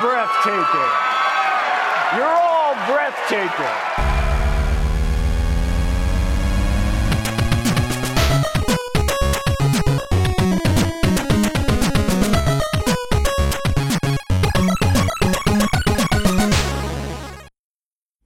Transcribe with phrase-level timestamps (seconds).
[0.00, 0.92] breathtaking.
[2.16, 4.07] You're all breathtaking.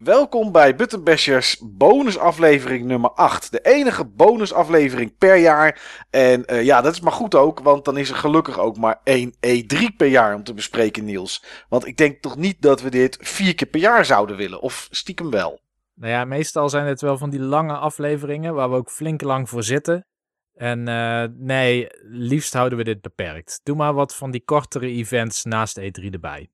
[0.05, 3.53] Welkom bij Buttonbashers bonusaflevering nummer 8.
[3.53, 5.81] De enige bonusaflevering per jaar.
[6.11, 9.01] En eh, ja, dat is maar goed ook, want dan is er gelukkig ook maar
[9.05, 11.45] één E3 per jaar om te bespreken, Niels.
[11.69, 14.89] Want ik denk toch niet dat we dit vier keer per jaar zouden willen, of
[14.91, 15.61] stiekem wel.
[15.95, 19.49] Nou ja, meestal zijn het wel van die lange afleveringen waar we ook flink lang
[19.49, 20.07] voor zitten.
[20.55, 23.61] En uh, nee, liefst houden we dit beperkt.
[23.63, 26.49] Doe maar wat van die kortere events naast E3 erbij.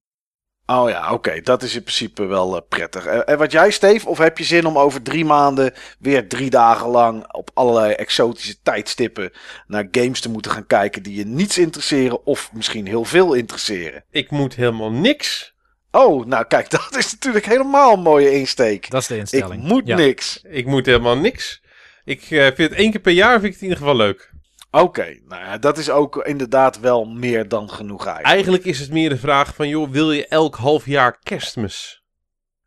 [0.71, 1.41] Oh ja, oké.
[1.41, 3.07] Dat is in principe wel uh, prettig.
[3.07, 4.09] Uh, en wat jij, Steve?
[4.09, 8.63] Of heb je zin om over drie maanden weer drie dagen lang op allerlei exotische
[8.63, 9.31] tijdstippen
[9.67, 14.05] naar games te moeten gaan kijken die je niets interesseren of misschien heel veel interesseren?
[14.11, 15.55] Ik moet helemaal niks.
[15.91, 18.91] Oh, nou kijk, dat is natuurlijk helemaal een mooie insteek.
[18.91, 19.63] Dat is de instelling.
[19.63, 19.97] Ik moet Ja.
[19.97, 20.41] niks.
[20.49, 21.63] Ik moet helemaal niks.
[22.05, 24.33] Ik uh, vind het één keer per jaar vind ik het in ieder geval leuk.
[24.71, 28.35] Oké, nou ja, dat is ook inderdaad wel meer dan genoeg eigenlijk.
[28.35, 32.03] Eigenlijk is het meer de vraag van, joh, wil je elk half jaar kerstmis?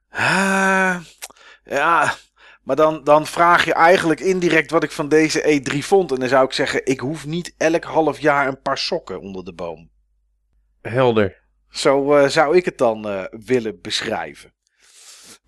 [0.09, 0.95] Ah,
[1.63, 2.13] ja,
[2.63, 6.11] maar dan, dan vraag je eigenlijk indirect wat ik van deze E3 vond.
[6.11, 9.43] En dan zou ik zeggen, ik hoef niet elk half jaar een paar sokken onder
[9.43, 9.89] de boom.
[10.81, 11.39] Helder.
[11.69, 14.53] Zo uh, zou ik het dan uh, willen beschrijven.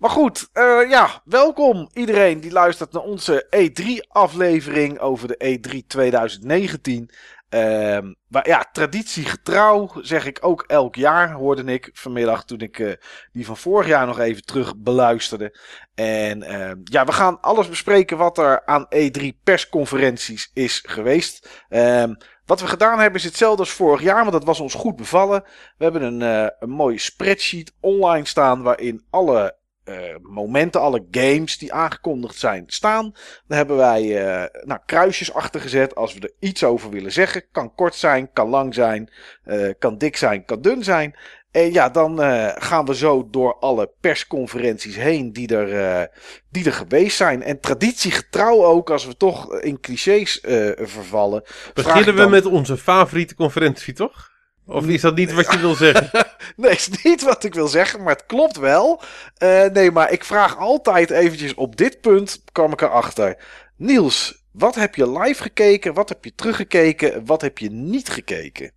[0.04, 7.10] Maar goed, uh, ja, welkom iedereen die luistert naar onze E3-aflevering over de E3 2019.
[7.50, 12.92] Uh, maar ja, traditiegetrouw zeg ik ook elk jaar, hoorde ik vanmiddag toen ik uh,
[13.32, 15.58] die van vorig jaar nog even terug beluisterde.
[15.94, 21.64] En uh, ja, we gaan alles bespreken wat er aan E3 persconferenties is geweest.
[21.68, 22.04] Uh,
[22.46, 25.44] wat we gedaan hebben is hetzelfde als vorig jaar, want dat was ons goed bevallen.
[25.76, 31.58] We hebben een, uh, een mooie spreadsheet online staan waarin alle uh, momenten, alle games
[31.58, 33.14] die aangekondigd zijn, staan.
[33.46, 37.44] Daar hebben wij uh, nou, kruisjes achter gezet als we er iets over willen zeggen.
[37.52, 39.10] Kan kort zijn, kan lang zijn,
[39.46, 41.16] uh, kan dik zijn, kan dun zijn.
[41.50, 42.18] En ja, dan
[42.60, 46.10] gaan we zo door alle persconferenties heen die er,
[46.50, 47.42] die er geweest zijn.
[47.42, 50.40] En traditiegetrouw ook, als we toch in clichés
[50.76, 51.44] vervallen.
[51.74, 52.30] Beginnen we dan...
[52.30, 54.33] met onze favoriete conferentie, toch?
[54.66, 56.10] Of is dat niet wat je wil zeggen?
[56.56, 59.02] nee, is niet wat ik wil zeggen, maar het klopt wel.
[59.42, 63.38] Uh, nee, maar ik vraag altijd eventjes op dit punt, kwam ik erachter.
[63.76, 65.94] Niels, wat heb je live gekeken?
[65.94, 67.24] Wat heb je teruggekeken?
[67.24, 68.72] Wat heb je niet gekeken?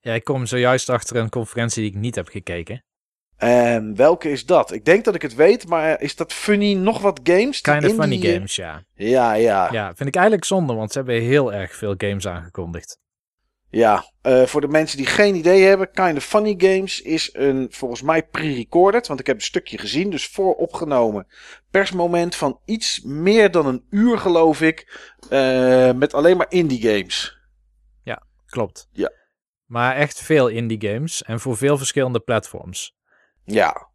[0.00, 2.84] Ja, ik kom zojuist achter een conferentie die ik niet heb gekeken.
[3.36, 4.72] En welke is dat?
[4.72, 7.60] Ik denk dat ik het weet, maar is dat funny nog wat games?
[7.60, 8.32] Kind of funny die...
[8.32, 8.82] games, ja.
[8.94, 9.68] Ja, ja.
[9.72, 12.98] Ja, vind ik eigenlijk zonde, want ze hebben heel erg veel games aangekondigd.
[13.70, 17.66] Ja, uh, voor de mensen die geen idee hebben, Kind of Funny Games is een
[17.70, 21.26] volgens mij pre-recorded, want ik heb een stukje gezien, dus vooropgenomen
[21.70, 27.38] persmoment van iets meer dan een uur geloof ik, uh, met alleen maar indie games.
[28.02, 28.88] Ja, klopt.
[28.92, 29.12] Ja.
[29.64, 32.96] Maar echt veel indie games en voor veel verschillende platforms.
[33.44, 33.89] Ja,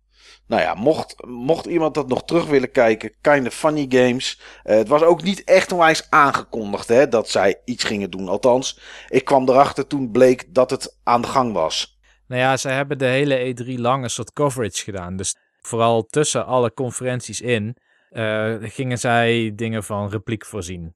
[0.47, 4.41] nou ja, mocht, mocht iemand dat nog terug willen kijken, kind of funny games.
[4.63, 8.27] Uh, het was ook niet echt onwijs aangekondigd hè, dat zij iets gingen doen.
[8.27, 11.99] Althans, ik kwam erachter toen bleek dat het aan de gang was.
[12.27, 15.15] Nou ja, ze hebben de hele E3 lang een soort coverage gedaan.
[15.15, 17.77] Dus vooral tussen alle conferenties in
[18.11, 20.95] uh, gingen zij dingen van repliek voorzien.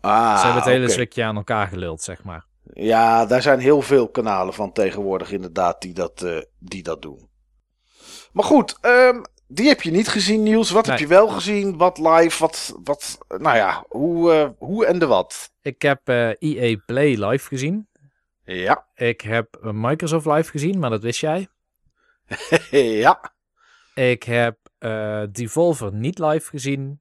[0.00, 0.94] Ah, ze hebben het hele okay.
[0.94, 2.46] zwikje aan elkaar geluld, zeg maar.
[2.72, 7.29] Ja, daar zijn heel veel kanalen van tegenwoordig inderdaad die dat, uh, die dat doen.
[8.32, 10.70] Maar goed, um, die heb je niet gezien, Niels.
[10.70, 10.96] Wat Nee.
[10.96, 11.76] heb je wel gezien?
[11.76, 12.38] Wat live?
[12.38, 15.52] Wat, wat nou ja, hoe, uh, hoe en de wat?
[15.62, 17.88] Ik heb uh, EA Play live gezien.
[18.44, 21.48] Ja, Ik heb Microsoft live gezien, maar dat wist jij.
[23.04, 23.32] ja.
[23.94, 27.00] Ik heb uh, Devolver niet live gezien.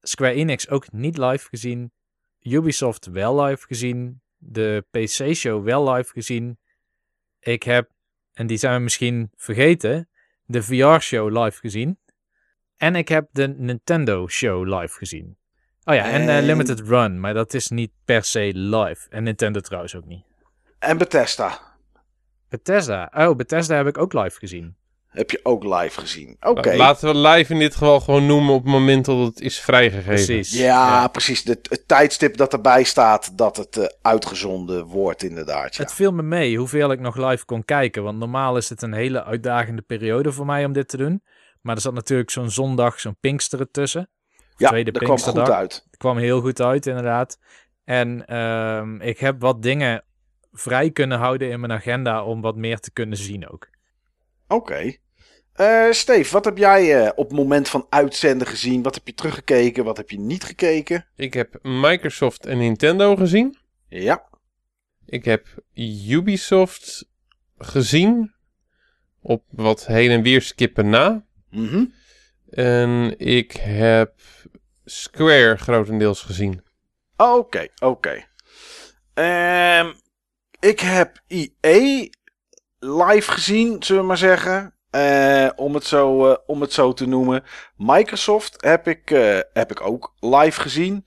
[0.00, 1.92] Square Enix ook niet live gezien.
[2.40, 4.22] Ubisoft wel live gezien.
[4.36, 6.58] De PC-show wel live gezien.
[7.40, 7.90] Ik heb,
[8.32, 10.08] en die zijn we misschien vergeten,
[10.46, 11.98] de VR-show live gezien.
[12.76, 15.36] En ik heb de Nintendo-show live gezien.
[15.84, 19.08] Oh ja, en uh, En- Limited Run, maar dat is niet per se live.
[19.10, 20.24] En Nintendo trouwens ook niet.
[20.78, 21.58] En Bethesda
[22.48, 23.10] Bethesda.
[23.14, 24.76] Oh, Bethesda heb ik ook live gezien.
[25.14, 26.36] Heb je ook live gezien.
[26.40, 26.76] Oké.
[26.76, 30.14] Laten we live in dit geval gewoon noemen op het moment dat het is vrijgegeven.
[30.14, 30.52] Precies.
[30.52, 31.44] Ja, precies.
[31.44, 35.76] De, het tijdstip dat erbij staat dat het uh, uitgezonden wordt, inderdaad.
[35.76, 35.82] Ja.
[35.82, 38.02] Het viel me mee hoeveel ik nog live kon kijken.
[38.02, 41.22] Want normaal is het een hele uitdagende periode voor mij om dit te doen.
[41.60, 44.10] Maar er zat natuurlijk zo'n zondag, zo'n Pinksteren tussen.
[44.56, 45.84] ja, tweede dat kwam goed uit.
[45.86, 47.38] Het kwam heel goed uit, inderdaad.
[47.84, 50.04] En ehm, ik heb wat dingen
[50.52, 53.68] vrij kunnen houden in mijn agenda om wat meer te kunnen zien ook.
[54.48, 54.96] Oké.
[55.54, 58.82] Eh, Steve, wat heb jij eh, op het moment van uitzenden gezien?
[58.82, 59.84] Wat heb je teruggekeken?
[59.84, 61.06] Wat heb je niet gekeken?
[61.16, 63.58] Ik heb Microsoft en Nintendo gezien.
[63.88, 64.28] Ja.
[65.06, 65.46] Ik heb
[66.08, 67.08] Ubisoft
[67.58, 68.34] gezien.
[69.20, 71.24] Op wat heen en weer skippen na.
[71.50, 71.84] Mhm.
[72.50, 74.12] En ik heb
[74.84, 76.62] Square grotendeels gezien.
[77.16, 78.24] Oké, oké.
[79.14, 79.92] Ehm,
[80.60, 82.10] ik heb IE
[82.78, 84.73] live gezien, zullen we maar zeggen.
[84.94, 87.44] Eh, om, het zo, eh, om het zo te noemen.
[87.76, 91.06] Microsoft heb ik, eh, heb ik ook live gezien.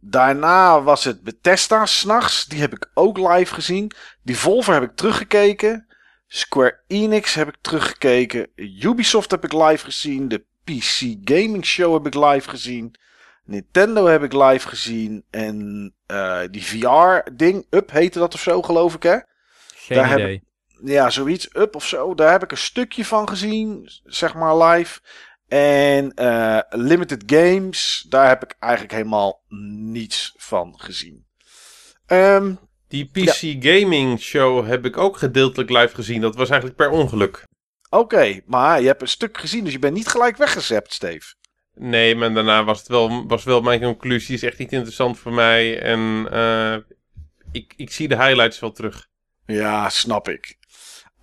[0.00, 2.44] Daarna was het Bethesda s'nachts.
[2.44, 3.90] Die heb ik ook live gezien.
[4.22, 5.86] Devolver heb ik teruggekeken.
[6.26, 8.48] Square Enix heb ik teruggekeken.
[8.56, 10.28] Ubisoft heb ik live gezien.
[10.28, 12.94] De PC Gaming Show heb ik live gezien.
[13.44, 15.24] Nintendo heb ik live gezien.
[15.30, 15.94] En
[16.50, 19.18] die VR-ding, Up heette dat of zo, geloof ik, hè?
[19.74, 20.46] Geen Daar heb idee.
[20.84, 22.14] Ja, zoiets, Up of zo.
[22.14, 25.00] Daar heb ik een stukje van gezien, zeg maar live.
[25.48, 29.42] En eh, Limited Games, daar heb ik eigenlijk helemaal
[29.90, 31.26] niets van gezien.
[32.06, 32.54] Ehm,
[32.88, 36.20] Die PC Gaming Show heb ik ook gedeeltelijk live gezien.
[36.20, 37.44] Dat was eigenlijk per ongeluk.
[37.90, 41.34] Oké, maar je hebt een stuk gezien, dus je bent niet gelijk weggezept, Steve.
[41.74, 44.34] Nee, maar daarna was het wel, was wel mijn conclusie.
[44.34, 45.80] Is echt niet interessant voor mij.
[45.80, 46.76] En eh,
[47.52, 49.06] ik, ik zie de highlights wel terug.
[49.46, 50.56] Ja, snap ik.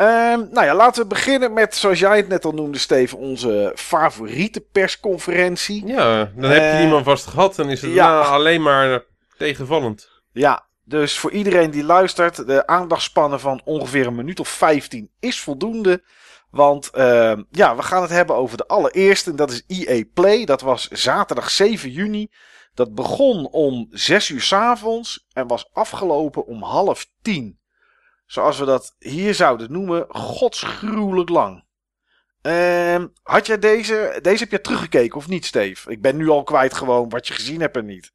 [0.03, 3.71] Ehm, nou ja, laten we beginnen met, zoals jij het net al noemde, Steven, onze
[3.75, 5.85] favoriete persconferentie.
[5.85, 7.55] Ja, dan heb je Eh, die man vast gehad.
[7.55, 8.07] Dan is het ja.
[8.07, 9.03] daarna alleen maar
[9.37, 10.09] tegenvallend.
[10.31, 15.39] Ja, dus voor iedereen die luistert, de aandachtspannen van ongeveer een minuut of 15 is
[15.39, 16.03] voldoende.
[16.49, 19.29] Want ehm, ja, we gaan het hebben over de allereerste.
[19.29, 20.45] En dat is EA Play.
[20.45, 22.31] Dat was zaterdag 7 juni.
[22.73, 27.59] Dat begon om 6 uur 's avonds en was afgelopen om half 10.
[28.33, 31.63] Zoals we dat hier zouden noemen, godsgruwelijk lang.
[32.41, 35.91] Ehm, had jij deze, deze heb je teruggekeken of niet, Steve?
[35.91, 38.13] Ik ben nu al kwijt gewoon wat je gezien hebt en niet.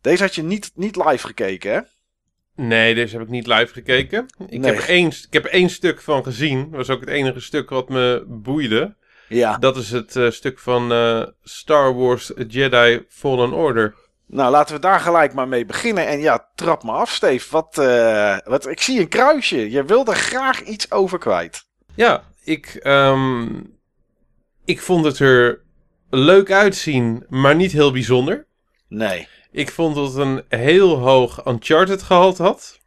[0.00, 1.80] Deze had je niet, niet live gekeken, hè?
[2.54, 4.26] Nee, deze heb ik niet live gekeken.
[4.48, 4.72] Ik, Nee.
[4.74, 6.62] heb, één, ik heb één stuk van gezien.
[6.62, 8.96] Dat was ook het enige stuk wat me boeide.
[9.28, 9.58] Ja.
[9.58, 13.94] Dat is het eh, stuk van eh, Star Wars Jedi Fallen Order.
[14.30, 16.06] Nou, laten we daar gelijk maar mee beginnen.
[16.06, 17.46] En ja, trap me af, Steve.
[17.50, 19.70] Wat, eh, wat, ik zie een kruisje.
[19.70, 21.64] Je wilde graag iets over kwijt.
[21.94, 23.46] Ja, ik, ehm,
[24.64, 25.60] ik vond het er
[26.10, 28.46] leuk uitzien, maar niet heel bijzonder.
[28.88, 29.28] Nee.
[29.52, 32.78] Ik vond dat het een heel hoog Uncharted gehalte had.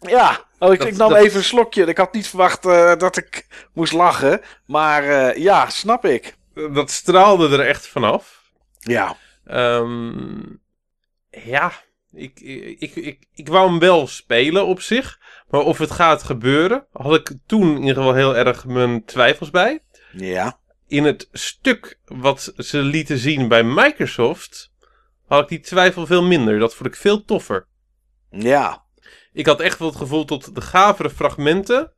[0.00, 1.84] Ja, oh, ik, Dat- ik nam dat- even een slokje.
[1.84, 4.40] Ik had niet verwacht eh, dat ik moest lachen.
[4.66, 6.36] Maar eh, ja, snap ik.
[6.72, 8.42] Dat straalde er echt vanaf.
[8.78, 9.16] Ja.
[9.44, 10.40] Ehm,
[11.30, 11.72] ja,
[12.12, 12.40] ik,
[12.78, 15.20] ik, ik, ik, wou hem wel spelen op zich.
[15.48, 19.50] Maar of het gaat gebeuren, had ik toen in ieder geval heel erg mijn twijfels
[19.50, 19.82] bij.
[20.12, 20.58] Ja.
[20.86, 24.72] In het stuk wat ze lieten zien bij Microsoft,
[25.26, 26.58] had ik die twijfel veel minder.
[26.58, 27.66] Dat vond ik veel toffer.
[28.30, 28.84] Ja.
[29.32, 31.92] Ik had echt wel het gevoel dat de gavere fragmenten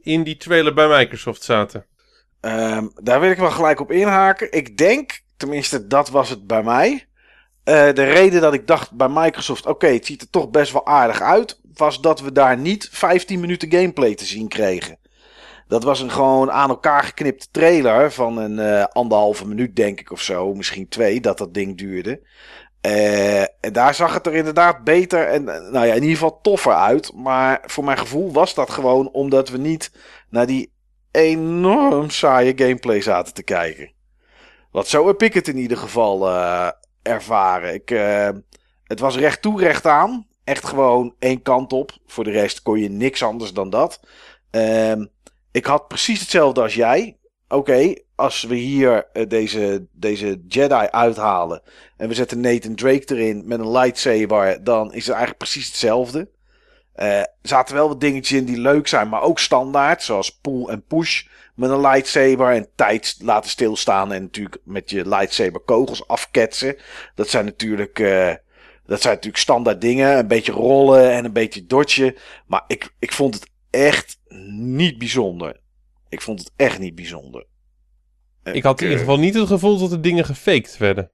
[0.00, 1.86] in die trailer bij Microsoft zaten.
[2.40, 4.52] Ehm, daar wil ik wel gelijk op inhaken.
[4.52, 7.06] Ik denk, tenminste dat was het bij mij.
[7.64, 10.86] Eh, de reden dat ik dacht bij Microsoft, oké, het ziet er toch best wel
[10.86, 14.98] aardig uit, was dat we daar niet 15 minuten gameplay te zien kregen.
[15.68, 20.12] Dat was een gewoon aan elkaar geknipte trailer van een eh, anderhalve minuut, denk ik,
[20.12, 20.54] of zo.
[20.54, 22.20] Misschien twee, dat dat ding duurde.
[22.80, 26.74] Eh, en daar zag het er inderdaad beter en nou ja, in ieder geval toffer
[26.74, 27.12] uit.
[27.14, 29.92] Maar voor mijn gevoel was dat gewoon omdat we niet
[30.30, 30.72] naar die
[31.10, 33.92] enorm saaie gameplay zaten te kijken.
[34.78, 36.68] Wat zo heb ik het in ieder geval eh,
[37.02, 37.74] ervaren.
[37.74, 38.28] Ik, eh,
[38.84, 40.26] het was recht toe, recht aan.
[40.44, 41.92] Echt gewoon één kant op.
[42.06, 44.00] Voor de rest kon je niks anders dan dat.
[44.50, 45.06] Ehm,
[45.52, 47.16] ik had precies hetzelfde als jij.
[47.48, 51.62] Oké, als we hier eh, deze, deze Jedi uithalen.
[51.96, 54.64] en we zetten Nathan Drake erin met een lightsaber.
[54.64, 56.28] dan is het eigenlijk precies hetzelfde.
[56.98, 60.02] Eh, er zaten wel wat dingetjes in die leuk zijn, maar ook standaard.
[60.02, 61.24] Zoals pull en push
[61.54, 62.52] met een lightsaber.
[62.52, 66.76] En tijd laten stilstaan en natuurlijk met je lightsaber kogels afketsen.
[67.14, 68.34] Dat zijn natuurlijk, eh,
[68.86, 70.18] dat zijn natuurlijk standaard dingen.
[70.18, 72.16] Een beetje rollen en een beetje dodgen.
[72.46, 74.18] Maar ik, ik vond het echt
[74.50, 75.60] niet bijzonder.
[76.08, 77.46] Ik vond het echt niet bijzonder.
[78.42, 81.10] Ik had in eh, ieder geval niet het gevoel dat de dingen gefaked werden.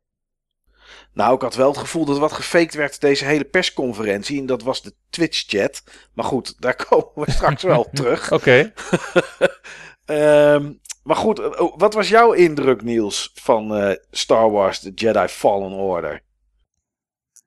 [1.15, 4.41] Nou, ik had wel het gevoel dat wat gefaked werd deze hele persconferentie.
[4.41, 5.83] En dat was de Twitch-chat.
[6.15, 8.33] Maar goed, daar komen we straks wel op terug.
[8.39, 8.73] Oké.
[10.05, 14.93] Ehm, maar goed, eh, oh, wat was jouw indruk, Niels, van eh, Star Wars The
[14.95, 16.23] Jedi Fallen Order?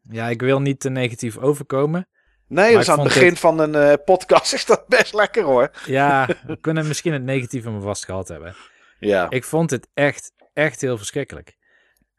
[0.10, 2.08] Ja, ik wil niet te negatief overkomen.
[2.48, 5.72] Nee, is aan het begin van een eh, podcast is dat best lekker hoor.
[5.86, 8.56] Ja, we kunnen misschien het negatieve me vast gehad hebben.
[9.00, 9.30] Ja.
[9.30, 11.57] Ik vond het echt, echt heel verschrikkelijk.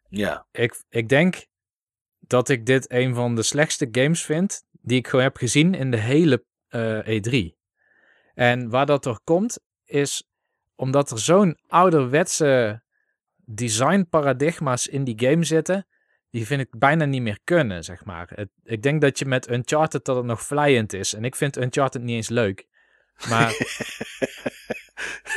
[0.09, 0.47] Ja.
[0.53, 1.47] Ik, ik denk
[2.21, 5.91] dat ik dit een van de slechtste games vind die ik gewoon heb gezien in
[5.91, 7.57] de hele eh, E3.
[8.35, 10.29] En waar dat door komt, is
[10.75, 12.83] omdat er zo'n ouderwetse
[13.45, 15.87] designparadigma's in die game zitten,
[16.31, 18.31] die vind ik bijna niet meer kunnen, zeg maar.
[18.35, 21.15] Het, ik denk dat je met Uncharted dat het nog vlijend is.
[21.15, 22.67] En ik vind Uncharted niet eens leuk.
[23.29, 23.51] Maar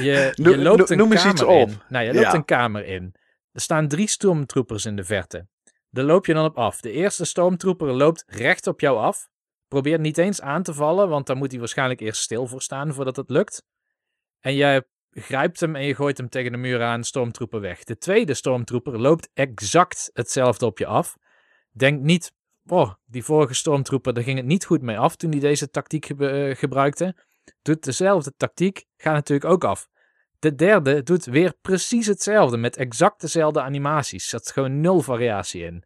[0.05, 1.67] je, je loopt een noem eens iets op.
[1.69, 1.79] in.
[1.89, 2.33] Nou, je loopt Ja.
[2.33, 3.15] een kamer in.
[3.51, 5.47] Er staan drie stormtroopers in de verte.
[5.89, 6.81] Daar loop je dan op af.
[6.81, 9.29] De eerste stormtrooper loopt recht op jou af.
[9.67, 12.93] Probeert niet eens aan te vallen, want dan moet hij waarschijnlijk eerst stil voor staan
[12.93, 13.63] voordat het lukt.
[14.39, 17.83] En jij grijpt hem en je gooit hem tegen de muur aan, stormtrooper weg.
[17.83, 21.17] De tweede stormtrooper loopt exact hetzelfde op je af.
[21.71, 22.33] Denk niet,
[22.65, 26.09] oh, die vorige stormtrooper, daar ging het niet goed mee af toen hij deze tactiek
[26.09, 27.15] eh, gebruikte.
[27.61, 29.89] Doet dezelfde tactiek, gaat natuurlijk ook af.
[30.41, 34.23] De derde doet weer precies hetzelfde, met exact dezelfde animaties.
[34.23, 35.83] Er zat gewoon nul variatie in.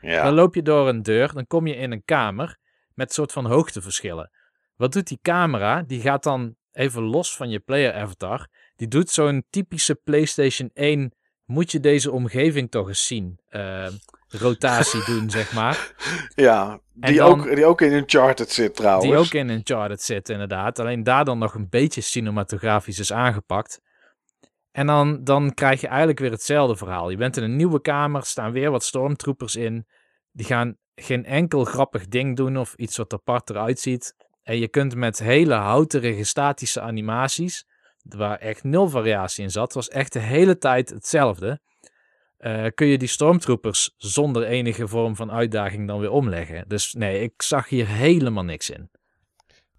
[0.00, 0.32] Dan Ja.
[0.32, 2.56] loop je door een deur, dan kom je in een kamer
[2.94, 4.30] met soort van hoogteverschillen.
[4.76, 5.82] Wat doet die camera?
[5.82, 8.48] Die gaat dan even los van je player avatar.
[8.76, 11.12] Die doet zo'n typische PlayStation 1.
[11.44, 13.40] Moet je deze omgeving toch eens zien?
[13.48, 13.88] eh,
[14.28, 15.92] rotatie doen, zeg maar.
[16.34, 16.80] ja.
[16.92, 19.06] Die, dan- ook, die ook in Uncharted zit trouwens.
[19.10, 20.78] Die ook in Uncharted zit, inderdaad.
[20.78, 23.80] Alleen daar dan nog een beetje cinematografisch is aangepakt.
[24.72, 27.10] En dan, dan krijg je eigenlijk weer hetzelfde verhaal.
[27.10, 29.86] Je bent in een nieuwe kamer, staan weer wat stormtroopers in.
[30.30, 34.14] Die gaan geen enkel grappig ding doen of iets wat apart eruit ziet.
[34.42, 37.66] En je kunt met hele houterige statische animaties,
[38.02, 41.60] waar echt nul variatie in zat, was echt de hele tijd hetzelfde.
[42.36, 46.64] eh, kun je die stormtroopers zonder enige vorm van uitdaging dan weer omleggen.
[46.68, 48.90] Dus nee, ik zag hier helemaal niks in.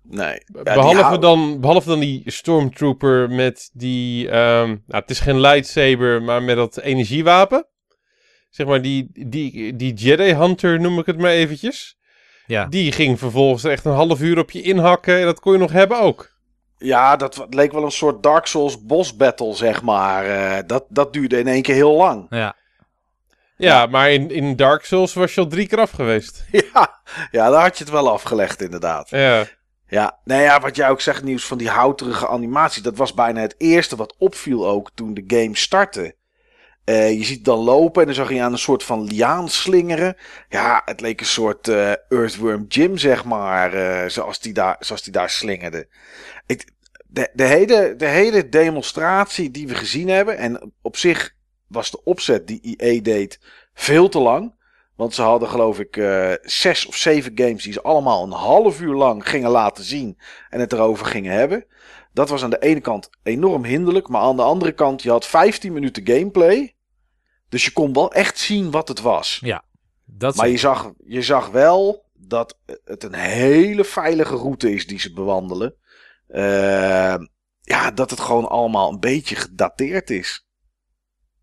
[0.04, 0.44] Nee.
[0.46, 4.30] Ja, behalve, dan, behalve dan die Stormtrooper met die...
[4.30, 7.68] ehm, nou, het is geen lightsaber, maar met dat energiewapen.
[8.50, 11.98] Zeg maar die, die, die Jedi Hunter noem ik het maar eventjes.
[12.46, 12.66] Ja.
[12.66, 15.20] Die ging vervolgens echt een half uur op je inhakken.
[15.20, 16.32] En dat kon je nog hebben ook.
[16.78, 20.26] Ja, dat leek wel een soort Dark Souls boss battle, zeg maar.
[20.26, 22.26] Eh, dat, dat duurde in één keer heel lang.
[22.30, 22.56] Ja,
[23.58, 26.46] Ja, maar in, in Dark Souls was je al drie keer af geweest.
[26.74, 29.10] ja, ja, daar had je het wel afgelegd, inderdaad.
[29.10, 29.46] Ja.
[29.94, 32.82] Ja, nou ja, wat jij ook zegt, nieuws van die houterige animatie.
[32.82, 36.16] Dat was bijna het eerste wat opviel ook toen de game startte.
[36.84, 40.18] Eh, je ziet dan lopen en dan zag je aan een soort van liaan slingeren.
[40.50, 45.04] Ja, het leek een soort eh, Earthworm Jim, zeg maar, eh, zoals, die daar, zoals
[45.04, 45.88] die daar slingerde.
[46.46, 46.72] Ik,
[47.08, 51.36] de, de, hele, de hele demonstratie die we gezien hebben, en op zich
[51.68, 53.40] was de opzet die EA deed
[53.74, 54.54] veel te lang.
[54.96, 58.82] Want ze hadden geloof ik eh, zes of zeven games die ze allemaal een half
[58.82, 60.18] uur lang gingen laten zien
[60.50, 61.66] en het erover gingen hebben.
[62.14, 65.26] Dat was aan de ene kant enorm hinderlijk, maar aan de andere kant, je had
[65.26, 66.76] 15 minuten gameplay.
[67.50, 69.40] Dus je kon wel echt zien wat het was.
[70.06, 75.00] dat Maar je zag, je zag wel dat het een hele veilige route is die
[75.00, 75.76] ze bewandelen.
[76.28, 77.16] Eh,
[77.62, 80.48] ja, dat het gewoon allemaal een beetje gedateerd is.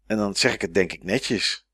[0.06, 1.68] En dan zeg ik het denk ik netjes.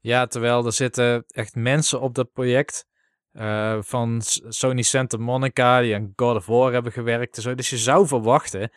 [0.00, 2.86] Ja, terwijl er zitten echt mensen op dat project.
[3.32, 7.54] eh, van Sony Santa Monica, die aan God of War hebben gewerkt en zo.
[7.54, 8.70] Dus je zou verwachten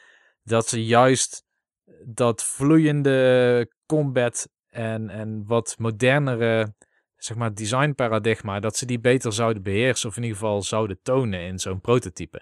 [0.43, 1.43] dat ze juist
[2.05, 6.73] dat vloeiende combat en, en wat modernere
[7.17, 11.39] zeg maar, designparadigma, dat ze die beter zouden beheersen of in ieder geval zouden tonen
[11.41, 12.41] in zo'n prototype.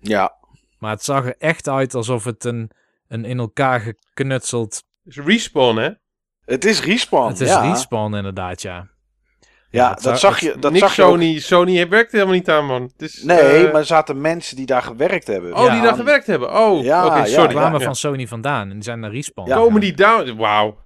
[0.00, 0.34] Ja,
[0.78, 2.70] Maar het zag er echt uit alsof het een,
[3.08, 4.84] een in elkaar geknutseld...
[5.04, 5.90] Respawn, hè?
[6.44, 7.28] Het is respawn.
[7.28, 7.70] het is ja.
[7.70, 8.92] respawn inderdaad, ja.
[9.70, 10.56] Ja, het dat zag je.
[10.58, 11.08] Dat Niks zag je ook.
[11.10, 11.38] Sony.
[11.38, 12.82] Sony werkt helemaal niet aan, man.
[12.82, 15.54] Het is, Nee, eh, maar er zaten mensen die daar gewerkt hebben.
[15.56, 16.54] Oh, Ja, die daar aan- gewerkt hebben.
[16.56, 17.48] Oh, Ja, oké, ja, sorry.
[17.48, 17.84] Die kwamen Ja.
[17.84, 19.48] van Sony vandaan en die zijn naar respawn.
[19.48, 19.56] Ja.
[19.56, 20.36] Komen die down?
[20.36, 20.82] Wauw.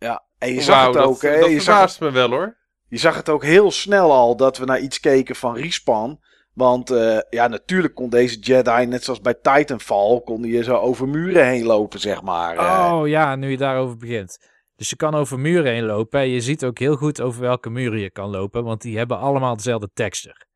[0.00, 1.20] Ja, en je zag het dat, ook.
[1.20, 2.56] dat je, zag, verbaast me wel, hoor.
[2.88, 6.20] je zag het ook heel snel al dat we naar iets keken van respawn.
[6.58, 11.08] Want eh, ja, natuurlijk kon deze Jedi, net zoals bij Titanfall, kon je zo over
[11.08, 12.56] muren heen lopen, zeg maar.
[12.56, 12.92] eh.
[12.92, 14.38] Oh ja, nu je daarover begint.
[14.76, 16.20] Dus je kan over muren heen lopen.
[16.20, 18.64] En je ziet ook heel goed over welke muren je kan lopen.
[18.64, 20.46] Want die hebben allemaal dezelfde texture.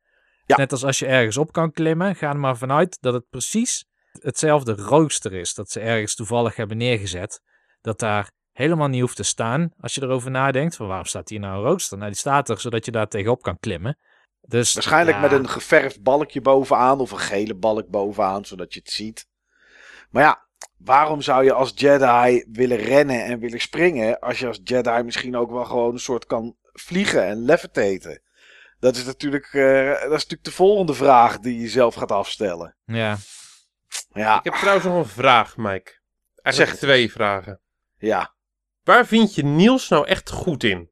[0.45, 0.55] Ja.
[0.55, 2.15] Net als als je ergens op kan klimmen.
[2.15, 3.85] Ga er maar vanuit dat het precies
[4.21, 5.53] hetzelfde rooster is.
[5.53, 7.41] Dat ze ergens toevallig hebben neergezet.
[7.81, 9.71] Dat daar helemaal niet hoeft te staan.
[9.79, 10.75] Als je erover nadenkt.
[10.75, 11.97] Van waarom staat hier nou een rooster?
[11.97, 13.97] Nou die staat er zodat je daar tegenop kan klimmen.
[14.47, 18.79] Dus, Waarschijnlijk ja, met een geverfd balkje bovenaan of een gele balk bovenaan, zodat je
[18.79, 19.27] het ziet.
[20.09, 20.45] Maar ja,
[20.77, 25.35] waarom zou je als Jedi willen rennen en willen springen als je als Jedi misschien
[25.35, 28.21] ook wel gewoon een soort kan vliegen en levitaten?
[28.79, 32.75] Dat is, natuurlijk, eh, dat is natuurlijk de volgende vraag die je zelf gaat afstellen.
[32.85, 33.17] Ja.
[34.13, 35.99] Ja, Ik heb trouwens nog een vraag, Mike.
[36.41, 37.59] Eigenlijk Zeg het twee vragen.
[37.97, 38.33] ja.
[38.83, 40.91] Waar vind je Niels nou echt goed in?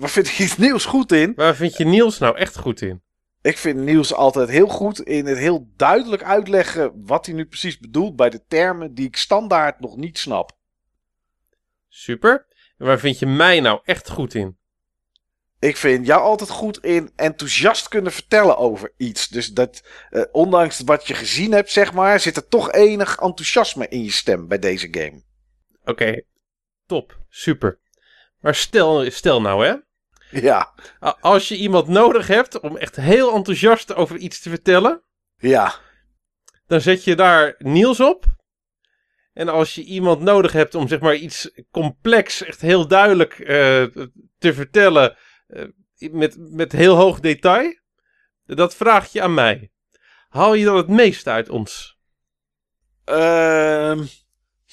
[0.00, 1.32] Waar vind ik nieuws goed in?
[1.36, 3.02] Waar vind je Niels nou echt goed in?
[3.42, 7.78] Ik vind Niels altijd heel goed in het heel duidelijk uitleggen wat hij nu precies
[7.78, 10.52] bedoelt bij de termen die ik standaard nog niet snap.
[11.88, 12.46] Super.
[12.78, 14.58] En waar vind je mij nou echt goed in?
[15.58, 19.28] Ik vind jou altijd goed in enthousiast kunnen vertellen over iets.
[19.28, 23.88] Dus dat, eh, ondanks wat je gezien hebt, zeg maar, zit er toch enig enthousiasme
[23.88, 25.22] in je stem bij deze game.
[25.84, 26.22] Oké,
[26.86, 27.18] top.
[27.28, 27.78] Super.
[28.38, 29.74] Maar stel, stel nou hè.
[30.48, 30.74] Ja,
[31.20, 35.02] Als je iemand nodig hebt om echt heel enthousiast over iets te vertellen.
[35.36, 35.74] ja,
[36.66, 38.24] Dan zet je daar Niels op.
[39.32, 43.84] En als je iemand nodig hebt om zeg maar iets complex, echt heel duidelijk eh,
[44.38, 45.16] te vertellen.
[45.46, 45.64] eh,
[45.96, 47.78] met, met heel hoog detail.
[48.44, 49.70] Dat vraag je aan mij.
[50.28, 51.98] Haal je dan het meest uit ons?
[53.04, 54.04] Ehm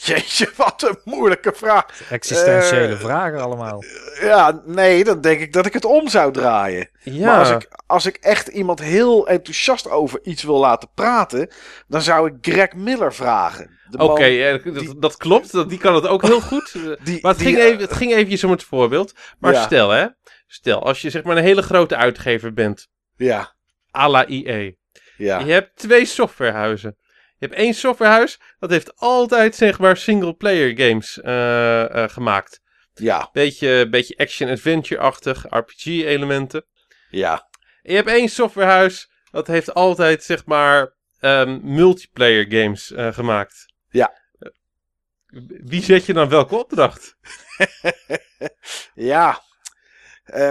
[0.05, 1.85] jeetje, wat een moeilijke vraag.
[2.09, 3.83] Existentiële Eh, vragen allemaal.
[4.21, 6.89] Ja, nee, dan denk ik dat ik het om zou draaien.
[7.03, 11.51] Ja, Maar als ik, als ik echt iemand heel enthousiast over iets wil laten praten,
[11.87, 13.79] dan zou ik Greg Miller vragen.
[13.97, 15.51] Oké, eh, dat, dat klopt.
[15.51, 16.71] Dat, die kan het ook heel goed.
[17.03, 19.13] Die- Maar het, die, ging eh, even, het ging eventjes om het voorbeeld.
[19.39, 19.63] Maar Ja.
[19.63, 20.05] stel hè.
[20.47, 22.87] Stel, als je zeg maar een hele grote uitgever bent.
[23.15, 23.55] Ja,
[23.97, 24.77] à la IE.
[25.17, 26.97] ja, Je hebt twee softwarehuizen.
[27.39, 32.61] Je hebt één softwarehuis, dat heeft altijd zeg maar single-player games eh, eh, gemaakt.
[32.93, 36.65] ja, Beetje, beetje action-adventure-achtig, RPG-elementen.
[37.09, 37.45] ja.
[37.81, 43.65] En je hebt één softwarehuis, dat heeft altijd zeg maar ehm, multiplayer games eh, gemaakt.
[43.89, 44.13] Ja.
[45.63, 47.15] Wie zet je dan welke opdracht?
[48.93, 49.41] Ja,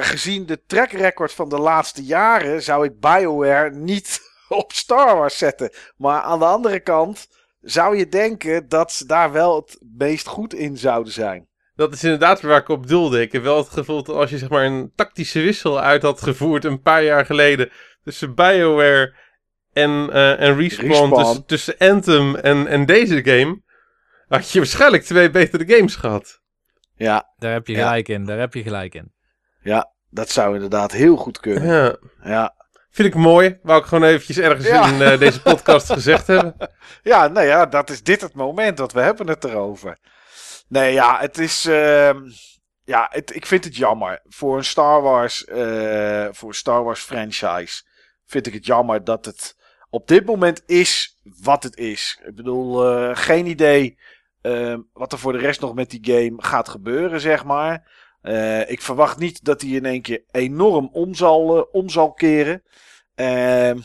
[0.01, 4.21] gezien de track record van de laatste jaren zou ik BioWare niet
[4.63, 5.71] op Star Wars zetten.
[5.97, 7.29] Maar aan de andere kant
[7.61, 11.49] zou je denken dat ze daar wel het meest goed in zouden zijn.
[11.75, 13.21] Dat is inderdaad waar ik op doelde.
[13.21, 16.23] Ik heb wel het gevoel dat als je zeg maar een tactische wissel uit had
[16.23, 17.71] gevoerd een paar jaar geleden
[18.03, 19.15] tussen BioWare
[19.73, 21.15] en, eh, en Respawn, Respawn.
[21.15, 23.61] Tussen, tussen Anthem en, en deze game,
[24.29, 26.41] had je waarschijnlijk twee betere games gehad.
[26.95, 27.83] Ja, Daar heb je Ja.
[27.87, 28.25] gelijk in.
[28.25, 29.13] Daar heb je gelijk in.
[29.63, 31.69] ja, dat zou inderdaad heel goed kunnen.
[31.69, 31.97] Ja.
[32.31, 32.55] Ja,
[32.97, 33.59] Vind ik mooi.
[33.63, 34.87] Wou ik gewoon eventjes ergens Ja.
[34.89, 36.57] in eh, deze podcast gezegd hebben.
[37.03, 39.99] ja nou ja, dat is dit het moment dat we hebben het erover.
[40.69, 41.65] Nee, ja, het is...
[41.67, 42.19] ehm,
[42.85, 44.21] ja, het, ik vind het jammer.
[44.29, 47.83] Voor een Star Wars, eh, voor een Star Wars franchise
[48.27, 49.57] vind ik het jammer dat het
[49.91, 52.21] op dit moment is wat het is.
[52.27, 53.99] Ik bedoel, eh, geen idee
[54.43, 58.05] ehm, wat er voor de rest nog met die game gaat gebeuren, zeg maar.
[58.21, 62.13] Eh, ik verwacht niet dat hij in één keer enorm om zal, eh, om zal
[62.13, 62.63] keren.
[63.15, 63.79] Ehm,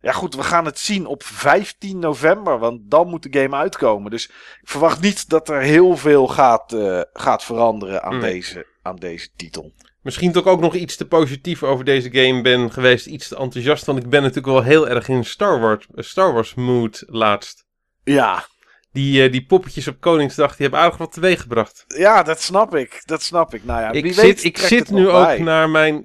[0.00, 4.10] ja, goed, we gaan het zien op 15 november, want dan moet de game uitkomen.
[4.10, 4.26] Dus
[4.60, 8.20] ik verwacht niet dat er heel veel gaat, eh, gaat veranderen aan, Hmm.
[8.20, 9.72] deze, aan deze titel.
[10.02, 13.06] Misschien ik ook nog iets te positief over deze game ben geweest.
[13.06, 13.86] Iets te enthousiast.
[13.86, 17.64] Want ik ben natuurlijk wel heel erg in Star Wars, Star Wars mood laatst.
[18.04, 18.46] Ja,
[18.92, 21.84] Die, eh, die poppetjes op Koningsdag, die hebben aardig wat teweeg gebracht.
[21.86, 23.02] ja, dat snap ik.
[23.04, 23.64] Dat snap ik.
[23.64, 25.38] Nou ja, ik wie zit, weet ik zit nu ook bij.
[25.38, 26.04] naar mijn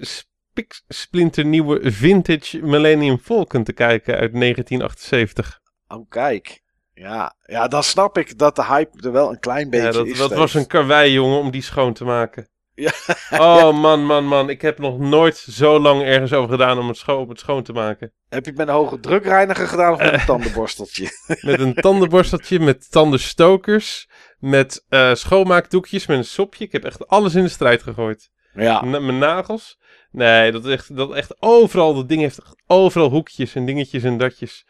[0.88, 5.60] splinternieuwe vintage Millennium Falcon te kijken uit 1978.
[5.88, 6.60] Oh, kijk.
[6.94, 10.06] Ja, ja, dan snap ik dat de hype er wel een klein beetje Ja, dat,
[10.06, 10.16] is.
[10.16, 10.40] dat steeds.
[10.40, 12.48] was een karwei, jongen, om die schoon te maken.
[12.78, 12.92] Ja.
[13.30, 14.50] Oh, man, man, man.
[14.50, 17.62] Ik heb nog nooit zo lang ergens over gedaan om het, scho om het schoon
[17.62, 18.12] te maken.
[18.28, 21.08] Heb je het met een hoge drukreiniger gedaan of met een tandenborsteltje?
[21.40, 26.64] Met een tandenborsteltje, met tandenstokers, met eh, schoonmaakdoekjes, met een sopje.
[26.64, 28.30] Ik heb echt alles in de strijd gegooid.
[28.54, 29.78] Ja, mijn nagels.
[30.10, 34.18] Nee, dat echt, dat echt overal, dat ding heeft echt overal hoekjes en dingetjes en
[34.18, 34.66] datjes.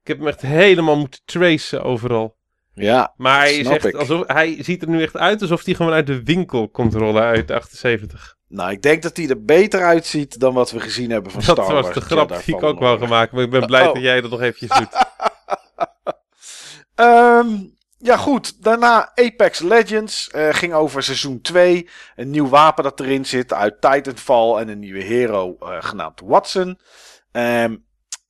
[0.00, 2.38] Ik heb hem echt helemaal moeten tracen overal.
[2.82, 3.94] Ja, Maar hij, Snap ik.
[3.94, 7.22] alsof, hij ziet er nu echt uit alsof hij gewoon uit de winkel komt rollen
[7.22, 8.36] uit de 78.
[8.48, 11.56] nou, ik denk dat hij er beter uitziet dan wat we gezien hebben van Dat
[11.56, 11.86] Star Wars.
[11.86, 12.98] was de grap die ik ook Order.
[12.98, 13.94] gemaakt, maar ik ben blij Oh.
[13.94, 14.88] dat jij dat nog eventjes doet.
[16.94, 17.46] Ehm,
[17.98, 18.62] ja, goed.
[18.62, 20.28] Daarna Apex Legends.
[20.30, 21.88] eh, ging over seizoen 2.
[22.16, 24.56] Een nieuw wapen dat erin zit uit Titanfall.
[24.56, 26.78] En een nieuwe hero eh, genaamd Watson.
[27.32, 27.76] Ehm,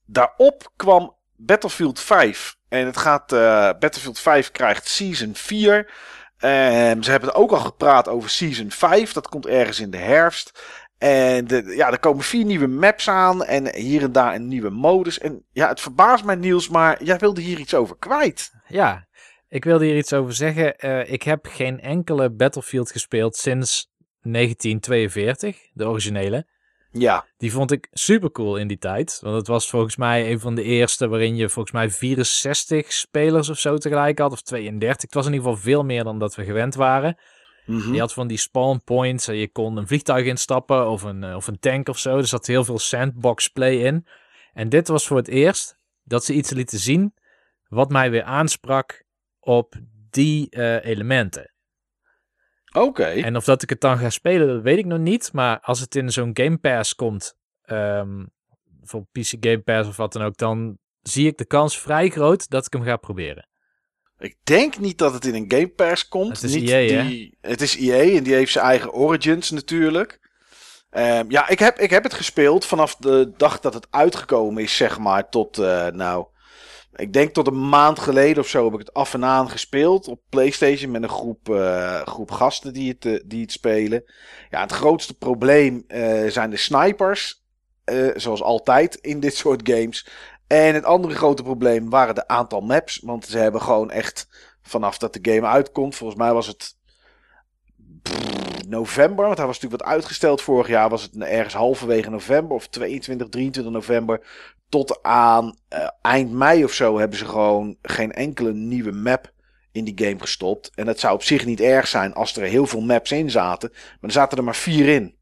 [0.06, 2.56] daarop kwam Battlefield 5.
[2.70, 3.32] En het gaat.
[3.32, 5.90] eh, Battlefield 5 krijgt Season 4.
[6.38, 9.12] Ehm, ze hebben ook al gepraat over Season 5.
[9.12, 10.62] Dat komt ergens in de herfst.
[10.98, 13.44] En de, ja, er komen vier nieuwe maps aan.
[13.44, 15.18] En hier en daar een nieuwe modus.
[15.18, 16.68] En ja, het verbaast mij, Niels.
[16.68, 18.50] Maar jij wilde hier iets over kwijt.
[18.66, 19.06] Ja,
[19.48, 20.76] ik wilde hier iets over zeggen.
[20.76, 26.46] Eh, ik heb geen enkele Battlefield gespeeld sinds 1942, de originele.
[26.92, 27.26] Ja.
[27.36, 29.18] Die vond ik super cool in die tijd.
[29.22, 33.48] Want het was volgens mij een van de eerste waarin je volgens mij 64 spelers
[33.48, 34.32] of zo tegelijk had.
[34.32, 35.02] Of 32.
[35.02, 37.16] Het was in ieder geval veel meer dan dat we gewend waren.
[37.66, 37.92] Mhm.
[37.92, 41.36] Je had van die spawn points en je kon een vliegtuig instappen of een, eh,
[41.36, 42.16] of een tank of zo.
[42.16, 44.06] Er zat heel veel sandbox play in.
[44.52, 47.14] En dit was voor het eerst dat ze iets lieten zien
[47.68, 49.04] wat mij weer aansprak
[49.40, 49.74] op
[50.10, 51.52] die eh, elementen.
[52.72, 53.04] Oké.
[53.04, 55.32] En of dat ik het dan ga spelen, dat weet ik nog niet.
[55.32, 58.24] Maar als het in zo'n Game Pass komt, ehm,
[58.82, 62.48] voor PC Game Pass of wat dan ook, dan zie ik de kans vrij groot
[62.48, 63.48] dat ik hem ga proberen.
[64.18, 66.40] Ik denk niet dat het in een Game Pass komt.
[66.40, 67.08] Het is niet EA, hè?
[67.08, 67.36] die...
[67.40, 70.28] Het is EA en die heeft zijn eigen origins natuurlijk.
[70.90, 74.76] Ehm, ja, ik heb, ik heb het gespeeld vanaf de dag dat het uitgekomen is,
[74.76, 76.26] zeg maar, tot, eh, nou,
[77.00, 80.08] ik denk tot een maand geleden of zo heb ik het af en aan gespeeld
[80.08, 84.04] op PlayStation met een groep, eh, groep gasten die het, eh, die het spelen.
[84.50, 87.44] Ja, het grootste probleem eh, zijn de snipers,
[88.14, 90.08] zoals altijd in dit soort games.
[90.46, 94.28] En het andere grote probleem waren de aantal maps, want ze hebben gewoon echt
[94.62, 96.78] vanaf dat de game uitkomt, volgens mij was het
[98.68, 102.68] november, want hij was natuurlijk wat uitgesteld vorig jaar, was het ergens halverwege november of
[102.68, 104.20] 22, 23 november.
[104.70, 109.32] Tot aan eh, eind mei of zo hebben ze gewoon geen enkele nieuwe map
[109.72, 110.70] in die game gestopt.
[110.74, 113.70] En het zou op zich niet erg zijn als er heel veel maps in zaten,
[113.72, 115.16] maar er zaten er maar vier in.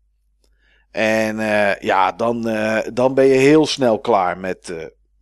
[0.91, 4.73] En eh, ja, dan, eh, dan ben je heel snel klaar met,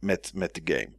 [0.00, 0.94] met, met de game.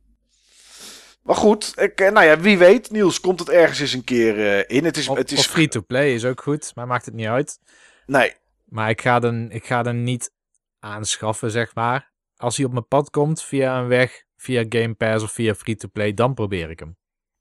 [1.23, 4.85] Maar goed, ik, nou ja, wie weet, Niels, komt het ergens eens een keer in.
[4.85, 7.59] Het is, Of, het is free-to-play is ook goed, maar maakt het niet uit.
[8.05, 8.33] Nee,
[8.65, 10.31] Maar ik ga dan, ik ga dan niet
[10.79, 12.11] aanschaffen, zeg maar.
[12.37, 16.13] Als hij op mijn pad komt via een weg, via Game Pass of via free-to-play,
[16.13, 16.97] dan probeer ik hem.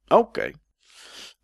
[0.09, 0.50] Oké.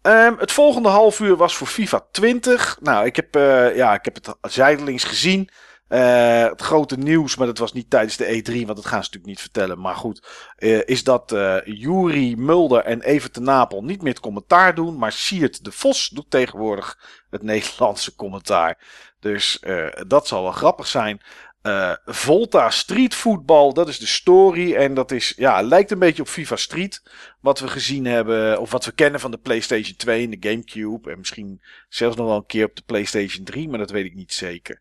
[0.03, 2.79] Ehm, het volgende half uur was voor FIFA 20.
[2.81, 5.49] Nou, ik heb, eh, ja, ik heb het zijdelings gezien.
[5.89, 9.11] Eh, het grote nieuws, maar dat was niet tijdens de E3, want dat gaan ze
[9.11, 9.81] natuurlijk niet vertellen.
[9.81, 11.35] Maar goed, eh, is dat
[11.65, 14.99] Jury Mulder en Evert de Napel niet meer het commentaar doen.
[14.99, 16.99] Maar Siert de Vos doet tegenwoordig
[17.31, 18.79] het Nederlandse commentaar.
[19.19, 19.63] Dus
[20.07, 21.21] dat zal wel grappig zijn.
[21.63, 24.75] Eh, Volta Street Football, dat is de story.
[24.75, 27.03] En dat is, ja, lijkt een beetje op FIFA Street.
[27.41, 31.11] Wat we gezien hebben, of wat we kennen van de PlayStation 2 en de GameCube.
[31.11, 34.15] En misschien zelfs nog wel een keer op de PlayStation 3, maar dat weet ik
[34.15, 34.81] niet zeker.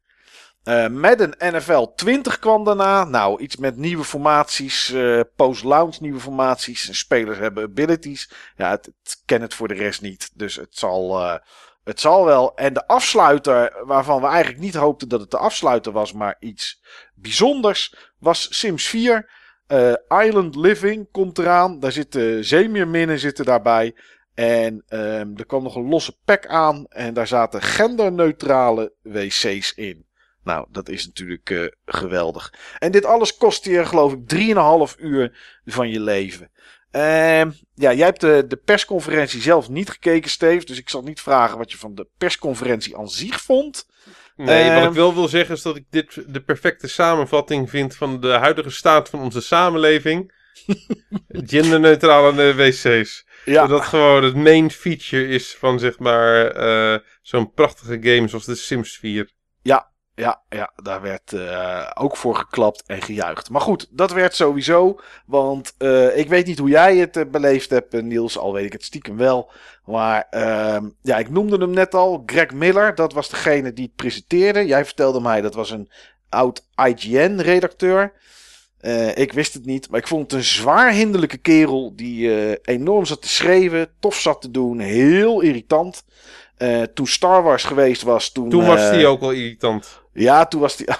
[0.63, 3.03] Eh Madden NFL 20 kwam daarna.
[3.03, 6.97] Nou, iets met nieuwe formaties, eh post-launch nieuwe formaties.
[6.97, 8.31] Spelers hebben abilities.
[8.57, 8.91] Ja, het,
[9.25, 10.31] ken het voor de rest niet.
[10.33, 11.21] Dus het zal,
[11.83, 12.55] het zal wel.
[12.55, 16.81] En de afsluiter, waarvan we eigenlijk niet hoopten dat het de afsluiter was, maar iets
[17.15, 19.29] bijzonders, was Sims 4.
[19.67, 21.79] Eh, Island Living komt eraan.
[21.79, 23.95] Daar zitten zeemeerminnen zitten daarbij.
[24.33, 26.85] En ehm, er kwam nog een losse pack aan.
[26.89, 30.05] En daar zaten genderneutrale wc's in.
[30.43, 32.53] Nou, dat is natuurlijk eh, geweldig.
[32.79, 34.19] En dit alles kost je, geloof ik,
[34.95, 36.51] 3,5 uur van je leven.
[36.91, 40.65] Ehm, ja, jij hebt de, de persconferentie zelf niet gekeken, Steve.
[40.65, 43.85] Dus ik zal niet vragen wat je van de persconferentie aan zich vond.
[44.35, 44.87] Nee, wat Ehm.
[44.87, 48.69] ik wel wil zeggen is dat ik dit de perfecte samenvatting vind van de huidige
[48.69, 50.31] staat van onze samenleving.
[51.51, 53.25] Genderneutrale wc's.
[53.45, 58.45] Ja, Dat gewoon het main feature is van zeg maar eh, zo'n prachtige game zoals
[58.45, 59.31] de Sims 4.
[59.61, 59.90] ja,
[60.49, 63.49] ja daar werd eh, ook voor geklapt en gejuicht.
[63.49, 64.99] Maar goed, dat werd sowieso.
[65.25, 68.37] Want eh, ik weet niet hoe jij het eh, beleefd hebt, Niels.
[68.37, 69.51] Al weet ik het stiekem wel.
[69.85, 72.23] Maar ehm, ja, ik noemde hem net al.
[72.25, 74.65] Greg Miller, dat was degene die het presenteerde.
[74.65, 75.89] Jij vertelde mij, dat was een
[76.29, 78.13] oud IGN-redacteur.
[79.15, 83.21] Ik wist het niet, maar ik vond het een zwaar hinderlijke kerel die enorm zat
[83.21, 86.03] te schreeuwen, tof zat te doen, heel irritant.
[86.93, 88.49] Toen Star Wars geweest was, toen...
[88.49, 90.00] Toen was die ook al irritant.
[90.13, 90.85] Ja, toen was hij.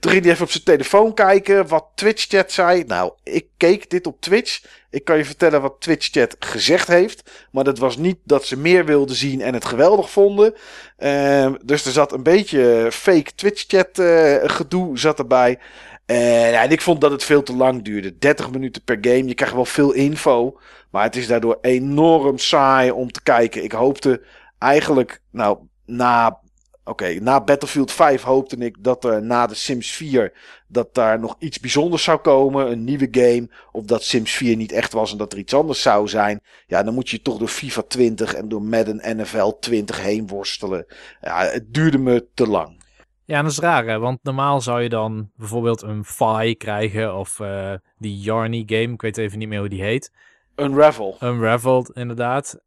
[0.00, 2.84] toen ging hij even op zijn telefoon kijken wat Twitch-chat zei.
[2.84, 4.64] Nou, ik keek dit op Twitch.
[4.90, 7.30] Ik kan je vertellen wat Twitch-chat gezegd heeft.
[7.50, 10.54] Maar dat was niet dat ze meer wilden zien en het geweldig vonden.
[10.96, 15.58] Ehm, dus er zat een beetje fake Twitch-chat eh, gedoe zat erbij.
[16.06, 18.18] Ja, en ik vond dat het veel te lang duurde.
[18.18, 19.26] 30 minuten per game.
[19.26, 20.58] Je krijgt wel veel info.
[20.90, 23.64] Maar het is daardoor enorm saai om te kijken.
[23.64, 24.22] Ik hoopte
[24.58, 26.40] eigenlijk, nou, na
[26.88, 30.32] Oké, na Battlefield 5 hoopte ik dat er na de Sims 4
[30.68, 34.72] dat daar nog iets bijzonders zou komen, een nieuwe game, of dat Sims 4 niet
[34.72, 36.40] echt was en dat er iets anders zou zijn.
[36.66, 40.86] Ja, dan moet je toch door FIFA 20 en door Madden NFL 20 heen worstelen.
[41.20, 42.84] Ja, het duurde me te lang.
[43.24, 43.98] Ja, dat is raar, hè?
[43.98, 49.00] want normaal zou je dan bijvoorbeeld een Fi krijgen of eh, die Yarny game, ik
[49.00, 50.12] weet even niet meer hoe die heet.
[50.56, 51.16] Unravel.
[51.20, 52.60] Unraveled, inderdaad.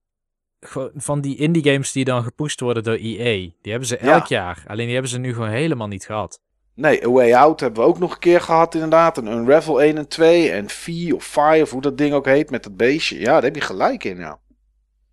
[0.95, 3.33] Van die indie games die dan gepusht worden door EA.
[3.61, 4.13] Die hebben ze Ja.
[4.13, 4.63] elk jaar.
[4.67, 6.41] Alleen die hebben ze nu gewoon helemaal niet gehad.
[6.75, 9.17] Nee, A Way Out hebben we ook nog een keer gehad inderdaad.
[9.17, 12.49] Een Unravel 1 en 2 en Fee of Fire, of hoe dat ding ook heet,
[12.49, 13.19] met dat beestje.
[13.19, 14.39] Ja, daar heb je gelijk in, ja.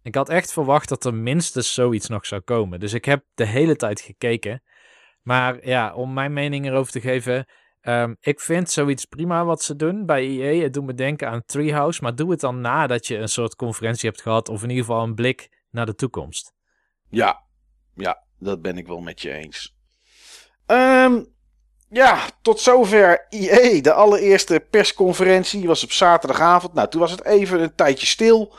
[0.03, 2.81] Ik had echt verwacht dat er minstens zoiets nog zou komen.
[2.81, 4.63] Dus ik heb de hele tijd gekeken.
[5.23, 7.47] Maar ja, om mijn mening erover te geven.
[7.87, 10.63] Ehm, ik vind zoiets prima wat ze doen bij EA.
[10.63, 12.03] Het doet me denken aan Treehouse.
[12.03, 14.49] Maar doe het dan nadat je een soort conferentie hebt gehad.
[14.49, 16.55] Of in ieder geval een blik naar de toekomst.
[17.09, 17.43] Ja,
[17.95, 19.77] ja, dat ben ik wel met je eens.
[20.67, 21.23] Ehm,
[21.89, 23.81] ja, tot zover EA.
[23.81, 26.75] De allereerste persconferentie was op zaterdagavond.
[26.75, 28.55] Nou, toen was het even een tijdje stil.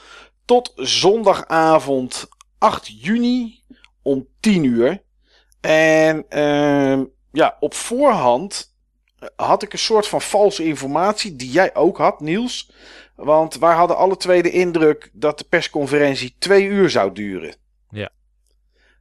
[0.46, 3.64] Tot zondagavond 8 juni
[4.02, 5.04] om 10 uur.
[5.62, 8.77] En ehm, ja, op voorhand
[9.36, 12.72] had ik een soort van valse informatie die jij ook had, Niels.
[13.16, 17.56] Want wij hadden alle twee de indruk dat de persconferentie twee uur zou duren.
[17.90, 18.10] Ja.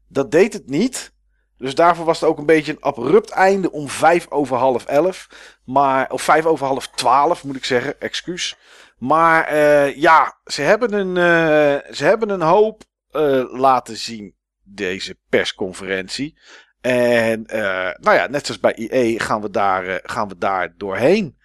[0.08, 1.14] Dat deed het niet.
[1.58, 5.28] Dus daarvoor was het ook een beetje een abrupt einde om vijf over half elf.
[5.64, 8.56] Maar, of vijf over half twaalf moet ik zeggen, excuus.
[8.98, 15.18] Maar eh, ja, ze hebben een, eh, ze hebben een hoop eh, laten zien, deze
[15.28, 16.38] persconferentie.
[16.86, 20.74] En eh, nou ja, net zoals bij IE gaan we daar, eh, gaan we daar
[20.76, 21.36] doorheen.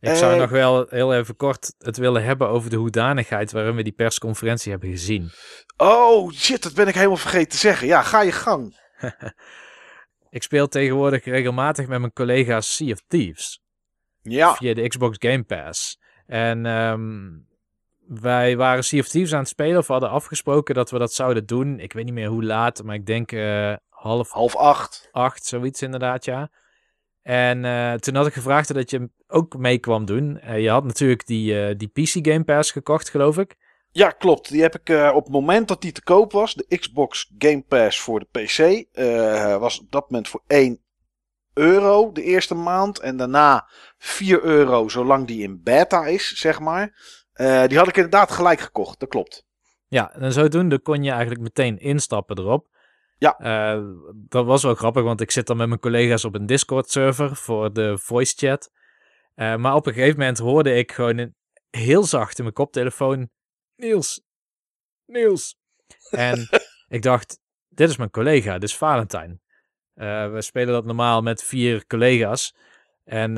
[0.00, 3.76] Ik zou Eh, nog wel heel even kort het willen hebben over de hoedanigheid waarin
[3.76, 5.30] we die persconferentie hebben gezien.
[5.76, 7.86] Oh shit, dat ben ik helemaal vergeten te zeggen.
[7.86, 8.76] Ja, ga je gang.
[10.30, 13.62] Ik speel tegenwoordig regelmatig met mijn collega's Sea of Thieves.
[14.22, 15.98] Ja, via de Xbox Game Pass.
[16.26, 17.28] En ehm,
[18.22, 21.46] wij waren Sea of Thieves aan het spelen of hadden afgesproken dat we dat zouden
[21.46, 21.78] doen.
[21.78, 23.32] Ik weet niet meer hoe laat, maar ik denk
[24.04, 25.08] half half acht.
[25.12, 26.50] acht, zoiets inderdaad, ja.
[27.22, 30.38] En eh, toen had ik gevraagd dat je ook mee kwam doen.
[30.40, 33.56] Eh, je had natuurlijk die, eh, die PC Game Pass gekocht, geloof ik.
[33.90, 34.50] Ja, klopt.
[34.50, 38.00] Die heb ik op het moment dat die te koop was, de Xbox Game Pass
[38.00, 38.86] voor de PC,
[39.60, 40.80] was op dat moment voor 1
[41.54, 42.98] euro de eerste maand.
[42.98, 46.94] En daarna 4 euro zolang die in beta is, zeg maar.
[47.66, 49.46] Die had ik inderdaad gelijk gekocht, dat klopt.
[49.88, 52.73] Ja, en zodoende kon je eigenlijk meteen instappen erop.
[53.24, 53.38] Ja.
[53.38, 53.82] Eh,
[54.14, 57.72] dat was wel grappig, want ik zit dan met mijn collega's op een Discord-server voor
[57.72, 58.70] de voice chat.
[59.34, 61.34] Eh, maar op een gegeven moment hoorde ik gewoon een,
[61.70, 63.30] heel zacht in mijn koptelefoon:
[63.76, 64.22] Niels,
[65.06, 65.56] Niels.
[66.10, 66.48] En
[66.88, 69.40] ik dacht: dit is mijn collega, dit is Valentijn.
[69.94, 72.56] Eh, we spelen dat normaal met vier collega's.
[73.04, 73.32] En,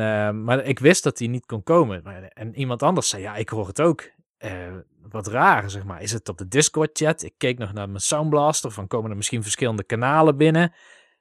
[0.45, 2.05] maar ik wist dat hij niet kon komen.
[2.33, 4.11] En iemand anders zei: Ja, ik hoor het ook.
[4.39, 4.75] Eh,
[5.11, 6.03] wat raar, zeg maar.
[6.03, 7.23] Is het op de Discord-chat?
[7.23, 8.71] Ik keek nog naar mijn Soundblaster.
[8.71, 10.73] Van komen er misschien verschillende kanalen binnen?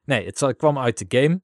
[0.04, 1.42] Nee, het kwam uit de game.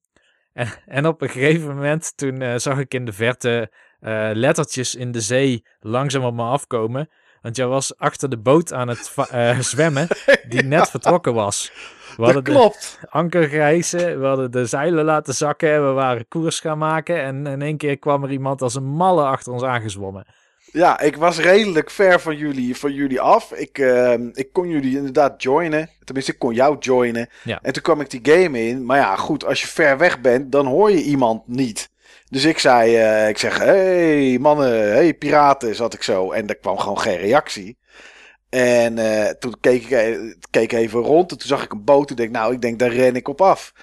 [0.54, 4.96] En, en op een gegeven moment, toen eh, zag ik in de verte eh, lettertjes
[4.96, 7.10] in de zee langzaam op me afkomen.
[7.42, 9.16] Want jij was achter de boot aan het
[9.72, 10.08] zwemmen,
[10.48, 11.72] die net vertrokken was.
[11.74, 13.00] We Dat hadden de klopt.
[13.10, 17.22] anker gehijsen, we hadden de zeilen laten zakken en we waren koers gaan maken.
[17.24, 20.26] En in één keer kwam er iemand als een malle achter ons aangezwommen.
[20.72, 23.52] Ja, ik was redelijk ver van jullie, van jullie af.
[23.52, 25.90] Ik, eh, ik kon jullie inderdaad joinen.
[26.04, 27.30] Tenminste, ik kon jou joinen.
[27.44, 27.60] Ja.
[27.62, 28.86] En toen kwam ik die game in.
[28.86, 31.90] Maar ja, goed, als je ver weg bent, dan hoor je iemand niet.
[32.30, 36.32] Dus ik zei, eh, ik zeg, hey mannen, hey piraten, zat ik zo.
[36.32, 37.78] En er kwam gewoon geen reactie.
[38.50, 40.18] En eh, toen keek ik, eh,
[40.50, 42.08] keek even rond en toen zag ik een boot.
[42.08, 43.74] Toen denk ik, nou, ik denk, daar ren ik op af.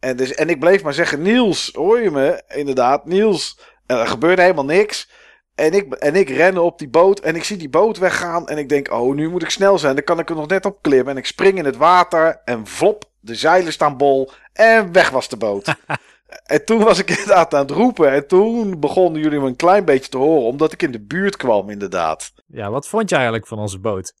[0.00, 2.42] En, dus, en ik bleef maar zeggen, Niels, hoor je me?
[2.48, 3.58] Inderdaad, Niels.
[3.86, 5.10] En er gebeurde helemaal niks.
[5.56, 8.48] En ik, en ik ren op die boot en ik zie die boot weggaan.
[8.48, 9.94] En ik denk, oh, nu moet ik snel zijn.
[9.94, 11.12] Dan kan ik er nog net op klimmen.
[11.12, 14.30] En ik spring in het water en vlop, de zeilen staan bol.
[14.52, 15.74] En weg was de boot.
[16.54, 18.12] en toen was ik inderdaad aan het roepen.
[18.12, 20.46] En toen begonnen jullie me een klein beetje te horen.
[20.46, 22.32] Omdat ik in de buurt kwam, inderdaad.
[22.46, 24.12] Ja, wat vond je eigenlijk van onze boot?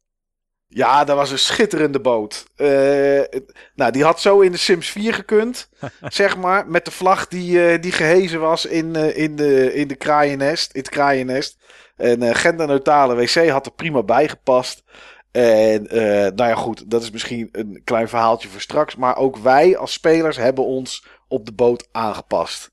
[0.68, 2.46] Ja, dat was een schitterende boot.
[2.56, 3.40] Eh,
[3.74, 5.68] nou, die had zo in de Sims 4 gekund,
[6.08, 6.68] zeg maar.
[6.68, 10.72] Met de vlag die, eh, die gehezen was in, eh, in, de, in, de kraaiennest,
[10.72, 11.56] in het kraaiennest.
[11.96, 14.82] En genderneutrale wc had er prima bij gepast.
[15.30, 15.82] En
[16.34, 18.96] nou ja, goed, dat is misschien een klein verhaaltje voor straks.
[18.96, 22.70] Maar ook wij als spelers hebben ons op de boot aangepast.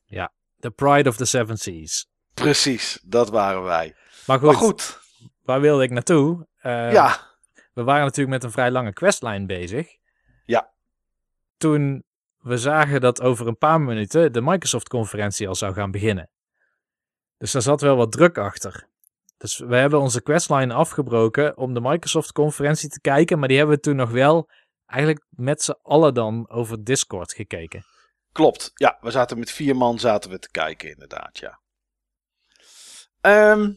[0.59, 2.07] The Pride of the Seven Seas.
[2.33, 3.95] Precies, dat waren wij.
[4.25, 4.99] Maar goed, Maar goed,
[5.43, 6.47] waar wilde ik naartoe?
[6.61, 7.32] Ja,
[7.73, 9.87] We waren natuurlijk met een vrij lange questline bezig.
[10.45, 10.73] Ja.
[11.57, 12.03] Toen
[12.37, 16.29] we zagen dat over een paar minuten de Microsoft-conferentie al zou gaan beginnen.
[17.37, 18.87] Dus daar zat wel wat druk achter.
[19.37, 23.81] Dus we hebben onze questline afgebroken om de Microsoft-conferentie te kijken, maar die hebben we
[23.81, 24.49] toen nog wel
[24.85, 27.85] eigenlijk met z'n allen dan over Discord gekeken.
[28.31, 28.71] Klopt.
[28.73, 31.59] Ja, we zaten met vier man zaten we te kijken, inderdaad, ja.
[33.21, 33.73] Ehm,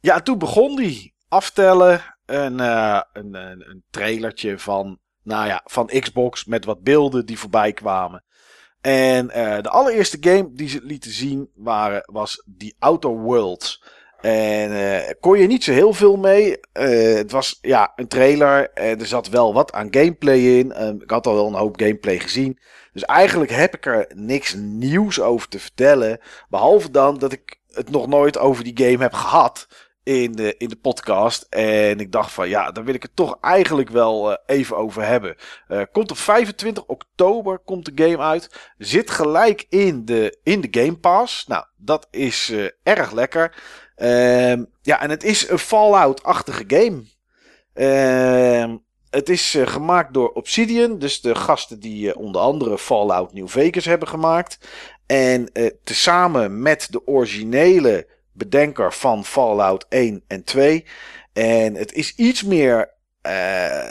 [0.00, 2.17] ja, toen begon die aftellen.
[2.28, 7.38] Een, eh, een, een, een trailertje van, nou ja, van Xbox met wat beelden die
[7.38, 8.24] voorbij kwamen.
[8.80, 13.82] En eh, de allereerste game die ze lieten zien waren, was The Outer Worlds.
[14.20, 16.56] En eh kon je niet zo heel veel mee.
[16.72, 18.72] Het was ja, een trailer.
[18.72, 20.72] Er zat wel wat aan gameplay in.
[20.72, 22.58] Eh, ik had al wel een hoop gameplay gezien.
[22.92, 26.20] Dus eigenlijk heb ik er niks nieuws over te vertellen.
[26.48, 29.68] Behalve dan dat ik het nog nooit over die game heb gehad
[30.08, 31.46] in de, in de podcast.
[31.50, 35.02] En ik dacht van ja, daar wil ik het toch eigenlijk wel eh, even over
[35.02, 35.36] hebben.
[35.68, 38.72] Eh, komt op 25 oktober komt de game uit.
[38.78, 41.46] Zit gelijk in de, in de Game Pass.
[41.46, 43.62] Nou, dat is eh, erg lekker.
[43.96, 47.04] Ehm, ja, en het is een Fallout-achtige game.
[47.74, 48.76] Ehm,
[49.10, 50.98] het is eh, gemaakt door Obsidian.
[50.98, 54.58] Dus de gasten die eh, onder andere Fallout New Vegas hebben gemaakt.
[55.06, 58.06] En eh, tezamen met de originele
[58.38, 60.84] bedenker van Fallout 1 en 2.
[61.32, 63.90] En het is iets meer eh,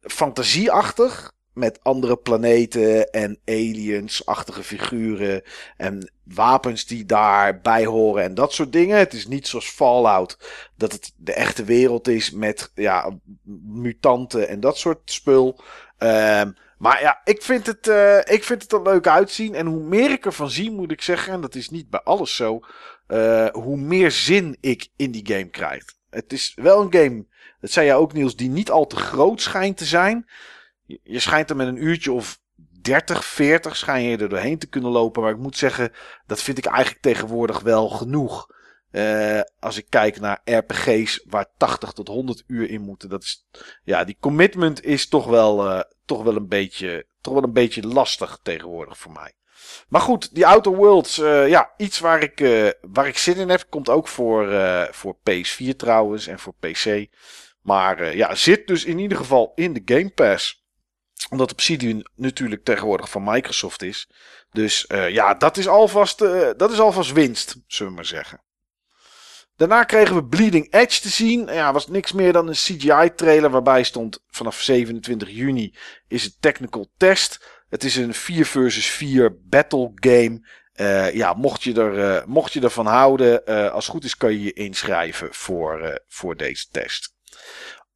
[0.00, 1.36] fantasieachtig.
[1.52, 5.42] Met andere planeten en aliens-achtige figuren.
[5.76, 8.98] En wapens die daarbij horen en dat soort dingen.
[8.98, 10.38] Het is niet zoals Fallout
[10.76, 13.18] dat het de echte wereld is met ja,
[13.64, 15.60] mutanten en dat soort spul.
[15.98, 19.54] Ehm, maar ja, ik vind, het, eh, ik vind het er leuk uitzien.
[19.54, 22.36] En hoe meer ik ervan zie, moet ik zeggen, en dat is niet bij alles
[22.36, 22.60] zo,
[23.08, 25.84] eh, hoe meer zin ik in die game krijg.
[26.10, 27.26] Het is wel een game,
[27.60, 30.28] dat zei jij ook Niels, die niet al te groot schijnt te zijn.
[31.02, 32.40] Je, schijnt er met een uurtje of
[32.80, 35.22] 30, 40 schijn je er doorheen te kunnen lopen.
[35.22, 35.92] Maar ik moet zeggen,
[36.26, 38.46] dat vind ik eigenlijk tegenwoordig wel genoeg.
[38.90, 43.08] Eh, als ik kijk naar RPG's waar 80 tot 100 uur in moeten.
[43.08, 43.46] Dat is,
[43.84, 47.86] ja, die commitment is toch wel, eh, toch wel, een, beetje, toch wel een beetje
[47.86, 49.32] lastig tegenwoordig voor mij.
[49.88, 53.48] Maar goed, die Outer Worlds, eh, ja, iets waar ik, eh, waar ik zin in
[53.48, 53.64] heb.
[53.68, 57.06] Komt ook voor, eh, voor PS4 trouwens en voor PC.
[57.62, 60.66] Maar ja, zit dus in ieder geval in de Game Pass.
[61.30, 64.10] Omdat Obsidian natuurlijk tegenwoordig van Microsoft is.
[64.50, 66.18] Dus ja, dat is, alvast,
[66.56, 68.42] dat is alvast winst, zullen we maar zeggen.
[69.58, 71.46] Daarna kregen we Bleeding Edge te zien.
[71.46, 75.74] Ja, was niks meer dan een CGI-trailer waarbij stond vanaf 27 juni
[76.08, 77.57] is het technical test.
[77.68, 80.40] Het is een 4 versus 4 battle game.
[80.72, 84.16] Eh, ja, mocht je, er, eh, mocht je ervan houden, eh, als het goed is
[84.16, 87.14] kan je je inschrijven voor, voor deze test.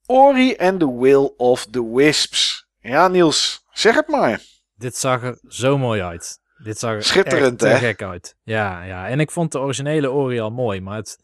[0.07, 2.69] Ori and the Will of the Wisps.
[2.79, 4.41] Ja, Niels, zeg het maar.
[4.75, 6.41] Dit zag er zo mooi uit.
[6.65, 7.87] Dit zag er Schitterend, echt te hè?
[7.87, 8.37] gek uit.
[8.43, 11.19] Ja, ja, en ik vond de originele Ori al mooi, maar het,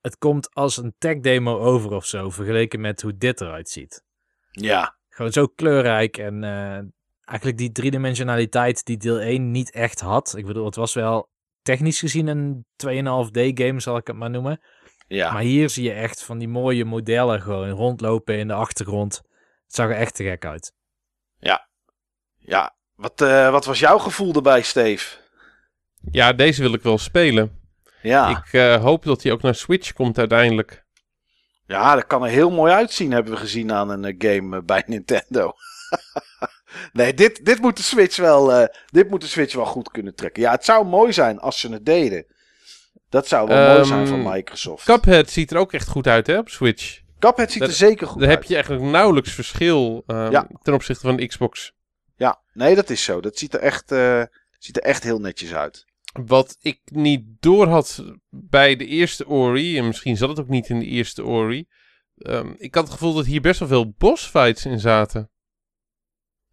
[0.00, 4.04] het komt als een tech demo over of zo, vergeleken met hoe dit eruit ziet.
[4.50, 6.44] Ja, Gewoon zo kleurrijk en
[7.30, 10.36] eigenlijk die driedimensionaliteit die deel 1 niet echt had.
[10.36, 11.28] Ik bedoel, het was wel
[11.62, 14.60] technisch gezien een 2,5D game, zal ik het maar noemen.
[15.08, 15.32] ja.
[15.32, 19.14] Maar hier zie je echt van die mooie modellen gewoon rondlopen in de achtergrond.
[19.64, 20.72] Het zag er echt te gek uit.
[22.38, 22.74] ja.
[22.94, 25.16] Wat, eh, wat was jouw gevoel erbij, Steve?
[26.10, 27.58] Ja, deze wil ik wel spelen.
[28.02, 28.28] Ja.
[28.28, 30.84] Ik eh, hoop dat hij ook naar Switch komt uiteindelijk.
[31.66, 34.82] Ja, dat kan er heel mooi uitzien, hebben we gezien aan een eh, game bij
[34.86, 35.52] Nintendo.
[36.92, 40.14] Nee, dit, dit, moet de Switch wel, eh, dit moet de Switch wel goed kunnen
[40.14, 40.42] trekken.
[40.42, 42.26] Ja, het zou mooi zijn als ze het deden.
[43.08, 44.84] Dat zou wel mooi Ehm, zijn van Microsoft.
[44.84, 47.00] Cuphead ziet er ook echt goed uit hè, op Switch.
[47.18, 48.38] Cuphead ziet dat- er zeker goed Daar uit.
[48.38, 50.48] heb je eigenlijk nauwelijks verschil ehm, Ja.
[50.62, 51.72] ten opzichte van de Xbox.
[52.16, 53.20] Ja, nee, dat is zo.
[53.20, 54.22] Dat ziet er echt, eh,
[54.58, 55.84] ziet er echt heel netjes uit.
[56.26, 60.68] Wat ik niet door had bij de eerste Ori, en misschien zat het ook niet
[60.68, 61.66] in de eerste Ori.
[62.16, 65.30] ehm, ik had het gevoel dat hier best wel veel bossfights in zaten.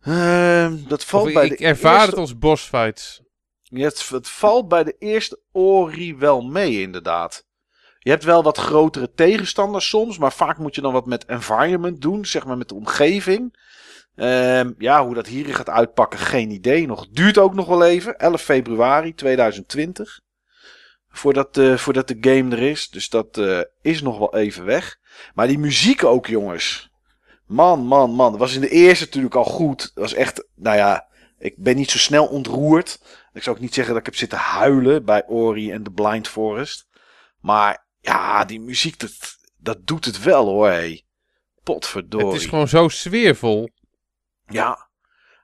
[0.02, 2.10] Ehm, dat valt Of bij ik de ervaar eerste...
[2.10, 3.22] het als bossfights.
[3.62, 7.46] Ja, het, het valt bij de eerste Ori wel mee, inderdaad.
[8.00, 12.02] Je hebt wel wat grotere tegenstanders soms, maar vaak moet je dan wat met environment
[12.02, 13.58] doen, zeg maar met de omgeving.
[14.16, 17.08] Ehm, ja, hoe dat hier gaat uitpakken, geen idee nog.
[17.08, 20.20] Duurt ook nog wel even, 11 februari 2020.
[21.10, 22.90] Voordat, eh, voordat de game er is.
[22.90, 24.98] Dus dat eh, is nog wel even weg.
[25.34, 26.90] Maar die muziek ook, jongens.
[27.48, 28.32] Man, man, man.
[28.32, 29.80] Dat was in de eerste natuurlijk al goed.
[29.80, 31.08] Dat was echt, nou ja,
[31.40, 33.00] ik ben niet zo snel ontroerd.
[33.34, 36.28] Ik zou ook niet zeggen dat ik heb zitten huilen bij Ori en The Blind
[36.28, 36.88] Forest.
[37.42, 39.12] Maar ja, die muziek, dat,
[39.58, 40.70] dat doet het wel hoor.
[40.70, 41.02] Hé.
[41.64, 42.28] Potverdorie.
[42.28, 43.70] Het is gewoon zo sfeervol.
[44.48, 44.88] Ja.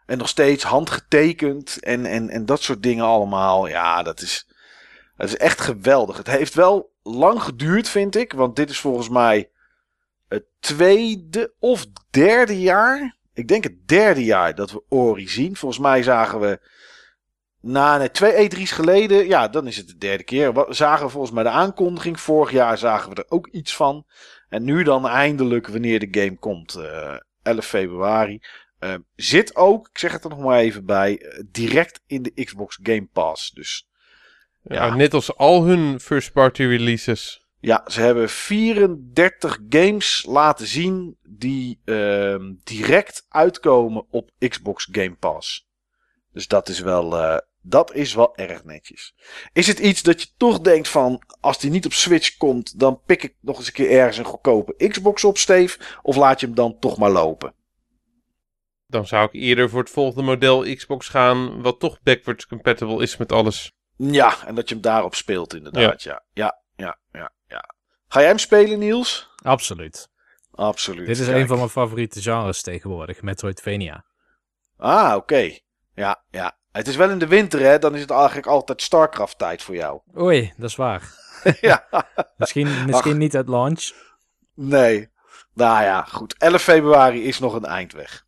[0.06, 3.68] En nog steeds handgetekend en, en, en dat soort dingen allemaal.
[3.68, 4.48] Ja, dat is,
[5.18, 6.18] dat is echt geweldig.
[6.18, 8.34] Het heeft wel lang geduurd, vind ik.
[8.34, 9.50] Want dit is volgens mij
[10.34, 13.18] het tweede of derde jaar.
[13.34, 15.56] Ik denk het derde jaar dat we Ori zien.
[15.56, 16.60] Volgens mij zagen we.
[17.62, 20.54] Na nee, twee E3's geleden, ja, dan is het de derde keer.
[20.54, 22.20] Wa- Zagen we volgens mij de aankondiging.
[22.20, 24.06] Vorig jaar zagen we er ook iets van.
[24.50, 28.42] En nu dan eindelijk, wanneer de game komt, eh 11 februari.
[28.80, 32.44] Ehm, zit ook, ik zeg het er nog maar even bij, eh, direct in de
[32.44, 33.52] Xbox Game Pass.
[33.52, 33.88] Dus
[34.64, 34.96] Ja, Ja.
[34.96, 37.43] net als al hun first-party releases.
[37.66, 45.68] Ja, ze hebben 34 games laten zien die ehm, direct uitkomen op Xbox Game Pass.
[46.32, 49.16] Dus dat is wel, eh, dat is wel erg netjes.
[49.54, 53.02] Is het iets dat je toch denkt van, als die niet op Switch komt, dan
[53.06, 55.80] pik ik nog eens een keer ergens een goedkope Xbox op, Steve?
[56.02, 57.54] Of laat je hem dan toch maar lopen?
[58.88, 63.18] Dan zou ik eerder voor het volgende model Xbox gaan, wat toch backwards compatible is
[63.18, 63.72] met alles.
[63.98, 66.24] Ja, en dat je hem daarop speelt inderdaad, ja.
[66.34, 67.32] Ja, ja, ja, ja.
[68.14, 69.30] Ga jij hem spelen, Niels?
[69.44, 70.10] Absoluut.
[70.52, 71.08] Absoluut.
[71.08, 71.38] Dit is Kijk.
[71.38, 74.06] een van mijn favoriete genres tegenwoordig, Metroidvania.
[74.78, 75.58] Ah, oké.
[75.94, 76.58] Ja, ja.
[76.72, 77.80] Het is wel in de winter, hè?
[77.80, 80.02] Dan is het eigenlijk altijd StarCraft-tijd voor jou.
[80.26, 81.02] Oei, dat is waar.
[81.62, 81.88] ja.
[82.38, 83.92] Misschien, misschien niet uit launch.
[84.56, 85.10] Nee.
[85.54, 86.36] Nou ja, goed.
[86.38, 88.26] 11 februari is nog een eindweg.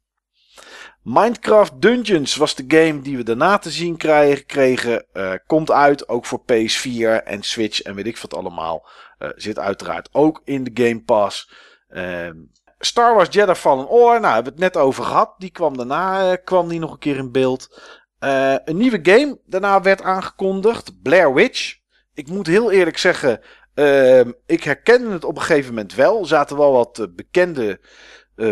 [1.02, 5.06] Minecraft Dungeons was de game die we daarna te zien krijgen, kregen.
[5.14, 8.88] Eh, komt uit, ook voor PS4 en Switch en weet ik wat allemaal.
[9.18, 11.52] Eh, zit uiteraard ook in de Game Pass.
[11.88, 12.36] Ehm,
[12.80, 15.36] Star Wars Jedi Fallen Order, nou hebben we het net over gehad.
[15.38, 17.82] Die kwam daarna eh, kwam die nog een keer in beeld.
[18.20, 21.02] Eh, een nieuwe game daarna werd aangekondigd.
[21.02, 21.76] Blair Witch.
[22.14, 23.42] Ik moet heel eerlijk zeggen,
[23.76, 26.20] Ehm, ik herkende het op een gegeven moment wel.
[26.20, 27.80] Er zaten wel wat bekende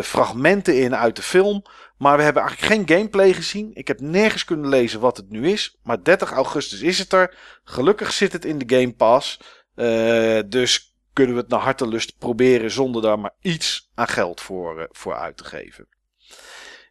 [0.02, 1.64] fragmenten in uit de film.
[1.98, 3.72] Maar we hebben eigenlijk geen gameplay gezien.
[3.74, 5.80] Ik heb nergens kunnen lezen wat het nu is.
[5.84, 7.36] Maar 30 augustus is het er.
[7.64, 9.40] Gelukkig zit het in de Game Pass.
[9.76, 14.80] Eh, dus kunnen we het naar hartelust proberen zonder daar maar iets aan geld voor,
[14.80, 15.88] eh, voor uit te geven.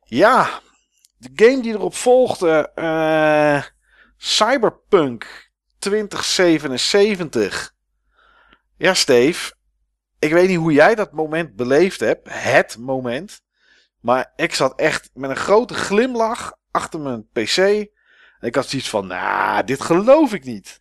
[0.04, 0.60] Ja,
[1.16, 2.70] de game die erop volgde.
[2.74, 3.62] eh,
[4.16, 7.74] Cyberpunk 2077.
[8.76, 9.52] Ja, Steve.
[10.18, 12.28] Ik weet niet hoe jij dat moment beleefd hebt.
[12.30, 13.40] Het moment.
[14.00, 17.56] Maar ik zat echt met een grote glimlach achter mijn PC.
[17.58, 17.88] En
[18.48, 20.80] ik had zoiets van, nou, dit geloof ik niet.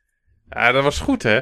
[0.49, 1.41] Ja, dat was goed, hè?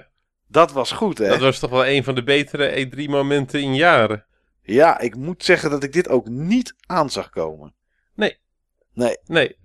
[0.52, 1.28] Dat was goed, hè?
[1.28, 4.26] Dat was toch wel een van de betere E3-momenten in jaren.
[4.62, 7.74] Ja, ik moet zeggen dat ik dit ook niet aan zag komen.
[8.16, 8.38] Nee.
[8.94, 9.18] Nee.
[9.26, 9.58] Nee.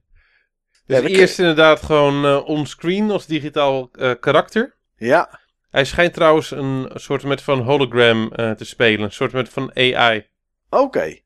[0.87, 4.77] Ja, Dus we eerst inderdaad gewoon eh onscreen als digitaal eh, karakter.
[4.97, 9.05] Ja, Hij schijnt trouwens een soort met van hologram eh, te spelen.
[9.05, 10.27] Een soort met van AI.
[10.69, 11.19] oké.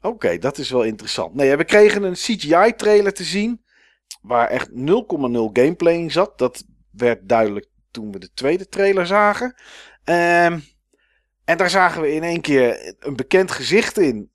[0.00, 1.34] Oké, dat is wel interessant.
[1.34, 3.64] Nee, we kregen een CGI-trailer te zien.
[4.22, 4.74] Waar echt 0,0
[5.52, 6.38] gameplay in zat.
[6.38, 9.54] Dat werd duidelijk toen we de tweede trailer zagen.
[10.04, 10.58] Ehm,
[11.44, 14.30] en daar zagen we in één keer een bekend gezicht in.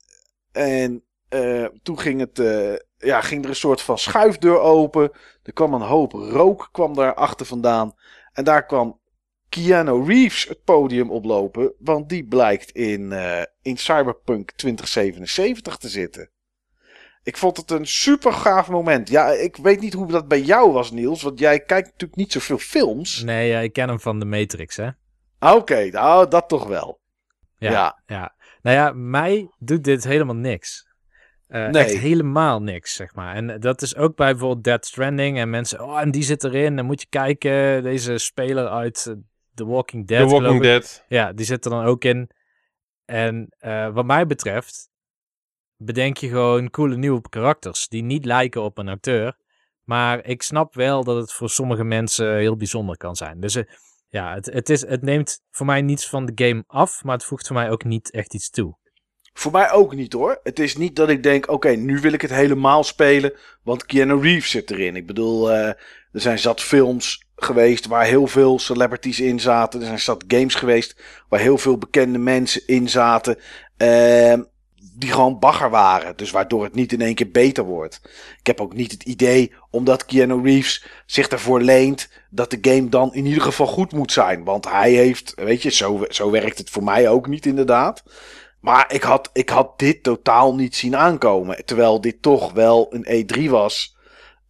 [0.52, 5.10] En eh, toen ging, het, eh, ja, ging er een soort van schuifdeur open.
[5.42, 7.94] Er kwam een hoop rook kwam daar achter vandaan.
[8.32, 9.00] En daar kwam
[9.48, 11.74] Keanu Reeves het podium oplopen.
[11.78, 16.30] Want die blijkt in, eh, in Cyberpunk 2077 te zitten.
[17.28, 19.08] Ik vond het een super gaaf moment.
[19.08, 21.22] Ja, ik weet niet hoe dat bij jou was, Niels.
[21.22, 23.22] Want jij kijkt natuurlijk niet zoveel films.
[23.22, 24.88] Nee, ja, ik ken hem van de Matrix, hè?
[25.40, 27.00] Oké, nou, dat toch wel.
[27.58, 28.02] Ja, Ja.
[28.06, 28.34] ja.
[28.62, 30.86] Nou ja, mij doet dit helemaal niks.
[31.48, 31.84] Eh, Nee.
[31.84, 33.34] Echt helemaal niks, zeg maar.
[33.34, 35.38] En dat is ook bij bijvoorbeeld Dead Stranding.
[35.38, 36.76] En mensen, oh, en die zit erin.
[36.76, 37.82] Dan moet je kijken.
[37.82, 39.14] Deze speler uit eh,
[39.54, 40.28] The Walking Dead.
[40.28, 40.62] The Walking.
[40.62, 41.04] Dead.
[41.08, 42.30] Ja, die zit er dan ook in.
[43.04, 44.87] En eh, wat mij betreft,
[45.78, 47.88] bedenk je gewoon coole nieuwe karakters.
[47.88, 49.36] Die niet lijken op een acteur.
[49.84, 53.40] Maar ik snap wel dat het voor sommige mensen heel bijzonder kan zijn.
[53.40, 53.64] Dus eh,
[54.08, 57.04] ja, het, het, is, het neemt voor mij niets van de game af.
[57.04, 58.76] Maar het voegt voor mij ook niet echt iets toe.
[59.32, 60.40] Voor mij ook niet hoor.
[60.42, 63.32] Het is niet dat ik denk, oké, nu wil ik het helemaal spelen.
[63.62, 64.96] Want Keanu Reeves zit erin.
[64.96, 65.66] Ik bedoel, eh,
[66.12, 69.80] er zijn zat films geweest waar heel veel celebrities in zaten.
[69.80, 73.38] Er zijn zat games geweest waar heel veel bekende mensen in zaten.
[73.76, 74.42] ehm,
[74.98, 76.16] die gewoon bagger waren.
[76.16, 78.00] Dus waardoor het niet in één keer beter wordt.
[78.38, 82.88] Ik heb ook niet het idee, omdat Keanu Reeves zich ervoor leent, dat de game
[82.88, 84.44] dan in ieder geval goed moet zijn.
[84.44, 88.02] Want hij heeft, weet je, zo, zo werkt het voor mij ook niet inderdaad.
[88.60, 91.64] Maar ik had, ik had dit totaal niet zien aankomen.
[91.64, 93.96] Terwijl dit toch wel een E3 was.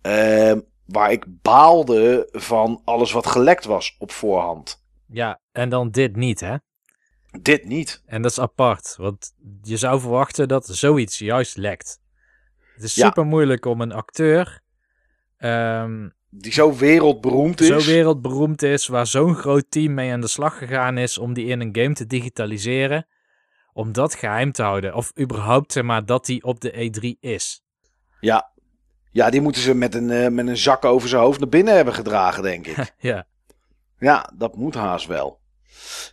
[0.02, 4.84] ehm, waar ik baalde van alles wat gelekt was op voorhand.
[5.06, 6.54] Ja, en dan dit niet, hè?
[7.40, 8.02] Dit niet.
[8.06, 12.00] En dat is apart, want je zou verwachten dat zoiets juist lekt.
[12.74, 13.06] Het is Ja.
[13.06, 14.60] super moeilijk om een acteur
[15.36, 17.66] ehm, Die zo wereldberoemd is.
[17.66, 21.46] zo wereldberoemd is, waar zo'n groot team mee aan de slag gegaan is om die
[21.46, 23.06] in een game te digitaliseren,
[23.72, 24.94] om dat geheim te houden.
[24.94, 27.62] Of überhaupt, zeg maar, dat die op de E3 is.
[28.20, 28.50] Ja.
[29.10, 31.74] ja, die moeten ze met een, eh, met een zak over zijn hoofd naar binnen
[31.74, 32.94] hebben gedragen, denk ik.
[32.98, 33.26] ja,
[33.98, 35.40] ja, dat moet haast wel.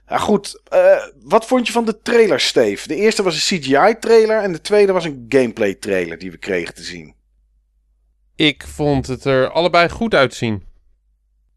[0.07, 0.61] Ja, goed.
[0.69, 2.87] eh, wat vond je van de trailer, Steve?
[2.87, 6.83] De eerste was een CGI-trailer en de tweede was een gameplay-trailer die we kregen te
[6.83, 7.15] zien.
[8.35, 10.63] Ik vond het er allebei goed uitzien.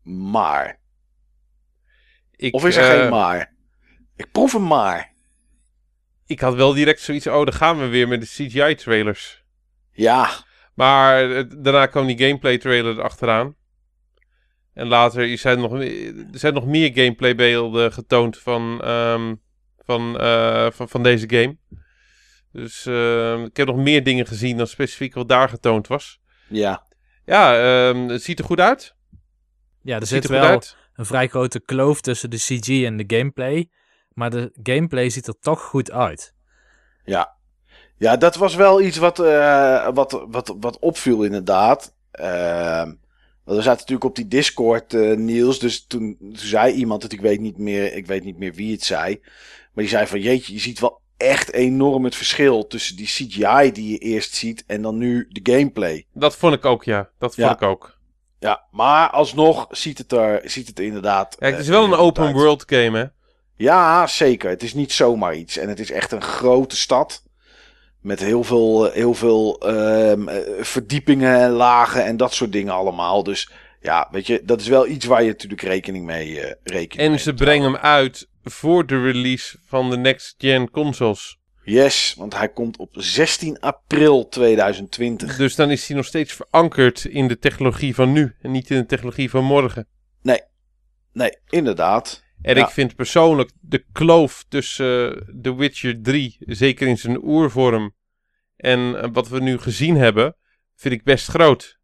[0.03, 0.79] Maar.
[2.37, 3.55] Ik, Of is er eh, geen maar?
[4.17, 5.13] Ik proef een maar.
[6.27, 9.43] Ik had wel direct zoiets, oh, dan gaan we weer met de CGI-trailers.
[9.93, 10.31] Ja,
[10.75, 13.57] Maar eh, daarna kwam die gameplay-trailer erachteraan.
[14.79, 19.35] En later is er nog, er zijn nog meer gameplay-beelden getoond van, ehm,
[19.85, 21.57] van, eh, van, van deze game.
[22.53, 26.21] Dus ehm, ik heb nog meer dingen gezien dan specifiek wat daar getoond was.
[26.49, 26.87] ja.
[27.25, 27.55] Ja,
[27.89, 28.95] ehm, het ziet er goed uit.
[29.83, 30.77] Ja, er Het zit ziet er wel uit.
[30.95, 33.71] een vrij grote kloof tussen de CG en de gameplay.
[34.13, 36.35] Maar de gameplay ziet er toch goed uit.
[37.05, 37.37] Ja.
[37.97, 41.95] Ja, dat was wel iets wat, eh, wat, wat, wat opviel inderdaad.
[42.11, 42.93] Ehm,
[43.49, 45.59] want we zaten natuurlijk op die Discord, eh, Niels.
[45.59, 48.73] Dus toen, toen zei iemand het, ik weet, niet meer, ik weet niet meer wie
[48.73, 49.19] het zei.
[49.73, 53.73] Maar die zei van, jeetje, je ziet wel echt enorm het verschil tussen die CGI
[53.73, 56.07] die je eerst ziet en dan nu de gameplay.
[56.13, 57.09] Dat vond ik ook, ja.
[57.19, 57.55] Dat vond Ja.
[57.55, 57.97] ik ook.
[58.39, 61.37] Ja, maar alsnog ziet het er, ziet het er inderdaad...
[61.39, 62.35] Ja, het eh, is wel een open uit.
[62.35, 63.05] world game, hè.
[63.57, 64.51] Ja, zeker.
[64.51, 65.57] Het is niet zomaar iets.
[65.57, 67.23] En het is echt een grote stad.
[68.09, 73.23] Met heel veel, heel veel ehm, eh, verdiepingen en lagen en dat soort dingen allemaal.
[73.23, 73.51] Dus
[73.81, 77.11] ja, weet je, dat is wel iets waar je natuurlijk rekening mee eh rekening En
[77.11, 81.39] mee ze brengen hem uit voor de release van de next-gen consoles.
[81.65, 85.37] Yes, want hij komt op 16 april 2020.
[85.37, 88.77] Dus dan is hij nog steeds verankerd in de technologie van nu en niet in
[88.77, 89.87] de technologie van morgen.
[91.13, 92.23] Nee, inderdaad.
[92.43, 92.65] En Ja.
[92.65, 97.95] ik vind persoonlijk de kloof tussen eh, The Witcher 3, zeker in zijn oervorm,
[98.59, 100.37] en eh, wat we nu gezien hebben,
[100.77, 101.79] vind ik best groot.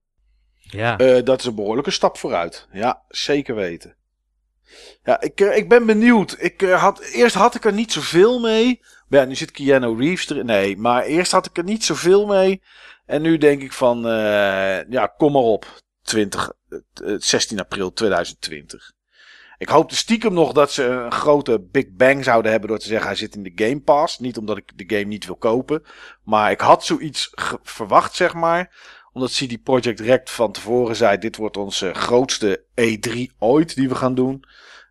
[0.54, 2.68] Ja, Eh, dat is een behoorlijke stap vooruit.
[2.72, 3.96] Ja, zeker weten.
[5.02, 6.36] Ja, ik, eh, ik ben benieuwd.
[6.38, 8.80] Ik, eh, had, eerst had ik er niet zoveel mee.
[9.08, 10.46] Maar ja, nu zit Keanu Reeves erin.
[10.46, 12.62] Nee, maar eerst had ik er niet zoveel mee.
[13.06, 15.82] En nu denk ik van, eh, ja, kom maar op.
[16.02, 16.78] 20, eh,
[17.12, 18.92] eh, 16 april 2020.
[19.58, 23.06] Ik hoopte stiekem nog dat ze een grote Big Bang zouden hebben door te zeggen
[23.06, 24.18] hij zit in de Game Pass.
[24.18, 25.82] Niet omdat ik de game niet wil kopen.
[26.24, 27.30] Maar ik had zoiets
[27.62, 28.72] verwacht, zeg maar
[29.14, 33.94] omdat CD Projekt Rect van tevoren zei: dit wordt onze grootste E3 ooit die we
[33.94, 34.44] gaan doen.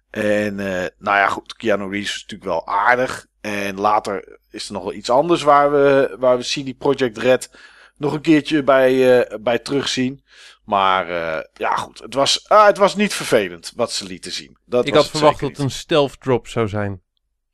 [0.10, 3.26] En eh, nou ja, goed, Keanu Reeves is natuurlijk wel aardig.
[3.42, 7.52] En later is er nog wel iets anders waar we, waar we CD Projekt Red
[7.98, 10.24] nog een keertje bij, eh, bij terugzien.
[10.66, 14.58] Maar eh, ja, goed, het was, ah, het was niet vervelend wat ze lieten zien.
[14.66, 17.02] Dat ik was had verwacht dat het een stealth drop zou zijn.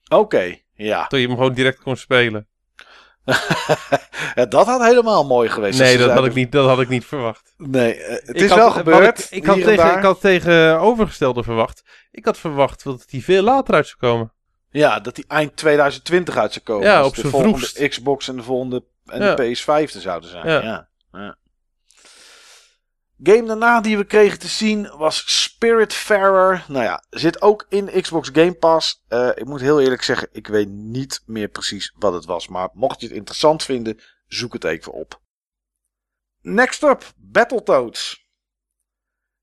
[0.07, 1.05] Oké, ja.
[1.07, 2.47] Dat je hem gewoon direct kon spelen.
[4.35, 5.79] Ja, dat had helemaal mooi geweest.
[5.79, 7.53] Nee, als ze dat had, ik niet, dat had ik niet verwacht.
[7.57, 9.19] Nee, eh, het Ik is had- wel gebeurd.
[9.19, 11.83] Ik, ik, had tegen, ik had tegenovergestelde verwacht.
[12.11, 14.33] Ik had verwacht dat die veel later uit zou komen.
[14.69, 16.87] Ja, dat die eind 2020 uit zou komen.
[16.87, 17.87] Ja, Als op de z'n volgende vroegst.
[17.87, 19.35] Xbox en de volgende en Ja.
[19.35, 20.47] de PS5 er zouden zijn.
[20.47, 20.61] Ja.
[20.61, 20.87] Ja.
[21.11, 21.37] Ja.
[23.23, 26.65] Game daarna die we kregen te zien was Spiritfarer.
[26.67, 29.03] Nou ja, zit ook in Xbox Game Pass.
[29.07, 32.47] Eh, ik moet heel eerlijk zeggen, ik weet niet meer precies wat het was.
[32.47, 35.21] Maar mocht je het interessant vinden, zoek het even op.
[36.41, 38.27] Next up, Battletoads.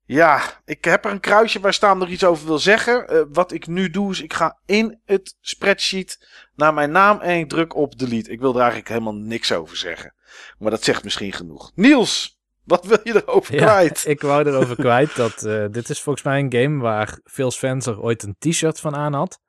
[0.05, 3.07] Ja, ik heb er een kruisje waar staan nog iets over wil zeggen.
[3.07, 7.39] Eh, wat ik nu doe is, ik ga in het spreadsheet naar mijn naam en
[7.39, 8.31] ik druk op delete.
[8.31, 10.13] Ik wil er eigenlijk helemaal niks over zeggen.
[10.57, 11.71] Maar dat zegt misschien genoeg.
[11.75, 12.36] Niels,
[12.67, 14.05] wat wil je erover Ja, kwijt?
[14.15, 18.01] ik wou erover kwijt dat eh, dit is volgens mij een game waar Phil Spencer
[18.01, 19.39] ooit een t-shirt van aan had.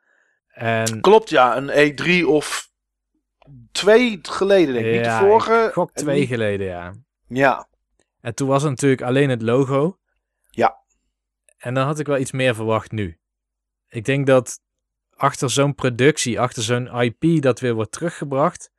[0.48, 1.70] En Klopt, ja, een
[2.22, 2.70] E3 of
[3.72, 4.92] twee geleden denk ik.
[4.94, 5.64] niet de vorige.
[5.66, 6.94] ik gok twee niet- geleden, ja.
[7.28, 7.68] Ja,
[8.20, 9.98] En toen was het natuurlijk alleen het logo.
[10.50, 10.76] Ja.
[11.58, 13.18] En dan had ik wel iets meer verwacht nu.
[13.88, 14.60] Ik denk dat
[15.16, 18.70] achter zo'n productie, achter zo'n IP dat weer wordt teruggebracht,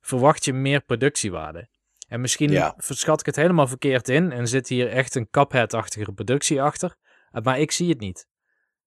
[0.00, 1.68] verwacht je meer productiewaarde.
[2.08, 2.74] En misschien Ja.
[2.76, 6.94] verschat ik het helemaal verkeerd in en zit hier echt een Cuphead-achtige productie achter.
[7.30, 8.26] Eh, Maar ik zie het niet.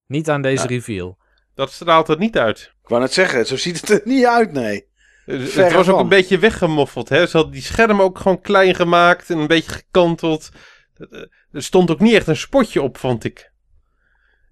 [0.08, 0.70] Niet aan deze Ja.
[0.70, 1.18] reveal.
[1.56, 2.74] Dat straalt het niet uit.
[2.84, 4.88] ik wou net zeggen, zo ziet het er niet uit, nee.
[5.26, 7.10] Het Verre het was ook een beetje weggemoffeld.
[7.10, 7.26] Hè?
[7.28, 10.50] Ze had die schermen ook gewoon klein gemaakt en een beetje gekanteld.
[10.98, 13.52] Eh, Er stond ook niet echt een spotje op, vond ik.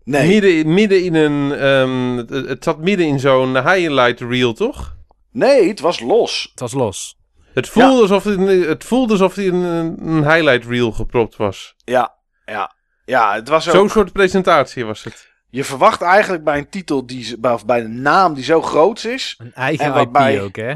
[0.03, 1.51] Nee, Midden, midden in een.
[1.51, 4.95] ehm, het, het zat midden in zo'n highlight reel, toch?
[5.31, 6.47] nee, het was los.
[6.51, 7.16] Het was los.
[7.57, 11.35] Het voelde alsof het, in- het voelde alsof het in een, een highlight reel gepropt
[11.35, 11.75] was.
[11.83, 12.75] Ja, ja.
[13.05, 13.73] Ja, het was ook...
[13.75, 15.27] Zo'n soort presentatie was het.
[15.49, 19.03] Je verwacht eigenlijk bij een titel, die, bij- of bij een naam die zo groot
[19.03, 20.73] is, Een eigen IP ook, hè?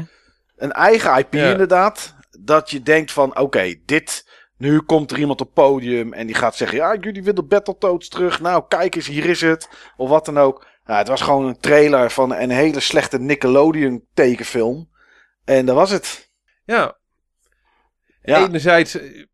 [0.56, 1.50] een eigen IP Ja.
[1.50, 6.34] inderdaad, dat je denkt van, oké, dit, nu komt er iemand op podium en die
[6.36, 10.24] gaat zeggen, ja, jullie willen Battletoads terug, nou, kijk eens, hier is het, of wat
[10.24, 10.66] dan ook.
[10.86, 14.90] Ja, het was gewoon een trailer van een hele slechte Nickelodeon tekenfilm.
[15.44, 16.30] En dat was het.
[16.64, 16.98] Ja.
[18.22, 18.46] Ja.
[18.46, 19.24] Enerzijds, eh,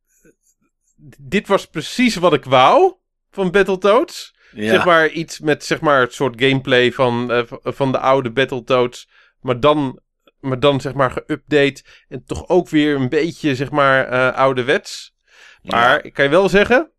[1.18, 2.95] dit was precies wat ik wou
[3.31, 4.37] van Battletoads.
[4.53, 4.68] Ja.
[4.70, 9.09] Zeg maar iets met zeg maar het soort gameplay van, eh, van de oude Battletoads.
[9.41, 10.01] Maar dan,
[10.41, 11.83] maar dan zeg maar geüpdate.
[12.09, 15.16] En toch ook weer een beetje zeg maar eh ouderwets.
[15.62, 16.91] Maar ik kan je wel zeggen.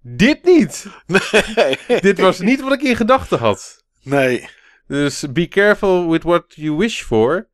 [0.00, 0.86] Dit niet.
[1.56, 2.00] Nee.
[2.00, 3.84] dit was niet wat ik in gedachten had.
[4.02, 4.48] Nee.
[4.86, 7.48] Dus be careful with what you wish for.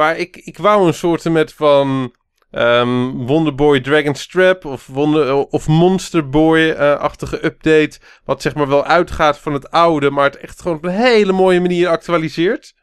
[0.00, 2.14] Maar ik, ik wou een soort met van
[2.50, 7.98] ehm Wonderboy Dragon's Trap of, Wonder, of Monster Boy-achtige update.
[8.24, 11.32] Wat zeg maar wel uitgaat van het oude, maar het echt gewoon op een hele
[11.32, 12.74] mooie manier actualiseert.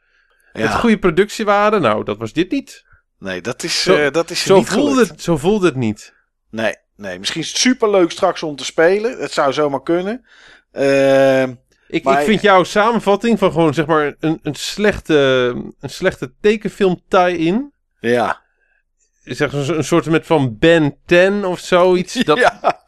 [0.54, 0.70] Met Ja.
[0.72, 1.80] goede productiewaarde.
[1.80, 2.86] Nou, dat was dit niet.
[3.20, 5.10] Nee, dat is, Zo- eh, dat is Zo niet voelde, gelukt.
[5.10, 6.14] het, zo voelde het niet.
[6.52, 9.20] Nee, nee, misschien is het superleuk straks om te spelen.
[9.20, 10.26] Het zou zomaar kunnen.
[10.72, 11.54] Ehm,
[11.88, 15.14] Ik, Maar- ik vind jouw samenvatting van gewoon zeg maar een, een, slechte,
[15.80, 17.74] een slechte tekenfilm tie-in.
[18.00, 18.46] ja.
[19.24, 22.14] Zeg een, een soort met van Ben 10 of zoiets.
[22.26, 22.80] Dat, ja.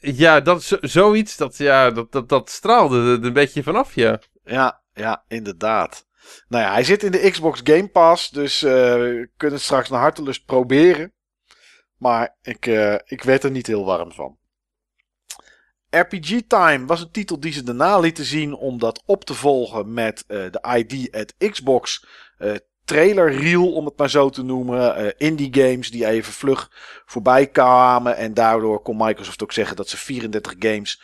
[0.00, 4.20] Ja, dat, zo- zoiets, dat, ja, dat, dat, dat straalde er een beetje vanaf, ja.
[4.44, 6.06] Ja, ja, inderdaad.
[6.48, 9.88] Nou ja, hij zit in de Xbox Game Pass, dus eh, we kunnen het straks
[9.88, 11.12] naar hartelust proberen.
[11.96, 14.37] Maar ik, eh, ik werd er niet heel warm van.
[15.90, 19.92] RPG Time was een titel die ze daarna lieten zien om dat op te volgen
[19.92, 22.06] met eh, de ID at Xbox
[22.38, 22.52] eh,
[22.84, 24.96] trailer reel, om het maar zo te noemen.
[24.96, 26.70] Eh, indie games die even vlug
[27.06, 28.16] voorbij kwamen.
[28.16, 31.02] En daardoor kon Microsoft ook zeggen dat ze 34 games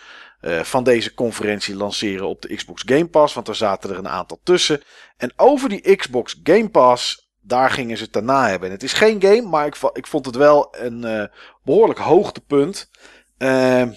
[0.63, 3.35] van deze conferentie lanceren op de Xbox Game Pass.
[3.35, 4.83] Want er zaten er een aantal tussen.
[5.17, 8.69] En over die Xbox Game Pass, daar gingen ze het daarna hebben.
[8.69, 11.25] En het is geen game, maar ik, ik vond het wel een eh,
[11.63, 12.91] behoorlijk hoogtepunt.
[13.39, 13.93] Ehm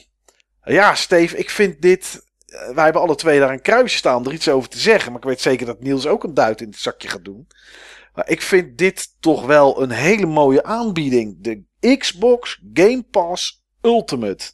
[0.68, 2.26] ja, Steve, ik vind dit.
[2.46, 5.12] eh, wij hebben alle twee daar een kruisje staan om er iets over te zeggen.
[5.12, 7.48] Maar ik weet zeker dat Niels ook een duit in het zakje gaat doen.
[8.14, 11.38] Maar ik vind dit toch wel een hele mooie aanbieding.
[11.40, 11.64] De
[11.98, 14.46] Xbox Game Pass Ultimate.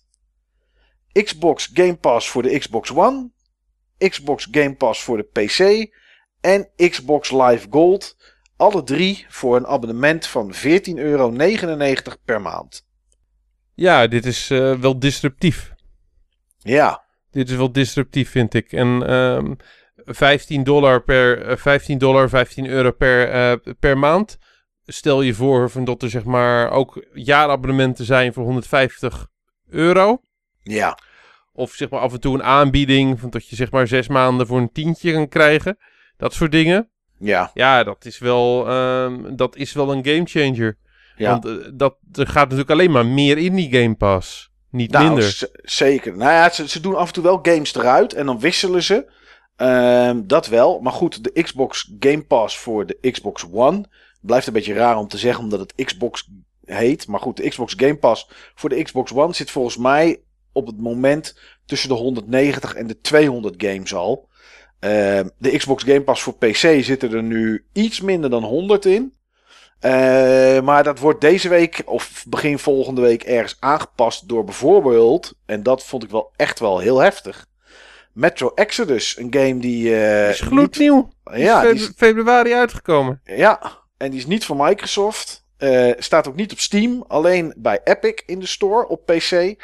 [1.11, 3.31] Xbox Game Pass voor de Xbox One.
[3.97, 5.91] Xbox Game Pass voor de PC.
[6.41, 8.17] En Xbox Live Gold.
[8.57, 10.59] Alle drie voor een abonnement van 14,99
[10.95, 11.31] euro
[12.25, 12.85] per maand.
[13.73, 15.72] Ja, dit is eh, wel disruptief.
[16.63, 18.71] Ja, Dit is wel disruptief, vind ik.
[18.71, 19.53] En ehm
[20.05, 24.37] 15 dollar per, eh, 15 dollar, 15 euro per, eh, per maand.
[24.85, 29.27] Stel je voor van dat er zeg maar ook jaarabonnementen zijn voor 150
[29.69, 30.21] euro.
[30.63, 30.97] ja,
[31.51, 34.47] Of zeg maar af en toe een aanbieding van dat je zeg maar zes maanden
[34.47, 35.77] voor een tientje kan krijgen.
[36.17, 36.89] Dat soort dingen.
[37.17, 37.51] ja.
[37.53, 40.77] Ja, dat is wel, ehm, dat is wel een gamechanger.
[41.15, 41.29] ja.
[41.29, 44.51] Want eh, dat, er gaat natuurlijk alleen maar meer in die Game Pass.
[44.73, 45.49] Niet Nou, minder.
[45.63, 46.17] zeker.
[46.17, 49.11] Nou ja, ze, ze doen af en toe wel games eruit en dan wisselen ze.
[49.55, 50.79] Ehm, dat wel.
[50.79, 53.85] Maar goed, de Xbox Game Pass voor de Xbox One.
[54.21, 56.29] Blijft een beetje raar om te zeggen omdat het Xbox
[56.65, 57.07] heet.
[57.07, 60.21] Maar goed, de Xbox Game Pass voor de Xbox One zit volgens mij
[60.51, 64.27] op het moment tussen de 190 en de 200 games al.
[64.79, 69.13] Ehm, de Xbox Game Pass voor PC zitten er nu iets minder dan 100 in.
[69.83, 75.63] Eh, maar dat wordt deze week of begin volgende week ergens aangepast door bijvoorbeeld, en
[75.63, 77.45] dat vond ik wel echt wel heel heftig,
[78.13, 79.17] Metro Exodus.
[79.17, 79.95] Een game die...
[79.95, 81.09] eh, is gloednieuw.
[81.23, 83.21] niet- ja, is die is, februari uitgekomen.
[83.23, 83.59] ja,
[83.97, 85.45] en die is niet van Microsoft.
[85.57, 89.55] Eh, staat ook niet op Steam, alleen bij Epic in de store op PC.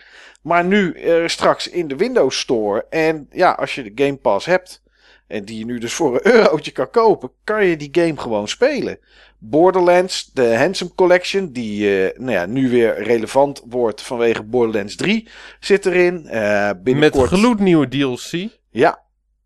[0.42, 0.96] Maar nu
[1.26, 2.86] straks in de Windows Store.
[2.90, 4.82] En ja, als je de Game Pass hebt,
[5.30, 8.48] en die je nu dus voor een eurotje kan kopen, kan je die game gewoon
[8.48, 9.00] spelen.
[9.38, 15.28] Borderlands, de Handsome Collection, die eh, nou ja, nu weer relevant wordt vanwege Borderlands 3,
[15.60, 16.28] zit erin.
[16.28, 18.50] Eh Met gloednieuwe DLC.
[18.70, 19.02] Ja,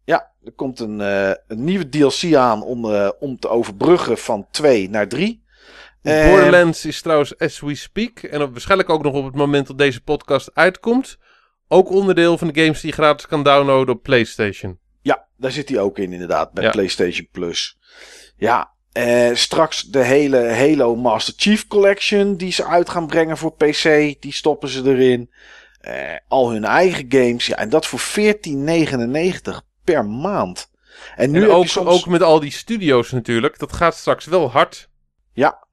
[0.05, 2.85] ja er komt een, eh, een nieuwe DLC aan om,
[3.19, 5.43] om te overbruggen van 2 naar 3.
[6.03, 8.19] Eh, Borderlands is trouwens as we speak.
[8.19, 11.17] En waarschijnlijk ook nog op het moment dat deze podcast uitkomt.
[11.67, 14.79] Ook onderdeel van de games die je gratis kan downloaden op PlayStation.
[15.03, 16.71] Ja, daar zit hij ook in inderdaad, bij Ja.
[16.71, 17.77] PlayStation Plus.
[18.37, 23.53] Ja, eh, straks de hele Halo Master Chief Collection die ze uit gaan brengen voor
[23.55, 25.31] PC, die stoppen ze erin.
[25.81, 30.71] Eh, al hun eigen games, ja, en dat voor 14,99 per maand.
[31.15, 31.87] En nu ook, soms...
[31.87, 33.59] ook met al die studio's natuurlijk.
[33.59, 34.89] Dat gaat straks wel hard.
[35.33, 35.67] Ja.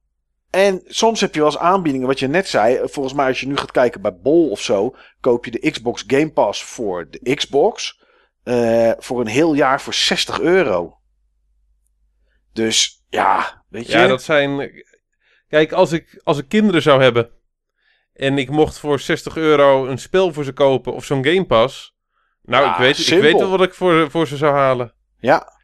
[0.50, 2.78] En soms heb je wel eens aanbiedingen, wat je net zei.
[2.84, 6.04] Volgens mij als je nu gaat kijken bij Bol of zo, koop je de Xbox
[6.06, 7.99] Game Pass voor de Xbox.
[8.50, 10.98] Eh, voor een heel jaar voor 60 euro.
[12.52, 13.92] Dus ja, weet je.
[13.92, 14.72] Ja, dat zijn...
[15.48, 17.30] Kijk, als ik, als ik kinderen zou hebben...
[18.12, 21.94] En ik mocht voor 60 euro een spel voor ze kopen of zo'n Game Pass...
[22.42, 24.94] Nou, Ja, ik, weet, ik weet wel wat ik voor, voor ze zou halen.
[25.18, 25.58] Ja,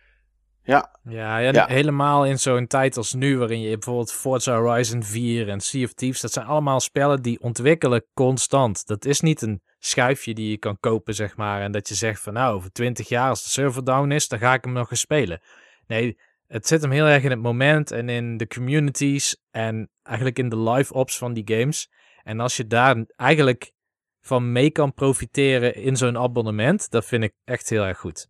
[0.63, 1.67] Ja, en Ja.
[1.67, 5.93] helemaal in zo'n tijd als nu, waarin je bijvoorbeeld Forza Horizon 4 en Sea of
[5.93, 8.87] Thieves, dat zijn allemaal spellen die ontwikkelen constant.
[8.87, 12.21] Dat is niet een schuifje die je kan kopen, zeg maar, en dat je zegt
[12.21, 14.91] van nou, over 20 jaar als de server down is, dan ga ik hem nog
[14.91, 15.41] eens spelen.
[15.87, 20.39] Nee, het zit hem heel erg in het moment en in de communities en eigenlijk
[20.39, 21.91] in de live ops van die games.
[22.23, 23.73] En als je daar eigenlijk
[24.21, 28.29] van mee kan profiteren in zo'n abonnement, dat vind ik echt heel erg goed.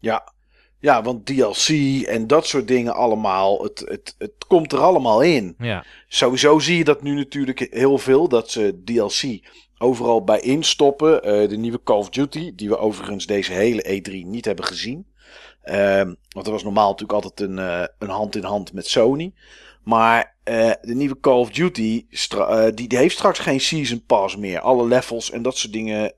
[0.00, 0.34] ja.
[0.78, 1.68] Ja, want DLC
[2.06, 5.54] en dat soort dingen allemaal, het, het, het komt er allemaal in.
[5.58, 9.48] Ja, Sowieso zie je dat nu natuurlijk heel veel, dat ze DLC
[9.78, 11.22] overal bij instoppen.
[11.22, 15.06] Eh, de nieuwe Call of Duty, die we overigens deze hele E3 niet hebben gezien.
[15.62, 19.32] Ehm, want er was normaal natuurlijk altijd een, eh, een hand in hand met Sony.
[19.82, 22.06] Maar eh, de nieuwe Call of Duty,
[22.74, 24.60] die, die heeft straks geen Season Pass meer.
[24.60, 26.12] Alle levels en dat soort dingen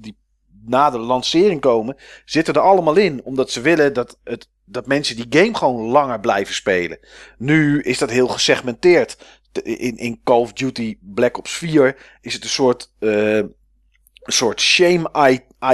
[0.00, 0.16] die
[0.64, 3.20] na de lancering komen, zitten er allemaal in.
[3.24, 6.98] Omdat ze willen dat, het, dat mensen die game gewoon langer blijven spelen.
[7.38, 9.18] Nu is dat heel gesegmenteerd.
[9.62, 13.54] In, in Call of Duty Black Ops 4 is het een soort, eh, een
[14.26, 15.08] soort shame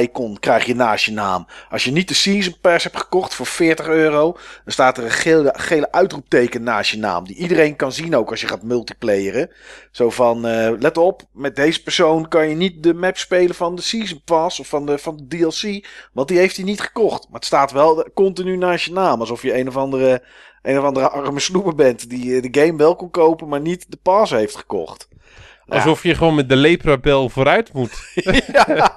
[0.00, 1.46] icon krijg je naast je naam.
[1.70, 5.10] Als je niet de Season Pass hebt gekocht voor 40 euro, dan staat er een
[5.10, 7.24] gele, gele uitroepteken naast je naam.
[7.24, 9.50] Die iedereen kan zien ook als je gaat multiplayeren.
[9.90, 13.74] Zo van, eh, let op, met deze persoon kan je niet de map spelen van
[13.74, 15.86] de Season Pass of van de, van de DLC.
[16.12, 17.22] Want die heeft hij niet gekocht.
[17.24, 19.20] Maar het staat wel continu naast je naam.
[19.20, 20.22] Alsof je een of andere,
[20.62, 23.86] een of andere arme snoeper bent die eh, de game wel kon kopen, maar niet
[23.88, 25.08] de pass heeft gekocht.
[25.66, 27.92] Alsof je gewoon met de lepra-bel vooruit moet.
[28.52, 28.94] ja,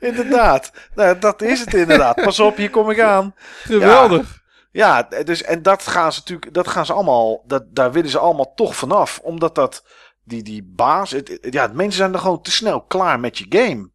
[0.00, 0.72] inderdaad.
[0.94, 2.14] Nou, dat is het inderdaad.
[2.22, 3.34] Pas op, hier kom ik aan.
[3.62, 4.38] Geweldig.
[4.72, 8.18] Ja, dus, en dat gaan ze natuurlijk, dat gaan ze allemaal, dat, daar willen ze
[8.18, 9.18] allemaal toch vanaf.
[9.22, 9.84] Omdat dat,
[10.24, 13.90] die, die baas, het- ja, mensen zijn er gewoon te snel klaar met je game.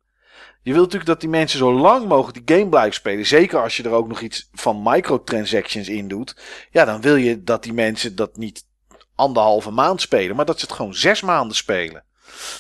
[0.62, 3.26] Je wilt natuurlijk dat die mensen zo lang mogelijk die game blijven spelen.
[3.26, 6.36] Zeker als je er ook nog iets van microtransactions in doet.
[6.72, 8.66] Ja, dan wil je dat die mensen dat niet
[9.16, 12.04] anderhalve maand spelen, maar dat ze het gewoon zes maanden spelen.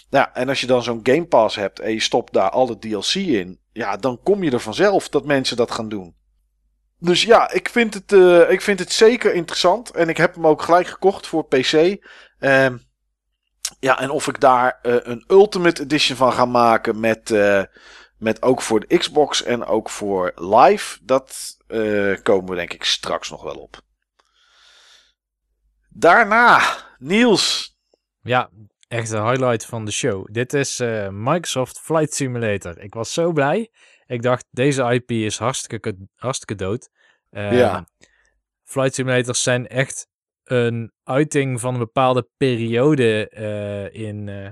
[0.10, 3.14] Ja, en als je dan zo'n Game Pass hebt en je stopt daar alle DLC
[3.14, 6.16] in, ja, dan kom je er vanzelf dat mensen dat gaan doen.
[7.00, 9.92] Dus ja, ik vind het, eh, ik vind het zeker interessant.
[9.92, 11.98] En ik heb hem ook gelijk gekocht voor PC.
[12.40, 12.78] Ehm,
[13.80, 17.64] ja, en of ik daar eh, een Ultimate Edition van ga maken met, eh,
[18.18, 21.58] met ook voor de Xbox en ook voor live, dat
[22.24, 23.82] komen we denk ik straks nog wel op.
[25.98, 26.62] Daarna,
[26.98, 27.76] Niels.
[28.22, 28.50] Ja,
[28.88, 30.28] echt de highlight van de show.
[30.32, 32.80] Dit is eh, Microsoft Flight Simulator.
[32.80, 33.70] Ik was zo blij.
[34.06, 36.90] Ik dacht, deze IP is hartstikke, hartstikke dood.
[37.30, 37.88] Eh, Ja.
[38.64, 40.08] Flight Simulators zijn echt
[40.44, 44.50] een uiting van een bepaalde periode eh, in eh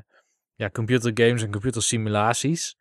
[0.55, 2.75] ja, computergames en computersimulaties.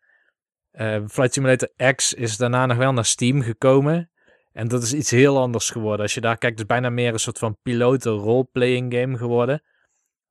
[0.71, 4.11] Eh Flight Simulator X is daarna nog wel naar Steam gekomen.
[4.53, 6.01] En dat is iets heel anders geworden.
[6.01, 9.63] Als je daar kijkt, het is bijna meer een soort van piloten roleplaying game geworden.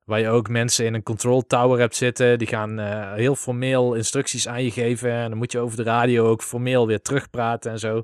[0.03, 2.37] Waar je ook mensen in een control tower hebt zitten.
[2.37, 5.11] Die gaan eh, heel formeel instructies aan je geven.
[5.11, 8.03] En dan moet je over de radio ook formeel weer terugpraten en zo.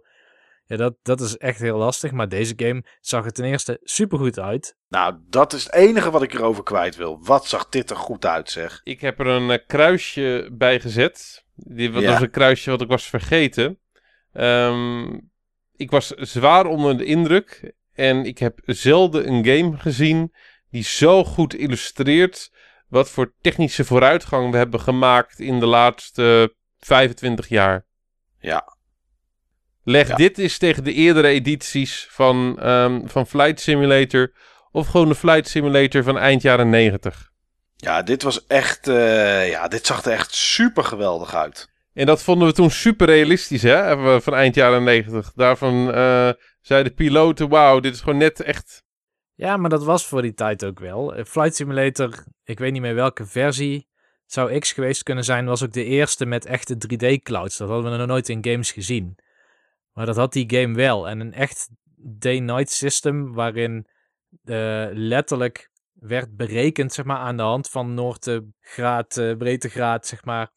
[0.65, 2.11] Ja, dat, dat is echt heel lastig.
[2.11, 4.76] Maar deze game zag er ten eerste supergoed uit.
[4.88, 7.20] Nou, dat is het enige wat ik erover kwijt wil.
[7.24, 8.82] Wat zag dit er goed uit, zeg.
[8.84, 11.45] Ik heb er een eh, kruisje bij gezet.
[11.55, 12.11] Die, dat Ja.
[12.11, 13.80] was een kruisje wat ik was vergeten.
[14.34, 15.20] Ehm,
[15.80, 17.73] ik was zwaar onder de indruk.
[17.93, 20.34] En ik heb zelden een game gezien
[20.69, 22.51] die zo goed illustreert
[22.88, 27.86] wat voor technische vooruitgang we hebben gemaakt in de laatste 25 jaar.
[28.39, 28.77] Ja.
[29.84, 30.15] Leg Ja.
[30.15, 34.32] dit eens tegen de eerdere edities van, ehm, van Flight Simulator.
[34.71, 37.30] Of gewoon de Flight Simulator van eind jaren 90.
[37.75, 38.88] Ja, dit was echt.
[38.88, 41.69] eh, ja, dit zag er echt super geweldig uit.
[42.00, 43.97] En dat vonden we toen super realistisch, hè?
[44.22, 45.34] Van eind jaren 90.
[45.34, 46.30] Daarvan eh,
[46.62, 48.84] zeiden piloten: wauw, dit is gewoon net echt.
[49.34, 51.16] Ja, maar dat was voor die tijd ook wel.
[51.16, 53.88] Eh, Flight Simulator, ik weet niet meer welke versie.
[54.26, 57.58] Zou X geweest kunnen zijn, was ook de eerste met echte 3D-clouds.
[57.58, 59.18] Dat hadden we nog nooit in games gezien.
[59.93, 61.10] Maar dat had die game wel.
[61.10, 63.88] En een echt day-night system waarin
[64.43, 70.52] eh, letterlijk werd berekend, zeg maar, aan de hand van noordegraad, eh breedtegraad, zeg maar,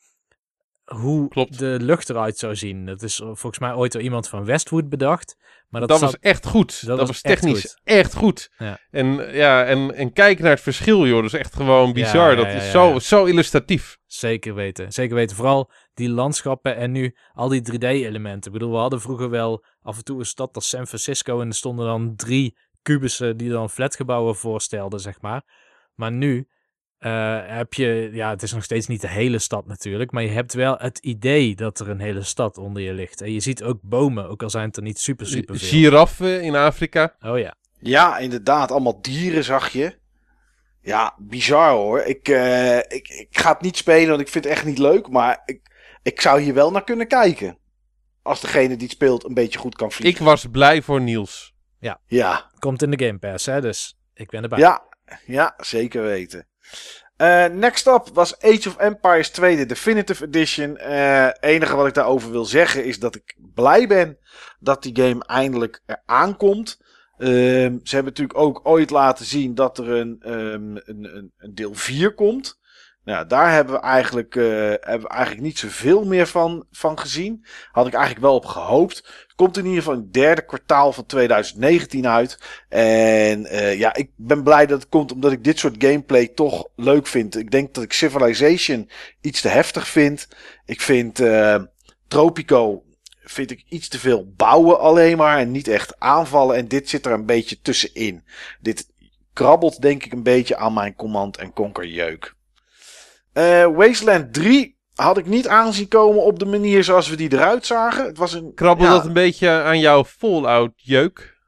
[0.94, 1.58] hoe Klopt.
[1.58, 2.86] de lucht eruit zou zien.
[2.86, 5.36] Dat is volgens mij ooit door iemand van Westwood bedacht.
[5.68, 6.86] Maar dat, Dat, zat- was echt goed.
[6.86, 7.80] Dat, was was echt technisch goed.
[7.84, 8.50] echt goed.
[8.58, 8.78] Ja.
[8.90, 11.16] En, ja, en, en kijk naar het verschil, joh.
[11.16, 12.30] Dat is echt gewoon bizar.
[12.30, 13.98] ja, dat is zo, zo illustratief.
[14.06, 14.92] Zeker weten.
[14.92, 15.36] Zeker weten.
[15.36, 18.52] Vooral die landschappen en nu al die 3D-elementen.
[18.52, 21.48] Ik bedoel, we hadden vroeger wel af en toe een stad als San Francisco en
[21.48, 25.42] er stonden dan drie kubussen die dan flatgebouwen voorstelden, zeg maar.
[25.94, 26.48] Maar nu
[27.02, 30.28] eh, heb je, ja, het is nog steeds niet de hele stad natuurlijk, maar je
[30.28, 33.20] hebt wel het idee dat er een hele stad onder je ligt.
[33.20, 35.68] En je ziet ook bomen, ook al zijn het er niet super, super veel.
[35.68, 37.16] Giraffen in Afrika.
[37.20, 37.54] Oh ja.
[37.78, 38.70] Ja, inderdaad.
[38.70, 39.98] Allemaal dieren zag je.
[40.80, 42.00] Ja, bizar hoor.
[42.00, 45.08] Ik, eh, ik, ik ga het niet spelen, want ik vind het echt niet leuk.
[45.08, 45.60] Maar ik,
[46.02, 47.58] ik zou hier wel naar kunnen kijken.
[48.22, 50.24] Als degene die het speelt een beetje goed kan Ik vliegen.
[50.24, 51.54] was blij voor Niels.
[52.06, 54.58] Ja, Komt in de Game Pass, hè, dus ik ben erbij.
[54.58, 54.82] ja,
[55.26, 56.46] ja, zeker weten.
[57.16, 60.76] Eh, next up was Age of Empires 2, de Definitive Edition.
[60.76, 64.18] Eh enige wat ik daarover wil zeggen is dat ik blij ben
[64.58, 66.80] dat die game eindelijk aankomt.
[67.16, 71.54] Ehm, ze hebben natuurlijk ook ooit laten zien dat er een, ehm, een, een, een
[71.54, 72.60] deel 4 komt.
[73.04, 74.44] Nou, daar hebben we, eigenlijk, eh,
[74.80, 77.44] hebben eigenlijk niet zoveel meer van, van gezien.
[77.72, 79.26] Had ik eigenlijk wel op gehoopt.
[79.34, 82.38] Komt in ieder geval in het derde kwartaal van 2019 uit.
[82.68, 86.68] En eh, ja, ik ben blij dat het komt omdat ik dit soort gameplay toch
[86.76, 87.36] leuk vind.
[87.36, 88.90] Ik denk dat ik Civilization
[89.20, 90.28] iets te heftig vind.
[90.64, 91.62] Ik vind eh,
[92.08, 92.82] Tropico
[93.24, 96.56] vind ik iets te veel bouwen alleen maar en niet echt aanvallen.
[96.56, 98.24] En dit zit er een beetje tussenin.
[98.60, 98.86] Dit
[99.32, 102.34] krabbelt denk ik een beetje aan mijn command conquer jeuk.
[103.32, 107.66] Eh, Wasteland 3 had ik niet aanzien komen op de manier zoals we die eruit
[107.66, 108.04] zagen.
[108.04, 111.40] Het was een Krabbel ja, dat een beetje aan jouw Fallout jeuk?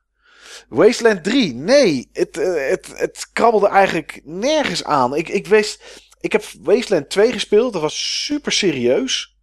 [0.69, 2.09] Wasteland 3, nee.
[2.13, 5.15] Het, eh, het, het krabbelde eigenlijk nergens aan.
[5.15, 7.73] Ik, ik, wist, ik heb Wasteland 2 gespeeld.
[7.73, 9.37] Dat was super serieus.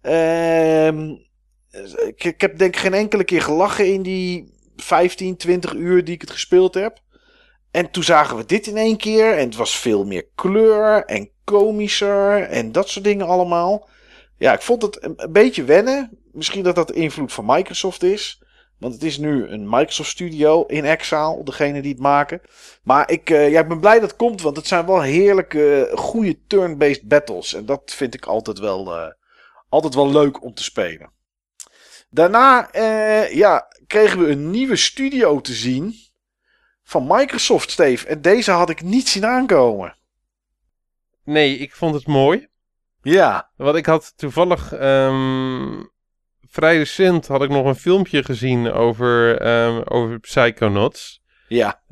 [0.00, 1.08] Ehm,
[2.06, 6.14] ik, ik heb denk ik geen enkele keer gelachen in die 15, 20 uur die
[6.14, 7.02] ik het gespeeld heb.
[7.70, 9.38] En toen zagen we dit in één keer.
[9.38, 13.88] En het was veel meer kleur en komischer en dat soort dingen allemaal.
[14.38, 16.18] Ja, ik vond het een, beetje wennen.
[16.32, 18.42] Misschien dat dat invloed van Microsoft is.
[18.78, 22.40] Want het is nu een Microsoft Studio in Exile, degene die het maken.
[22.82, 25.90] Maar ik, eh, ja, ik ben blij dat het komt, want het zijn wel heerlijke,
[25.94, 27.54] goede turn-based battles.
[27.54, 29.12] En dat vind ik altijd wel, eh,
[29.68, 31.12] altijd wel leuk om te spelen.
[32.10, 35.94] Daarna eh, ja, kregen we een nieuwe studio te zien
[36.82, 38.06] van Microsoft, Steve.
[38.06, 39.96] En deze had ik niet zien aankomen.
[41.24, 42.48] Nee, ik vond het mooi.
[43.02, 45.82] Ja, Want ik had toevallig ehm,
[46.48, 51.22] vrij recent had ik nog een filmpje gezien over, ehm, over Psychonauts.
[51.48, 51.82] ja,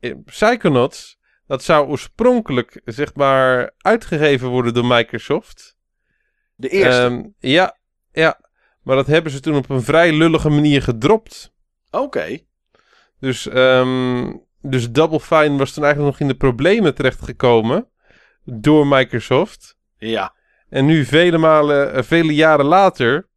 [0.00, 5.78] in Psychonauts, dat zou oorspronkelijk zeg maar uitgegeven worden door Microsoft.
[6.54, 7.32] de eerste.
[7.38, 7.78] Ja,
[8.12, 8.40] ja,
[8.82, 11.52] maar dat hebben ze toen op een vrij lullige manier gedropt.
[11.90, 12.38] Oké.
[13.20, 17.88] Dus, ehm, dus Double Fine was toen eigenlijk nog in de problemen terechtgekomen
[18.44, 19.76] door Microsoft.
[19.96, 20.34] Ja,
[20.68, 23.28] En nu vele malen, eh, vele jaren later,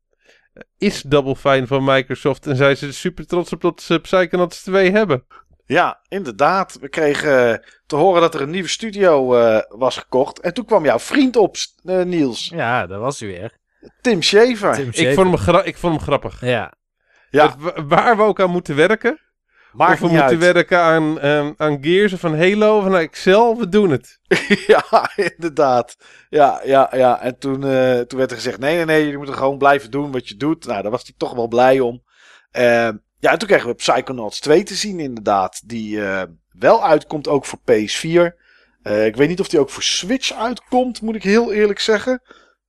[0.54, 4.00] eh, is Double Fine van Microsoft en zijn ze er super trots op dat ze
[4.00, 5.26] Psychonauts 2 hebben.
[5.66, 6.78] ja, inderdaad.
[6.82, 10.40] We kregen eh, te horen dat er een nieuwe studio eh, was gekocht.
[10.40, 12.50] En toen kwam jouw vriend op, eh, Niels.
[12.50, 13.58] Ja, daar was hij weer.
[14.02, 14.74] Tim Shaver.
[14.74, 16.42] Tim Ik vond, hem ik vond hem grappig.
[16.42, 16.74] Ja,
[17.30, 19.20] Ja, Het waar we ook aan moeten werken.
[19.74, 20.54] Maakt of we moeten uit.
[20.54, 24.20] werken aan, ehm, aan Gears of van Halo of aan Excel, we doen het.
[24.68, 25.96] ja, inderdaad.
[26.30, 27.22] Ja, ja, ja.
[27.22, 29.92] En toen, eh, toen werd er gezegd: nee, nee, nee, je moet er gewoon blijven
[29.92, 30.66] doen wat je doet.
[30.66, 32.04] Nou, daar was hij toch wel blij om.
[32.52, 35.62] Ehm, ja, en toen kregen we Psychonauts 2 te zien, inderdaad.
[35.66, 38.42] Die eh, wel uitkomt ook voor PS4.
[38.82, 42.22] Eh, ik weet niet of die ook voor Switch uitkomt, moet ik heel eerlijk zeggen.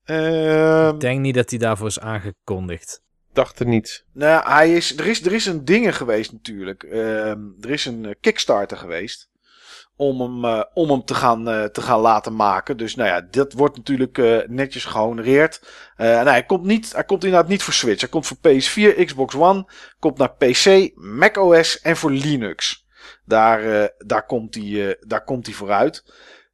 [0.05, 3.02] Ehm, ik denk niet dat hij daarvoor is aangekondigd.
[3.35, 4.05] Dacht er niet.
[4.12, 6.82] Nou, hij is, er, is, er is een dingen geweest natuurlijk.
[6.82, 9.30] Ehm, er is een eh, Kickstarter geweest.
[9.97, 12.76] Om hem, eh, om hem te, gaan, eh, te gaan laten maken.
[12.76, 15.62] Dus nou ja, dat wordt natuurlijk netjes gehonoreerd.
[15.97, 18.01] Eh, nou, hij, komt niet, hij komt inderdaad niet voor Switch.
[18.01, 19.66] Hij komt voor PS4, Xbox One.
[19.99, 22.87] Komt naar PC, macOS en voor Linux.
[23.24, 26.05] Daar, daar, komt, hij, daar komt hij vooruit.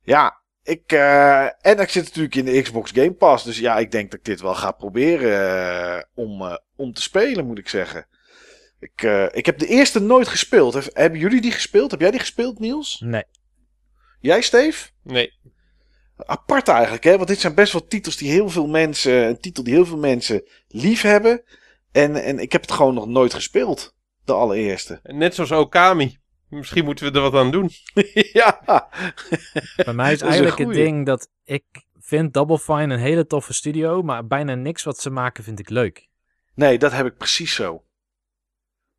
[0.03, 3.45] Ja, ik, eh, en ik zit natuurlijk in de Xbox Game Pass.
[3.45, 5.61] Dus ja, ik denk dat ik dit wel ga proberen
[5.97, 8.07] eh, om, eh, om te spelen, moet ik zeggen.
[8.79, 10.75] Ik, eh, ik heb de eerste nooit gespeeld.
[10.75, 11.91] Heb- hebben jullie die gespeeld?
[11.91, 13.01] Heb jij die gespeeld, Niels?
[13.05, 13.25] Nee.
[14.21, 14.89] Jij, Steve?
[15.03, 15.39] Nee.
[16.17, 17.17] Apart eigenlijk, hè?
[17.17, 19.27] Want dit zijn best wel titels die heel veel mensen...
[19.27, 21.43] Een titel die heel veel mensen lief hebben.
[21.93, 23.95] En, en ik heb het gewoon nog nooit gespeeld.
[24.25, 25.01] De allereerste.
[25.03, 26.19] Net zoals Okami.
[26.51, 27.71] Misschien moeten we er wat aan doen.
[28.33, 28.61] ja.
[29.77, 31.65] Bij mij is eigenlijk het ding dat ik
[31.99, 35.69] vind Double Fine een hele toffe studio, maar bijna niks wat ze maken vind ik
[35.69, 36.09] leuk.
[36.55, 37.85] Nee, dat heb ik precies zo.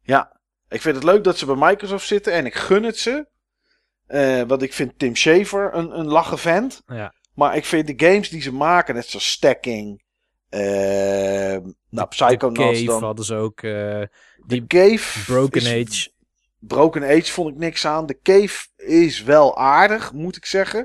[0.01, 0.39] Ja,
[0.69, 3.27] ik vind het leuk dat ze bij Microsoft zitten en ik gun het ze.
[4.07, 6.81] Eh, want ik vind Tim Schafer een, een lachen vent.
[6.85, 7.13] Ja.
[7.35, 10.03] Maar ik vind de games die ze maken, net zoals Stacking,
[10.49, 10.59] eh
[11.89, 13.03] nou, Psychonauts Cave dan.
[13.03, 14.09] hadden ze ook, eh, The
[14.47, 16.10] die Cave Broken is- Age.
[16.67, 18.05] Broken Age vond ik niks aan.
[18.05, 20.81] De Cave is wel aardig, moet ik zeggen.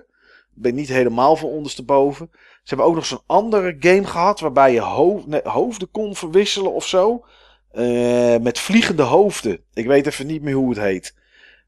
[0.57, 2.29] Ik ben niet helemaal van ondersteboven.
[2.33, 6.87] Ze hebben ook nog zo'n andere game gehad waarbij je hoofd, hoofden kon verwisselen of
[6.87, 7.25] zo.
[7.71, 9.61] Eh, met vliegende hoofden.
[9.75, 11.15] Ik weet even niet meer hoe het heet.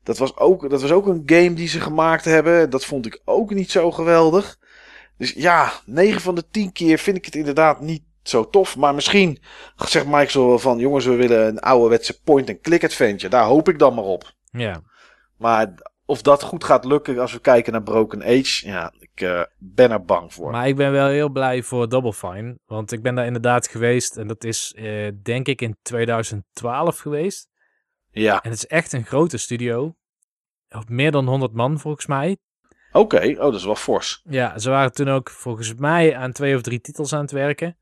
[0.03, 2.71] Dat was, ook, dat was ook een game die ze gemaakt hebben.
[2.71, 4.59] Dat vond ik ook niet zo geweldig.
[5.19, 8.77] Dus ja, 9 van de 10 keer vind ik het inderdaad niet zo tof.
[8.77, 9.39] Maar misschien
[9.77, 10.79] zegt Microsoft wel van...
[10.79, 13.29] jongens, we willen een ouderwetse point-and-click adventure.
[13.29, 14.33] Daar hoop ik dan maar op.
[14.51, 14.83] Ja.
[15.37, 15.75] Maar
[16.05, 18.67] of dat goed gaat lukken als we kijken naar Broken Age...
[18.67, 20.51] ja, ik uh, ben er bang voor.
[20.51, 22.59] Maar ik ben wel heel blij voor Double Fine.
[22.67, 24.17] Want ik ben daar inderdaad geweest.
[24.17, 27.49] En dat is uh, denk ik in 2012 geweest.
[28.11, 28.43] Ja.
[28.43, 29.95] En het is echt een grote studio.
[30.87, 32.37] Meer dan 100 man volgens mij.
[32.93, 33.33] Oké, okay.
[33.33, 34.21] oh, dat is wel fors.
[34.25, 37.77] Ja, ze waren toen ook volgens mij aan twee of drie titels aan het werken.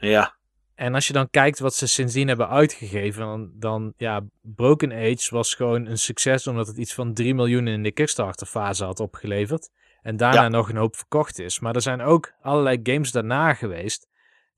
[0.00, 0.38] Ja.
[0.74, 5.28] En als je dan kijkt wat ze sindsdien hebben uitgegeven, dan, dan ja, Broken Age
[5.30, 9.00] was gewoon een succes omdat het iets van 3 miljoen in de Kickstarter fase had
[9.00, 9.70] opgeleverd.
[10.02, 10.48] En daarna ja.
[10.48, 11.60] nog een hoop verkocht is.
[11.60, 14.08] Maar er zijn ook allerlei games daarna geweest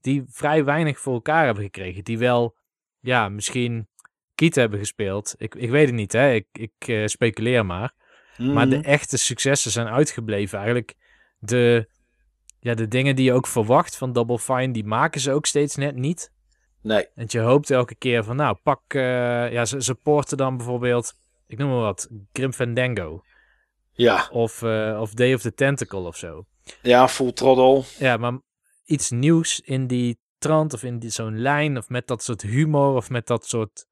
[0.01, 2.05] die vrij weinig voor elkaar hebben gekregen.
[2.05, 2.57] Die wel,
[3.01, 3.89] ja, misschien
[4.35, 5.35] Kiet hebben gespeeld.
[5.39, 6.33] Ik, ik weet het niet, hè.
[6.33, 7.93] Ik, ik uh, speculeer maar.
[8.37, 8.53] Mm.
[8.53, 10.59] Maar de echte successen zijn uitgebleven.
[10.59, 10.95] Eigenlijk
[11.39, 11.89] de,
[12.63, 15.77] ja, de dingen die je ook verwacht van Double Fine, die maken ze ook steeds
[15.77, 16.33] net niet.
[16.83, 17.09] Nee.
[17.15, 19.03] En je hoopt elke keer van, nou, pak, uh,
[19.53, 21.15] ja, ze, ze porten dan bijvoorbeeld,
[21.47, 23.23] ik noem maar wat, Grim Fandango.
[23.93, 24.29] Ja.
[24.31, 26.47] Of, uh, of Day of the Tentacle of zo.
[26.83, 27.83] Ja, Full Throttle.
[27.99, 28.39] Ja, maar
[28.85, 33.11] iets nieuws in die trant of in zo'n lijn of met dat soort humor of
[33.11, 33.87] met dat soort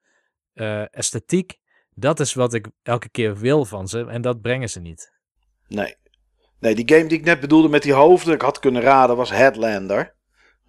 [0.55, 1.59] uh, esthetiek.
[1.95, 5.13] Dat is wat ik elke keer wil van ze en dat brengen ze niet.
[5.69, 5.95] Nee.
[6.61, 9.31] Nee, die game die ik net bedoelde met die hoofden, ik had kunnen raden, was
[9.31, 10.15] Headlander.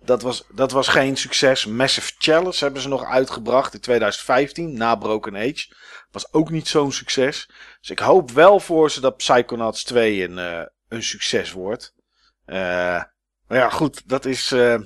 [0.04, 1.66] Dat was, dat was geen succes.
[1.66, 5.74] Massive Chalice hebben ze nog uitgebracht in 2015, na Broken Age.
[6.12, 7.50] Was ook niet zo'n succes.
[7.80, 11.94] Dus ik hoop wel voor ze dat Psychonauts 2 een, uh, een succes wordt.
[12.46, 12.56] Uh,
[13.48, 14.80] maar ja, goed, dat is, uh,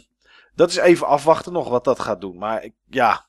[0.55, 2.37] dat is even afwachten nog wat dat gaat doen.
[2.37, 3.27] Maar ik, ja,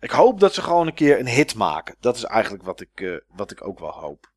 [0.00, 1.96] ik hoop dat ze gewoon een keer een hit maken.
[2.00, 4.32] Dat is eigenlijk wat ik, wat ik ook wel hoop.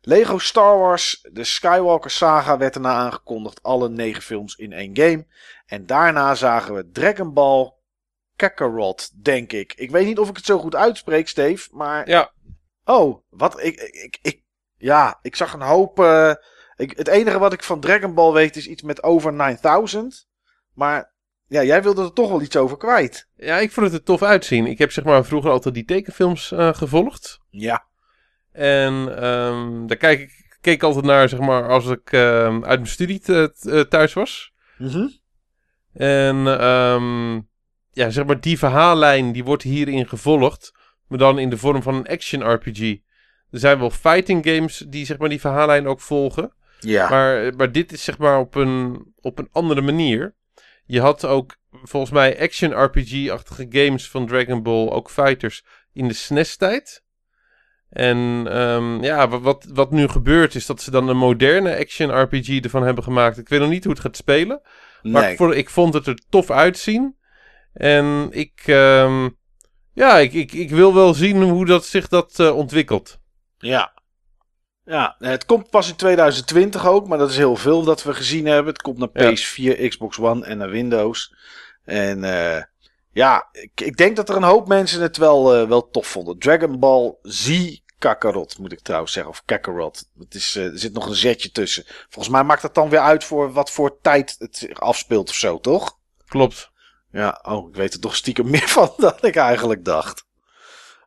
[0.00, 3.62] Lego Star Wars, de Skywalker saga werd erna aangekondigd.
[3.62, 5.26] Alle negen films in één game.
[5.66, 7.72] En daarna zagen we Dragon Ball
[8.36, 9.72] Kakarot, denk ik.
[9.76, 12.08] Ik weet niet of ik het zo goed uitspreek, Steve, maar...
[12.08, 12.32] Ja.
[12.84, 13.62] Oh, wat?
[13.62, 14.42] Ik, ik, ik,
[14.76, 15.98] ja, ik zag een hoop...
[15.98, 16.34] Uh,
[16.76, 20.28] ik, het enige wat ik van Dragon Ball weet is iets met over 9000.
[20.74, 21.12] Maar
[21.46, 23.28] ja, jij wilde er toch wel iets over kwijt.
[23.36, 24.66] Ja, ik vond het er tof uitzien.
[24.66, 27.40] Ik heb zeg maar vroeger altijd die tekenfilms uh, gevolgd.
[27.48, 27.88] Ja.
[28.52, 32.86] En um, daar kijk ik keek altijd naar, zeg maar, als ik uh, uit mijn
[32.86, 33.20] studie
[33.88, 34.52] thuis was.
[34.78, 35.18] Mm -hmm.
[35.92, 37.48] En um,
[37.90, 40.72] ja, zeg maar, die verhaallijn die wordt hierin gevolgd.
[41.06, 42.80] Maar dan in de vorm van een action RPG.
[43.50, 46.52] Er zijn wel fighting games die zeg maar die verhaallijn ook volgen.
[46.80, 47.08] Ja.
[47.08, 50.34] Maar, maar dit is zeg maar op een, op een andere manier.
[50.84, 56.14] Je had ook volgens mij action RPG-achtige games van Dragon Ball, ook fighters, in de
[56.14, 57.04] SNES-tijd.
[57.90, 58.16] En
[58.58, 62.82] um, ja, wat, wat nu gebeurt is dat ze dan een moderne action RPG ervan
[62.82, 63.38] hebben gemaakt.
[63.38, 64.60] Ik weet nog niet hoe het gaat spelen.
[65.02, 65.30] Maar Nee.
[65.30, 67.16] ik, vond, ik vond het er tof uitzien.
[67.72, 69.36] En ik, um,
[69.94, 73.18] ja, ik, ik, ik wil wel zien hoe dat zich dat uh, ontwikkelt.
[73.58, 73.98] Ja.
[74.84, 78.46] Ja, het komt pas in 2020 ook, maar dat is heel veel dat we gezien
[78.46, 78.72] hebben.
[78.72, 79.30] Het komt naar Ja.
[79.30, 81.34] PS4, Xbox One en naar Windows.
[81.84, 82.62] En uh,
[83.12, 86.38] ja, ik, ik, denk dat er een hoop mensen het wel, uh, wel tof vonden.
[86.38, 89.32] Dragon Ball Z Kakarot, moet ik trouwens zeggen.
[89.32, 90.08] Of Kakarot.
[90.18, 91.84] Het is, uh, er zit nog een zetje tussen.
[91.86, 95.34] Volgens mij maakt dat dan weer uit voor wat voor tijd het zich afspeelt of
[95.34, 95.98] zo, toch?
[96.26, 96.70] Klopt.
[97.12, 100.24] Ja, oh, ik weet er toch stiekem meer van dan ik eigenlijk dacht.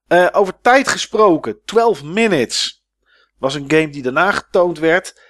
[0.07, 2.83] Uh, over tijd gesproken, 12 Minutes
[3.37, 5.21] was een game die daarna getoond werd.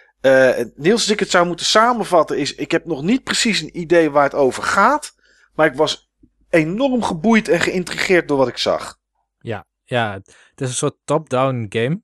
[0.75, 4.11] Niels, als ik het zou moeten samenvatten, is: ik heb nog niet precies een idee
[4.11, 5.15] waar het over gaat.
[5.53, 6.11] Maar ik was
[6.53, 8.99] enorm geboeid en geïntrigeerd door wat ik zag.
[9.39, 12.01] Ja, ja het is een soort top-down game.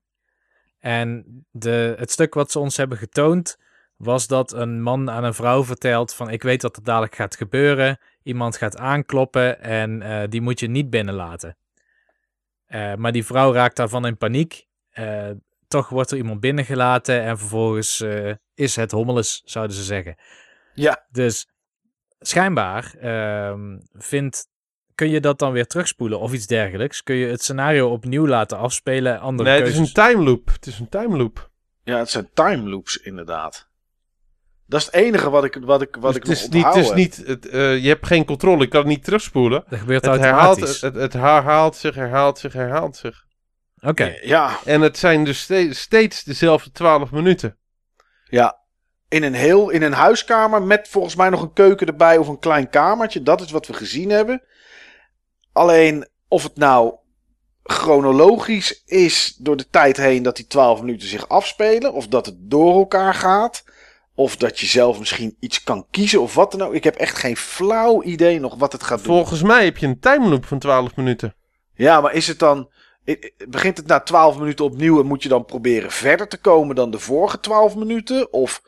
[0.80, 3.58] En de, het stuk wat ze ons hebben getoond
[3.96, 7.36] was dat een man aan een vrouw vertelt van ik weet wat er dadelijk gaat
[7.36, 8.00] gebeuren.
[8.24, 11.58] Iemand gaat aankloppen en uh, die moet je niet binnenlaten.
[12.68, 14.68] Uh, maar die vrouw raakt daarvan in paniek.
[14.94, 15.30] Uh,
[15.68, 18.04] toch wordt er iemand binnengelaten en vervolgens
[18.54, 20.16] is het hommeles, zouden ze zeggen.
[20.74, 21.06] Ja.
[21.12, 21.48] Dus
[22.20, 23.54] schijnbaar uh,
[23.94, 24.48] vindt,
[24.96, 27.04] kun je dat dan weer terugspoelen of iets dergelijks.
[27.04, 29.20] Kun je het scenario opnieuw laten afspelen.
[29.20, 29.78] Andere nee, keuzes.
[29.78, 30.52] het is een time loop.
[30.52, 31.50] Het is een time loop.
[31.84, 33.68] Ja, het zijn time loops inderdaad.
[34.66, 36.66] Dat is het enige wat ik, wat ik, wat dus ik het is nog niet,
[36.66, 38.64] het is niet, het, uh, Je hebt geen controle.
[38.64, 39.64] Ik kan het niet terugspoelen.
[39.70, 40.82] Dat gebeurt het automatisch.
[40.82, 43.26] Herhaalt, het, het herhaalt zich, herhaalt zich, herhaalt zich.
[43.82, 44.18] Oké.
[44.22, 47.58] Ja, En het zijn dus ste- steeds dezelfde 12 minuten.
[48.26, 48.59] ja.
[49.10, 52.40] In een heel, in een huiskamer met volgens mij nog een keuken erbij of een
[52.40, 53.24] klein kamertje.
[53.24, 54.44] Dat is wat we gezien hebben.
[55.54, 56.96] Alleen of het nou
[57.64, 61.94] chronologisch is door de tijd heen dat die 12 minuten zich afspelen.
[61.94, 63.64] Of dat het door elkaar gaat.
[64.16, 66.74] Of dat je zelf misschien iets kan kiezen of wat dan ook.
[66.74, 69.16] Ik heb echt geen flauw idee nog wat het gaat doen.
[69.16, 71.36] Volgens mij heb je een timeloop van 12 minuten.
[71.74, 72.70] Ja, maar is het dan.
[73.48, 76.92] Begint het na 12 minuten opnieuw en moet je dan proberen verder te komen dan
[76.92, 78.34] de vorige 12 minuten?
[78.34, 78.62] Of.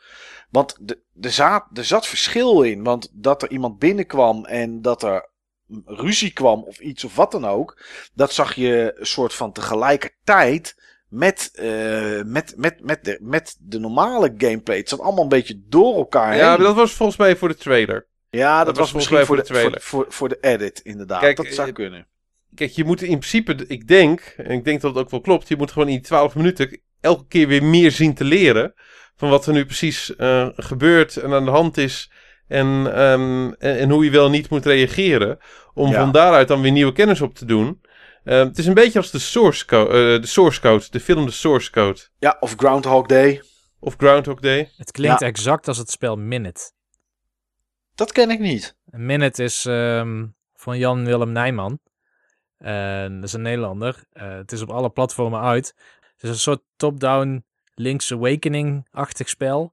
[0.52, 2.82] Want de- er zat, er zat verschil in.
[2.82, 5.30] Want dat er iemand binnenkwam en dat er
[5.84, 7.82] ruzie kwam of iets of wat dan ook.
[8.14, 10.74] Dat zag je een soort van tegelijkertijd
[11.08, 14.76] met, eh, met, met, met, de, met de normale gameplay.
[14.76, 16.48] Het zat allemaal een beetje door elkaar Ja, heen.
[16.48, 18.06] maar dat was volgens mij voor de trailer.
[18.30, 20.28] ja, dat, dat was, was misschien volgens voor mij de, voor de voor, voor, voor
[20.28, 21.20] de edit, inderdaad.
[21.20, 22.06] Kijk, dat zou eh, kunnen.
[22.54, 25.48] Kijk, je moet in principe, ik denk, en ik denk dat het ook wel klopt,
[25.48, 28.74] je moet gewoon in die 12 minuten elke keer weer meer zien te leren
[29.16, 32.10] van wat er nu precies eh, gebeurt en aan de hand is
[32.48, 35.38] en, ehm, en, en hoe je wel niet moet reageren,
[35.74, 36.00] om Ja.
[36.00, 37.80] van daaruit dan weer nieuwe kennis op te doen.
[38.24, 41.24] Ehm, het is een beetje als de source, co- eh, de source code, de film
[41.26, 43.42] de source code, Ja, of Groundhog Day.
[43.80, 44.70] of Groundhog Day.
[44.76, 45.26] Het klinkt Ja.
[45.26, 46.72] exact als het spel Minute.
[47.94, 48.76] Dat ken ik niet.
[48.84, 51.78] Minute is ehm, van Jan Willem Nijman.
[52.58, 54.04] En dat is een Nederlander.
[54.12, 55.74] Eh, het is op alle platformen uit.
[56.14, 57.44] Het is een soort top-down
[57.74, 59.72] Link's Awakening-achtig spel.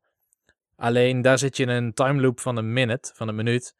[0.75, 3.75] Alleen daar zit je in een time loop van een minute, van een minuut.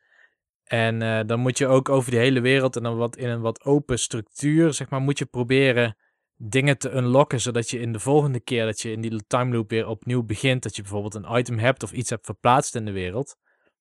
[0.64, 3.42] En eh, dan moet je ook over die hele wereld en dan wat in een
[3.42, 5.98] wat open structuur, zeg maar, moet je proberen
[6.36, 9.70] dingen te unlocken, zodat je in de volgende keer dat je in die time loop
[9.70, 12.92] weer opnieuw begint, dat je bijvoorbeeld een item hebt of iets hebt verplaatst in de
[12.92, 13.38] wereld.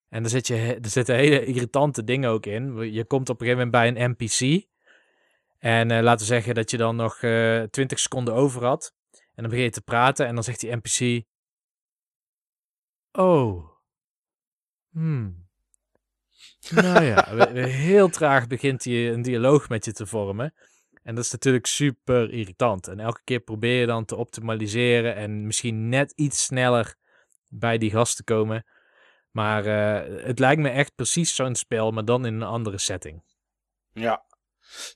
[0.08, 2.92] En er, zit je, er zitten hele irritante dingen ook in.
[2.92, 4.66] Je komt op een gegeven moment bij een NPC.
[5.58, 8.94] En eh, laten we zeggen dat je dan nog eh 20 seconden over had.
[9.38, 11.24] En dan begin je te praten en dan zegt die NPC...
[13.12, 13.70] Oh.
[14.90, 15.46] Hmm.
[16.74, 20.54] Nou ja, heel traag begint hij een dialoog met je te vormen.
[21.02, 22.88] En dat is natuurlijk super irritant.
[22.88, 26.94] En elke keer probeer je dan te optimaliseren en misschien net iets sneller
[27.48, 28.66] bij die gast te komen.
[29.30, 33.22] Maar eh, het lijkt me echt precies zo'n spel, maar dan in een andere setting.
[33.92, 34.24] Ja.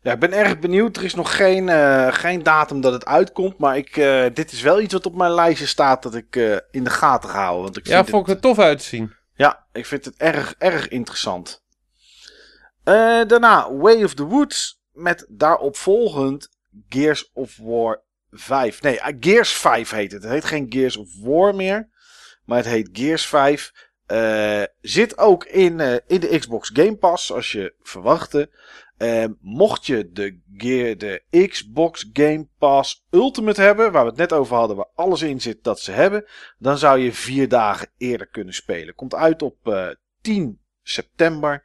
[0.02, 0.96] Ja, ik ben erg benieuwd.
[0.96, 3.58] Er is nog geen, eh, geen datum dat het uitkomt.
[3.58, 6.56] Maar ik, eh, dit is wel iets wat op mijn lijstje staat dat ik eh,
[6.70, 7.62] in de gaten ga houden.
[7.62, 9.14] Want ik Ja, vond ik het, er tof uitzien.
[9.34, 11.62] ja, ik vind het erg, erg interessant.
[12.84, 14.80] Daarna Way of the Woods.
[14.92, 16.48] Met daarop volgend
[16.88, 18.82] Gears of War 5.
[18.82, 20.22] Nee, Gears 5 heet het.
[20.22, 21.88] Het heet geen Gears of War meer.
[22.44, 23.72] Maar het heet Gears 5.
[24.06, 28.50] Eh, zit ook in, in de Xbox Game Pass, zoals je verwachtte.
[29.02, 34.32] Eh, mocht je de, Gear, de Xbox Game Pass Ultimate hebben, waar we het net
[34.32, 36.24] over hadden, waar alles in zit dat ze hebben,
[36.58, 38.94] dan zou je vier dagen eerder kunnen spelen.
[38.94, 39.88] Komt uit op eh,
[40.20, 41.62] 10 september.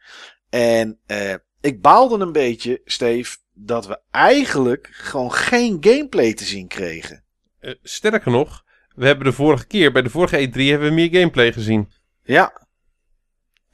[0.50, 6.68] En eh, ik baalde een beetje, Steve, dat we eigenlijk gewoon geen gameplay te zien
[6.68, 7.24] kregen.
[7.60, 8.64] Eh, sterker nog,
[8.96, 11.92] we hebben de vorige keer, bij de vorige E3, hebben we meer gameplay gezien.
[12.24, 12.67] Ja.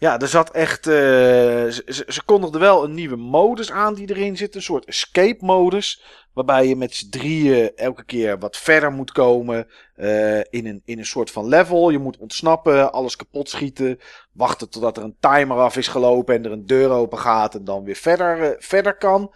[0.03, 0.87] Ja, er zat echt.
[0.87, 4.55] eh, ze, ze- kondigden wel een nieuwe modus aan die erin zit.
[4.55, 6.03] Een soort escape modus.
[6.33, 9.67] Waarbij je met z'n drieën elke keer wat verder moet komen.
[9.95, 11.89] eh, in, een, in een soort van level.
[11.89, 13.99] Je moet ontsnappen, alles kapot schieten.
[14.31, 17.55] Wachten totdat er een timer af is gelopen en er een deur open gaat.
[17.55, 19.33] En dan weer verder, eh, verder kan.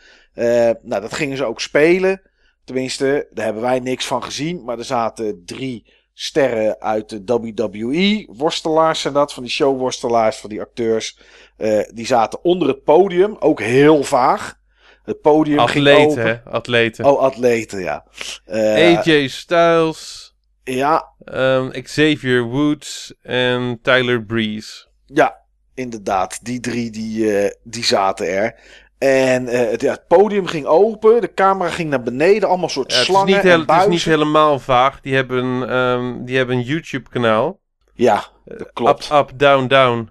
[0.82, 2.22] Nou, dat gingen ze ook spelen.
[2.64, 4.64] Tenminste, daar hebben wij niks van gezien.
[4.64, 8.26] Maar er zaten drie sterren uit de WWE.
[8.28, 11.20] Worstelaars zijn dat, van die showworstelaars, van die acteurs.
[11.58, 14.56] Eh, die zaten onder het podium, ook heel vaag.
[15.04, 16.44] Het podium Atleten, hè?
[16.44, 17.06] Atleten.
[17.06, 18.06] Oh, atleten, ja.
[18.46, 24.86] Eh, AJ Styles, Ja, ehm, Xavier Woods en Tyler Breeze.
[25.06, 25.36] ja,
[25.74, 26.40] inderdaad.
[26.46, 28.60] Die drie die, eh, die zaten er.
[28.98, 32.92] En eh, het, ja, het podium ging open, de camera ging naar beneden, allemaal soort
[32.92, 35.02] Ja, het, is slangen heel- en het is niet helemaal vaag.
[35.02, 37.60] Die hebben, ehm, die hebben een YouTube-kanaal.
[37.94, 39.10] Ja, dat klopt.
[39.12, 40.10] Up, up, down, down.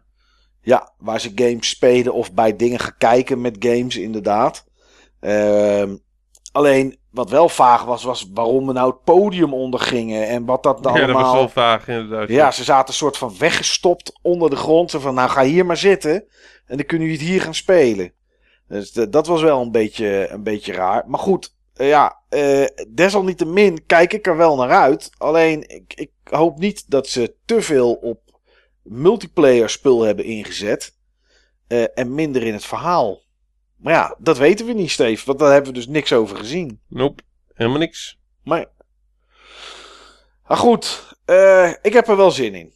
[0.60, 4.64] Ja, waar ze games spelen of bij dingen gaan kijken met games, inderdaad.
[5.20, 5.96] Ehm,
[6.52, 10.82] alleen, wat wel vaag was, was waarom we nou het podium ondergingen en wat dat
[10.82, 11.40] nou Ja, dat was allemaal...
[11.40, 12.28] wel vaag inderdaad.
[12.28, 14.90] Ja, ze zaten een soort van weggestopt onder de grond.
[14.90, 16.12] Zo van, nou ga hier maar zitten
[16.66, 18.12] en dan kunnen jullie het hier gaan spelen.
[18.68, 21.08] Dus de- dat was wel een beetje, een beetje raar.
[21.08, 25.10] Maar goed, eh, ja, eh, desalniettemin kijk ik er wel naar uit.
[25.18, 28.40] Alleen, ik, ik hoop niet dat ze te veel op
[28.82, 30.94] multiplayer spul hebben ingezet.
[31.66, 33.22] eh, en minder in het verhaal.
[33.76, 35.26] Maar ja, dat weten we niet, Steve.
[35.26, 36.80] Want daar hebben we dus niks over gezien.
[36.88, 37.22] Nope.
[37.54, 38.18] Helemaal niks.
[38.44, 38.66] Maar,
[40.48, 41.14] maar goed,
[41.82, 42.72] ik heb er wel zin in.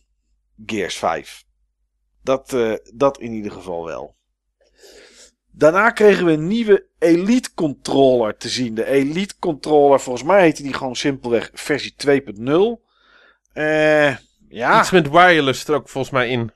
[0.67, 1.45] Gears 5.
[2.23, 2.57] Dat,
[2.95, 4.17] dat in ieder geval wel.
[5.53, 8.75] Daarna kregen we een nieuwe Elite Controller te zien.
[8.75, 12.89] De Elite Controller, volgens mij heette die gewoon simpelweg versie 2.0.
[13.53, 14.17] Eh
[14.49, 14.81] ja.
[14.81, 16.53] Iets met wireless er ook volgens mij in.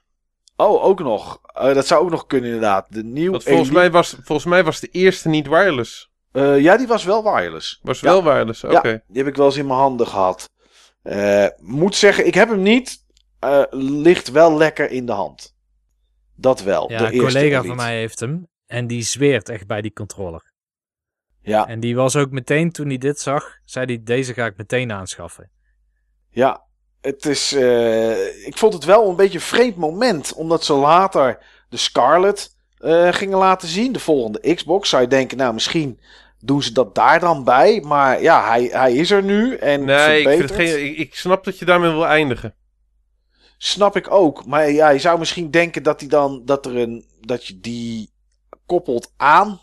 [0.57, 1.41] Oh, ook nog.
[1.55, 2.87] Eh, dat zou ook nog kunnen inderdaad.
[2.91, 6.11] De nieuwe Want volgens Elite- mij, was, volgens mij was de eerste niet wireless.
[6.33, 7.79] Eh, ja, die was wel wireless.
[7.83, 8.09] Was Ja.
[8.11, 8.89] wel wireless, oké.
[8.89, 10.51] Ja, die heb ik wel eens in mijn handen gehad.
[11.03, 13.03] Eh, moet zeggen, ik heb hem niet.
[13.39, 15.55] Eh, ligt wel lekker in de hand.
[16.37, 16.91] Dat wel.
[16.91, 17.67] Ja, de een eerste collega Elite.
[17.67, 18.49] van mij heeft hem.
[18.67, 20.53] En die zweert echt bij die controller.
[21.41, 24.57] Ja, En die was ook meteen, toen hij dit zag, zei hij, deze ga ik
[24.57, 25.51] meteen aanschaffen.
[26.31, 26.63] ja.
[27.01, 30.33] Het is, eh, ik vond het wel een beetje een vreemd moment.
[30.33, 31.39] Omdat ze later
[31.69, 33.93] de Scarlet eh, gingen laten zien.
[33.93, 34.89] De volgende Xbox.
[34.89, 36.01] Zou je denken, nou misschien
[36.39, 37.81] doen ze dat daar dan bij.
[37.81, 39.57] Maar ja, hij, hij is er nu.
[39.57, 42.55] En Nee, ik, vind geen, ik, ik snap dat je daarmee wil eindigen.
[43.59, 44.47] Snap ik ook.
[44.47, 48.11] Maar ja, je zou misschien denken dat hij dan dat er een dat je die
[48.67, 49.61] koppelt aan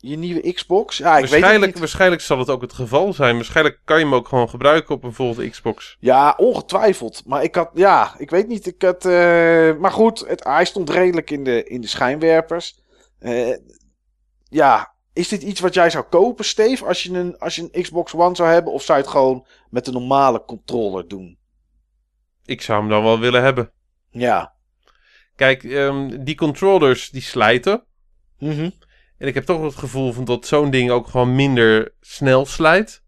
[0.00, 0.96] je nieuwe Xbox.
[0.96, 1.80] Ja, ik weet het waarschijnlijk, niet.
[1.80, 3.34] waarschijnlijk zal het ook het geval zijn.
[3.34, 5.96] Waarschijnlijk kan je hem ook gewoon gebruiken op een volgende Xbox.
[6.00, 7.22] Ja, ongetwijfeld.
[7.26, 8.66] Maar ik had, ja, ik weet niet.
[8.66, 9.12] Ik had, eh,
[9.76, 12.80] maar goed, het, hij stond redelijk in de, in de schijnwerpers.
[13.18, 13.56] Eh,
[14.48, 17.82] ja, is dit iets wat jij zou kopen, Steve, als je, een, als je een
[17.82, 18.72] Xbox One zou hebben?
[18.72, 21.38] Of zou je het gewoon met een normale controller doen?
[22.44, 23.72] Ik zou hem dan wel willen hebben.
[24.10, 24.54] Ja.
[25.36, 27.84] Kijk, ehm, die controllers die slijten.
[28.40, 28.70] Mhm.
[29.18, 33.02] En ik heb toch het gevoel van dat zo'n ding ook gewoon minder snel slijt.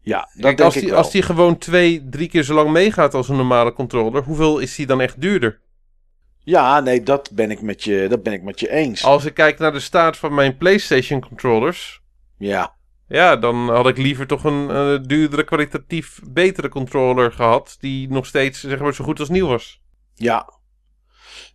[0.00, 0.98] Ja, dat Kijk, denk als ik die, wel.
[0.98, 4.74] als die gewoon twee, drie keer zo lang meegaat als een normale controller, hoeveel is
[4.74, 5.60] die dan echt duurder?
[6.38, 9.04] Ja, nee, dat ben ik met je, dat ben ik met je eens.
[9.04, 12.00] Als ik kijk naar de staat van mijn PlayStation controllers,
[12.38, 12.74] Ja.
[13.08, 18.26] ja, dan had ik liever toch een eh, duurdere, kwalitatief betere controller gehad, die nog
[18.26, 19.82] steeds zeg maar zo goed als nieuw was.
[20.14, 20.60] Ja.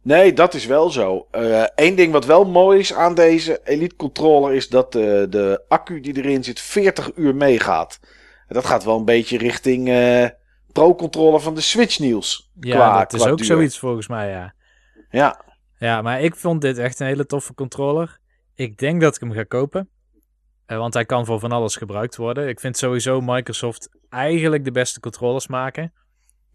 [0.08, 1.28] Nee, dat is wel zo.
[1.76, 6.00] Eén ding wat wel mooi is aan deze Elite Controller is dat de, de accu
[6.00, 8.00] die erin zit 40 uur meegaat.
[8.48, 10.26] Dat gaat wel een beetje richting eh,
[10.72, 12.52] Pro-controller van de Switch Niels.
[12.60, 13.46] Ja, Qua- dat is qua ook duur.
[13.46, 14.54] zoiets volgens mij, ja.
[15.10, 15.46] Ja,
[15.80, 18.20] Ja, maar ik vond dit echt een hele toffe controller.
[18.56, 19.90] Ik denk dat ik hem ga kopen.
[20.66, 22.48] Eh, want hij kan voor van alles gebruikt worden.
[22.48, 25.94] Ik vind sowieso Microsoft eigenlijk de beste controllers maken.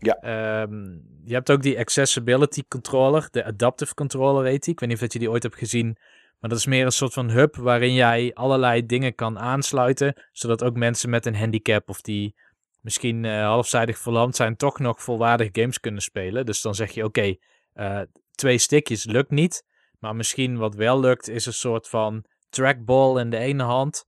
[0.03, 0.15] Ja.
[0.15, 0.83] Ehm,
[1.25, 4.73] je hebt ook die accessibility controller, de adaptive controller heet die.
[4.73, 5.97] Ik weet niet of dat je die ooit hebt gezien.
[6.39, 10.23] Maar dat is meer een soort van hub waarin jij allerlei dingen kan aansluiten.
[10.33, 12.35] Zodat ook mensen met een handicap of die
[12.81, 16.47] misschien eh, halfzijdig verlamd zijn, toch nog volwaardig games kunnen spelen.
[16.47, 17.37] Dus dan zeg je oké,
[17.73, 18.01] eh,
[18.35, 19.65] twee stickjes lukt niet.
[19.99, 24.05] Maar misschien wat wel lukt is een soort van trackball in de ene hand.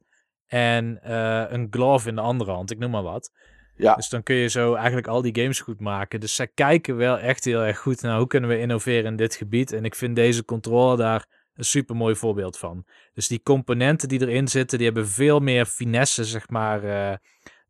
[0.47, 3.31] En eh, een glove in de andere hand, ik noem maar wat.
[3.77, 3.95] Ja.
[3.95, 6.21] Dus dan kun je zo eigenlijk al die games goed maken.
[6.21, 9.35] Dus zij kijken wel echt heel erg goed naar hoe kunnen we innoveren in dit
[9.35, 9.73] gebied.
[9.73, 12.85] En ik vind deze controller daar een super mooi voorbeeld van.
[13.15, 17.17] Dus die componenten die erin zitten, die hebben veel meer finesse, zeg maar, eh,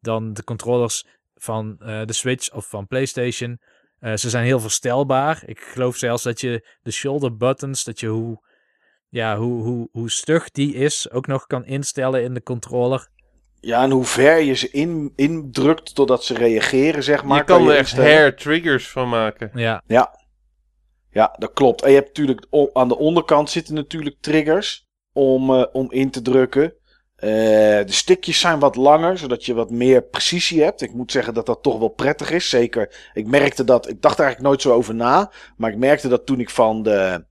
[0.01, 3.61] dan de controllers van eh, de Switch of van PlayStation.
[3.99, 5.43] Eh, ze zijn heel verstelbaar.
[5.47, 8.43] Ik geloof zelfs dat je de shoulder buttons, dat je hoe,
[9.09, 13.09] ja, hoe, hoe, hoe stug die is, ook nog kan instellen in de controller.
[13.65, 17.39] Ja en hoe ver je ze in, indrukt totdat ze reageren, zeg maar.
[17.39, 19.51] je kan er echt hair triggers van maken.
[19.55, 19.83] Ja,
[21.11, 21.83] Ja, dat klopt.
[21.83, 26.23] En je hebt natuurlijk aan de onderkant zitten natuurlijk triggers om, eh, om in te
[26.23, 26.75] drukken.
[27.17, 30.81] Eh, de stickjes zijn wat langer, zodat je wat meer precisie hebt.
[30.81, 32.49] Ik moet zeggen dat dat toch wel prettig is.
[32.49, 35.33] Zeker, ik merkte dat, ik dacht er eigenlijk nooit zo over na.
[35.57, 37.25] Maar ik merkte dat toen ik van de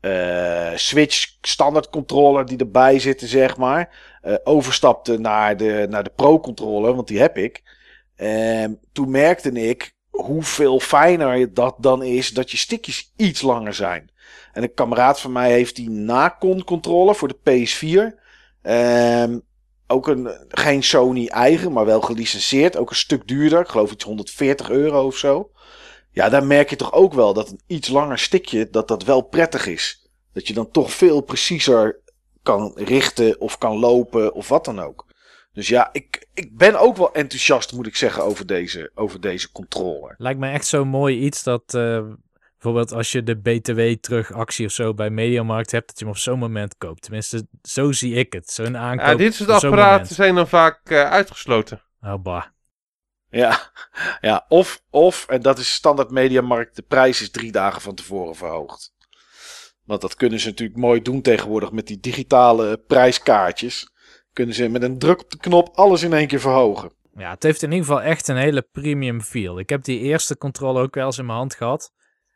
[0.00, 6.12] eh, Switch standaard controller die erbij zitten, zeg maar, eh, overstapte naar de, naar de
[6.16, 7.62] Pro controller, want die heb ik.
[8.16, 14.10] En toen merkte ik hoeveel fijner dat dan is dat je stickjes iets langer zijn.
[14.52, 18.20] En een kameraad van mij heeft die Nacon controller voor de PS4.
[18.62, 19.38] Ehm,
[19.86, 22.76] ook een, geen Sony eigen, maar wel gelicenseerd.
[22.76, 23.60] Ook een stuk duurder.
[23.60, 25.50] Ik geloof iets 140 euro of zo.
[26.10, 29.20] Ja, daar merk je toch ook wel dat een iets langer stickje, dat dat wel
[29.20, 30.08] prettig is.
[30.32, 32.02] Dat je dan toch veel preciezer
[32.44, 35.06] kan richten of kan lopen of wat dan ook.
[35.52, 39.52] Dus ja, ik, ik ben ook wel enthousiast, moet ik zeggen, over deze, over deze
[39.52, 40.14] controller.
[40.18, 42.02] lijkt me echt zo mooi iets dat eh,
[42.52, 46.20] bijvoorbeeld als je de BTW terugactie of zo bij Mediamarkt hebt, dat je hem op
[46.20, 47.02] zo'n moment koopt.
[47.02, 48.50] Tenminste, zo zie ik het.
[48.50, 49.06] Zo'n aankoop.
[49.06, 51.82] Ja, dit soort apparaten zijn dan vaak eh, uitgesloten.
[52.00, 52.44] Oh, bah.
[53.30, 53.70] Ja,
[54.20, 58.34] ja of, of, en dat is standaard mediamarkt, de prijs is drie dagen van tevoren
[58.34, 58.93] verhoogd.
[59.84, 63.92] Want dat kunnen ze natuurlijk mooi doen tegenwoordig met die digitale prijskaartjes.
[64.32, 66.92] kunnen ze met een druk op de knop alles in één keer verhogen.
[67.16, 69.58] Ja, het heeft in ieder geval echt een hele premium feel.
[69.58, 71.92] Ik heb die eerste controller ook wel eens in mijn hand gehad.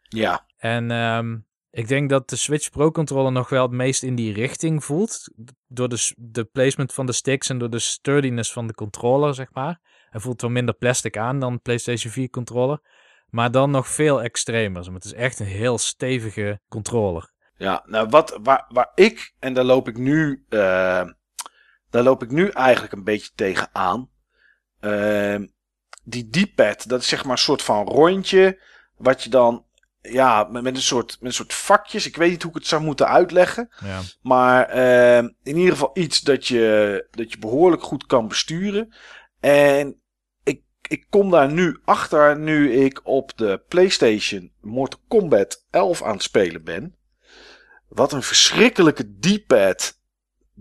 [0.08, 1.36] Ja, En ehm,
[1.70, 5.30] ik denk dat de Switch Pro controller nog wel het meest in die richting voelt.
[5.66, 9.52] Door de, de placement van de sticks en door de sturdiness van de controller, zeg
[9.52, 9.80] maar.
[10.10, 12.80] Hij voelt wel minder plastic aan dan de PlayStation 4 controller.
[13.28, 14.92] Maar dan nog veel extremer.
[14.92, 17.30] Het is echt een heel stevige controller.
[17.58, 17.82] Ja.
[17.86, 21.08] Nou, wat, waar, waar ik, en daar loop ik nu, eh,
[21.90, 24.08] daar loop ik nu eigenlijk een beetje tegen aan.
[24.80, 25.46] Ehm,
[26.04, 28.60] die D-pad, dat is zeg maar een soort van rondje.
[28.96, 29.64] Wat je dan,
[30.00, 32.06] ja, met, met, een soort, met een soort vakjes.
[32.06, 33.68] Ik weet niet hoe ik het zou moeten uitleggen.
[33.84, 34.00] Ja.
[34.22, 38.94] Maar ehm, in ieder geval iets dat je, dat je behoorlijk goed kan besturen.
[39.40, 40.00] En
[40.44, 46.12] ik, ik kom daar nu achter nu ik op de PlayStation Mortal Kombat 11 aan
[46.12, 46.97] het spelen ben.
[47.88, 49.98] Wat een verschrikkelijke D-pad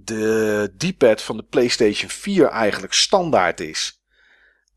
[0.03, 4.01] de D-pad van de PlayStation 4 eigenlijk standaard is.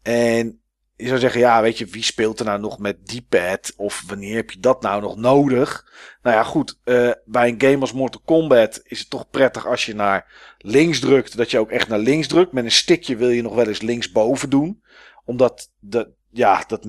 [0.02, 0.60] En
[0.96, 3.72] je zou zeggen, ja, weet je, wie speelt er nou nog met D-pad?
[3.76, 5.92] Of wanneer heb je dat nou nog nodig?
[6.22, 9.86] Nou ja, goed, eh, bij een game als Mortal Kombat is het toch prettig als
[9.86, 12.52] je naar links drukt, dat je ook echt naar links drukt.
[12.52, 14.82] Met een stickje wil je nog wel eens linksboven doen.
[15.24, 16.86] Omdat, de, ja, dat,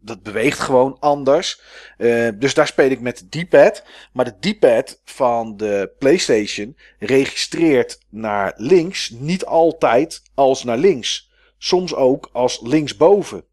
[0.00, 1.60] dat beweegt gewoon anders.
[1.96, 3.82] Eh, dus daar speel ik met de D-pad.
[4.12, 11.30] Maar de D-pad van de PlayStation registreert naar links niet altijd als naar links.
[11.58, 13.44] Soms ook als linksboven.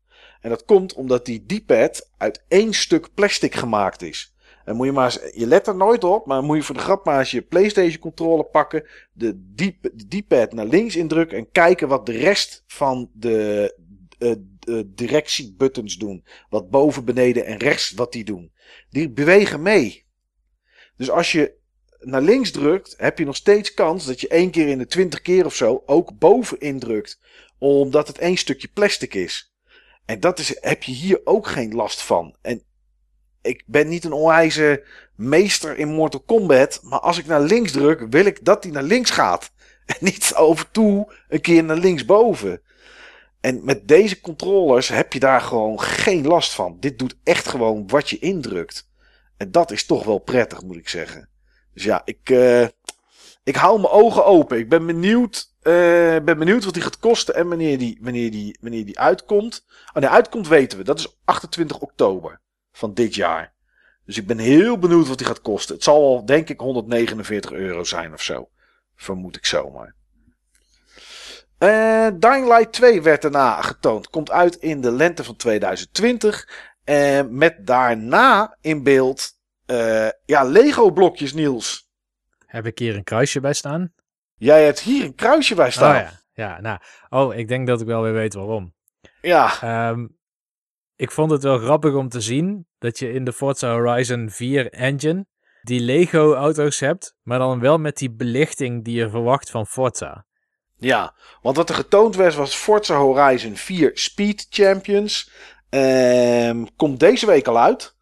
[0.41, 4.35] En dat komt omdat die D-pad uit één stuk plastic gemaakt is.
[4.65, 6.81] En moet je maar eens, je let er nooit op, maar moet je voor de
[6.81, 11.87] grap maar eens je PlayStation controller pakken, de de D-pad naar links indrukken en kijken
[11.87, 13.73] wat de rest van de,
[14.17, 14.31] eh,
[14.67, 16.25] de directiebuttons doen.
[16.49, 18.51] Wat boven, beneden en rechts wat die doen.
[18.89, 20.05] Die bewegen mee.
[20.97, 21.55] Dus als je
[21.99, 25.21] naar links drukt, heb je nog steeds kans dat je één keer in de twintig
[25.21, 27.19] keer of zo ook boven indrukt.
[27.57, 29.55] Omdat het één stukje plastic is.
[30.05, 32.35] En dat is, heb je hier ook geen last van.
[32.41, 32.63] En
[33.41, 34.83] ik ben niet een onwijze
[35.15, 36.79] meester in Mortal Kombat.
[36.83, 39.51] Maar als ik naar links druk, wil ik dat hij naar links gaat.
[39.85, 42.61] En niet over toe een keer naar linksboven.
[43.41, 46.77] En met deze controllers heb je daar gewoon geen last van.
[46.79, 48.89] Dit doet echt gewoon wat je indrukt.
[49.37, 51.29] En dat is toch wel prettig, moet ik zeggen.
[51.73, 52.63] Dus ja, ik, eh,
[53.43, 54.57] ik hou mijn ogen open.
[54.57, 55.73] Ik ben benieuwd, eh,
[56.23, 59.65] ben benieuwd wat die gaat kosten en wanneer die, wanneer, die, wanneer die uitkomt.
[59.93, 60.83] Oh nee, uitkomt weten we.
[60.83, 62.41] Dat is 28 oktober
[62.71, 63.53] van dit jaar.
[64.05, 65.75] Dus ik ben heel benieuwd wat die gaat kosten.
[65.75, 68.49] Het zal wel, denk ik, 149 euro zijn of zo.
[68.95, 69.95] Vermoed ik zomaar.
[71.57, 74.09] Eh Dying Light 2 werd daarna getoond.
[74.09, 76.47] Komt uit in de lente van 2020.
[76.83, 79.35] En met daarna in beeld
[79.65, 81.89] eh, ja, Lego blokjes, Niels.
[82.45, 83.93] Heb ik hier een kruisje bij staan?
[84.35, 85.95] Jij hebt hier een kruisje bij staan.
[85.95, 86.11] Oh ja.
[86.33, 86.79] Ja, nou.
[87.09, 88.73] Oh, ik denk dat ik wel weer weet waarom.
[89.21, 89.61] ja.
[89.61, 90.07] Ehm,
[90.95, 94.71] ik vond het wel grappig om te zien dat je in de Forza Horizon 4
[94.71, 95.25] engine
[95.61, 100.25] die Lego auto's hebt, maar dan wel met die belichting die je verwacht van Forza.
[100.79, 105.31] Ja, want wat er getoond werd was Forza Horizon 4 Speed Champions.
[105.69, 107.95] Ehm, komt deze week al uit.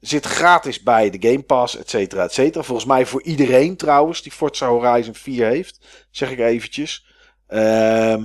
[0.00, 2.64] Zit gratis bij de Game Pass, et cetera, et cetera.
[2.64, 6.06] Volgens mij voor iedereen trouwens die Forza Horizon 4 heeft.
[6.10, 7.06] Zeg ik eventjes.
[7.46, 8.24] Ehm,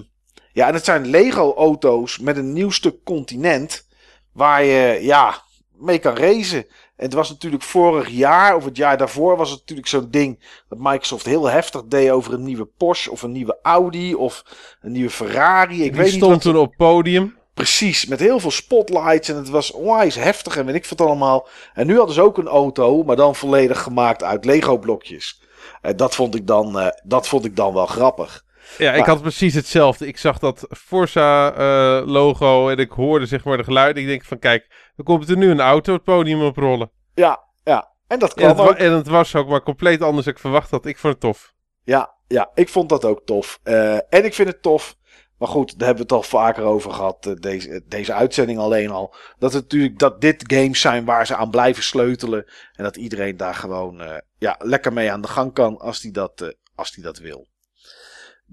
[0.53, 3.87] ja, en het zijn Lego auto's met een nieuw stuk continent.
[4.33, 5.43] Waar je ja,
[5.77, 6.65] mee kan racen.
[7.01, 10.39] En het was natuurlijk vorig jaar of het jaar daarvoor was het natuurlijk zo'n ding
[10.69, 14.43] dat Microsoft heel heftig deed over een nieuwe Porsche of een nieuwe Audi of
[14.81, 15.75] een nieuwe Ferrari.
[15.75, 17.37] Ik Die weet niet stond wat toen op podium.
[17.53, 21.47] Precies, met heel veel spotlights en het was onwijs heftig en weet ik wat allemaal.
[21.73, 25.41] En nu hadden ze ook een auto, maar dan volledig gemaakt uit Lego blokjes.
[25.81, 28.43] En dat vond ik dan, eh, dat vond ik dan wel grappig.
[28.77, 30.07] Ja, ik had precies hetzelfde.
[30.07, 34.01] Ik zag dat Forza-logo en ik hoorde zeg maar de geluiden.
[34.03, 36.91] Ik denk van kijk, er komt er nu een auto het podium oprollen.
[37.13, 37.89] Ja, ja.
[38.07, 38.75] En dat En kwam het, wa- ook.
[38.77, 40.85] en het was ook maar compleet anders dan ik verwacht had.
[40.85, 41.53] Ik vond het tof.
[41.83, 43.59] Ja, ja, ik vond dat ook tof.
[43.63, 44.95] Eh, en ik vind het tof.
[45.37, 47.25] Maar goed, daar hebben we het al vaker over gehad.
[47.25, 49.15] eh, deze, deze uitzending alleen al.
[49.39, 52.45] Dat het natuurlijk dat dit games zijn waar ze aan blijven sleutelen.
[52.73, 56.11] En dat iedereen daar gewoon eh, ja, lekker mee aan de gang kan als die
[56.11, 57.47] dat, eh, als die dat wil.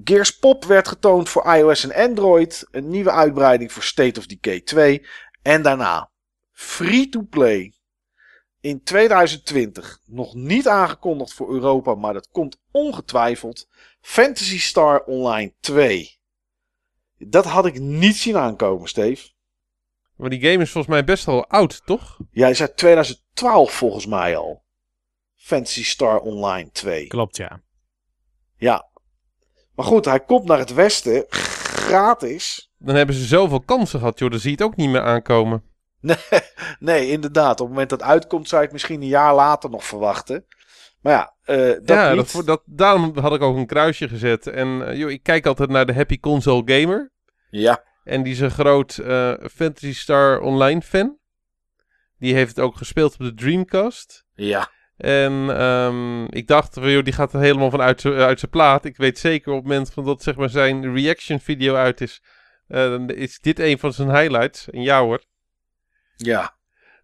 [0.05, 2.67] Gears Pop werd getoond voor iOS en Android.
[2.71, 5.07] Een nieuwe uitbreiding voor State of Decay 2.
[5.43, 6.11] En daarna
[6.53, 7.73] free-to-play.
[8.61, 13.69] In 2020 nog niet aangekondigd voor Europa, maar dat komt ongetwijfeld.
[14.01, 16.19] Fantasy Star Online 2.
[17.19, 19.29] Dat had ik niet zien aankomen, Steve.
[20.17, 22.19] Maar die game is volgens mij best wel oud, toch?
[22.31, 24.65] Jij zei 2012 volgens mij al.
[25.35, 27.07] Fantasy Star Online 2.
[27.07, 27.63] Klopt, ja.
[28.57, 28.88] Ja.
[29.79, 32.73] Maar goed, hij komt naar het westen, gratis.
[32.79, 34.31] Dan hebben ze zoveel kansen gehad, joh.
[34.31, 35.63] Dan zie je het ook niet meer aankomen.
[36.01, 36.17] Nee,
[36.79, 37.53] nee, inderdaad.
[37.53, 40.47] Op het moment dat het uitkomt, zou je het misschien een jaar later nog verwachten.
[41.01, 42.33] Maar ja, eh, dat ja, niet.
[42.33, 44.47] dat, dat, daarom had ik ook een kruisje gezet.
[44.47, 47.13] En eh, joh, ik kijk altijd naar de Happy Console Gamer.
[47.51, 51.19] Ja, En die is een groot eh, Fantasy Star Online fan.
[52.19, 54.25] Die heeft het ook gespeeld op de Dreamcast.
[54.35, 54.71] ja.
[54.99, 58.85] En ehm, ik dacht, joh, die gaat er helemaal van uit zijn plaat.
[58.85, 62.23] Ik weet zeker op het moment van dat zeg maar, zijn reaction video uit is,
[62.69, 64.71] eh, dan is dit een van zijn highlights.
[64.71, 65.23] En ja hoor.
[66.17, 66.57] Ja,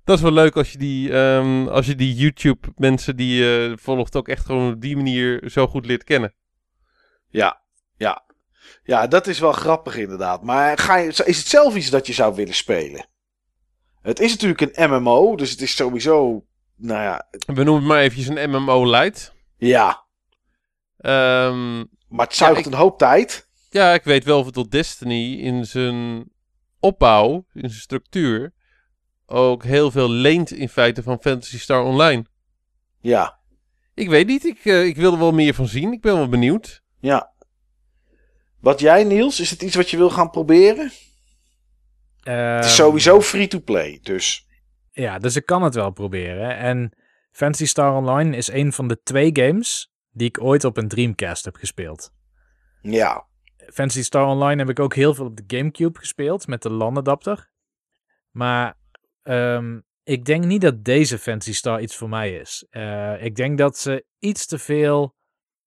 [0.04, 3.76] Dat is wel leuk als je die, ehm, als je die YouTube mensen die je
[3.80, 6.34] volgt ook echt gewoon op die manier zo goed leert kennen.
[7.28, 7.62] ja,
[7.96, 8.22] ja.
[8.82, 10.42] Ja, dat is wel grappig inderdaad.
[10.42, 13.06] Maar ga je, is het zelf iets dat je zou willen spelen?
[14.02, 16.46] Het is natuurlijk een MMO, dus het is sowieso,
[16.76, 19.32] nou ja, We noemen het maar eventjes een MMO light.
[19.56, 20.02] ja.
[20.96, 21.76] Ehm,
[22.08, 23.48] Maar het zuigt ik- een hoop tijd.
[23.70, 26.28] ja, ik weet wel dat Destiny in zijn
[26.80, 28.52] opbouw, in zijn structuur,
[29.26, 32.24] ook heel veel leent in feite van Fantasy Star Online.
[33.00, 33.38] Ja,
[33.94, 35.92] Ik weet niet, ik, eh, ik wil er wel meer van zien.
[35.92, 36.82] Ik ben wel benieuwd.
[37.00, 37.32] ja.
[38.60, 40.84] Wat jij, Niels, is het iets wat je wil gaan proberen?
[42.20, 44.46] Het is Ehm, sowieso free-to-play, dus
[44.94, 46.56] Ja, dus ik kan het wel proberen.
[46.56, 46.92] En
[47.30, 51.44] Fantasy Star Online is een van de twee games die ik ooit op een Dreamcast
[51.44, 52.12] heb gespeeld.
[52.80, 53.26] ja.
[53.72, 57.50] Fantasy Star Online heb ik ook heel veel op de Gamecube gespeeld met de LAN-adapter.
[58.30, 58.78] Maar
[59.22, 62.66] ehm, ik denk niet dat deze Fantasy Star iets voor mij is.
[62.70, 65.14] Eh, ik denk dat ze iets te veel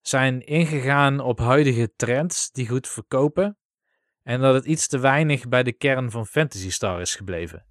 [0.02, 3.58] zijn ingegaan op huidige trends die goed verkopen.
[4.24, 7.66] En dat het iets te weinig bij de kern van Fantasy Star is gebleven.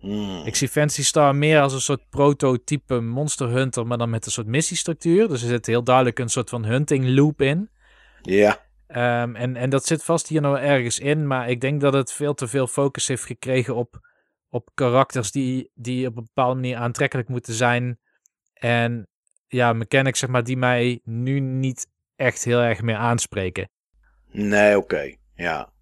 [0.00, 0.42] Hmm.
[0.44, 4.32] Ik zie Fantasy Star meer als een soort prototype Monster Hunter, maar dan met een
[4.32, 5.28] soort missiestructuur.
[5.28, 7.70] Dus er zit heel duidelijk een soort van hunting loop in.
[8.22, 8.60] Ja,
[8.90, 12.12] Ehm, en, en dat zit vast hier nog ergens in, maar ik denk dat het
[12.12, 14.00] veel te veel focus heeft gekregen op,
[14.48, 17.98] op karakters die, die op een bepaalde manier aantrekkelijk moeten zijn.
[18.52, 19.08] En
[19.46, 21.86] ja, mechanics zeg maar, die mij nu niet
[22.16, 23.70] echt heel erg meer aanspreken.
[24.26, 25.14] nee, oké.
[25.34, 25.72] Ja.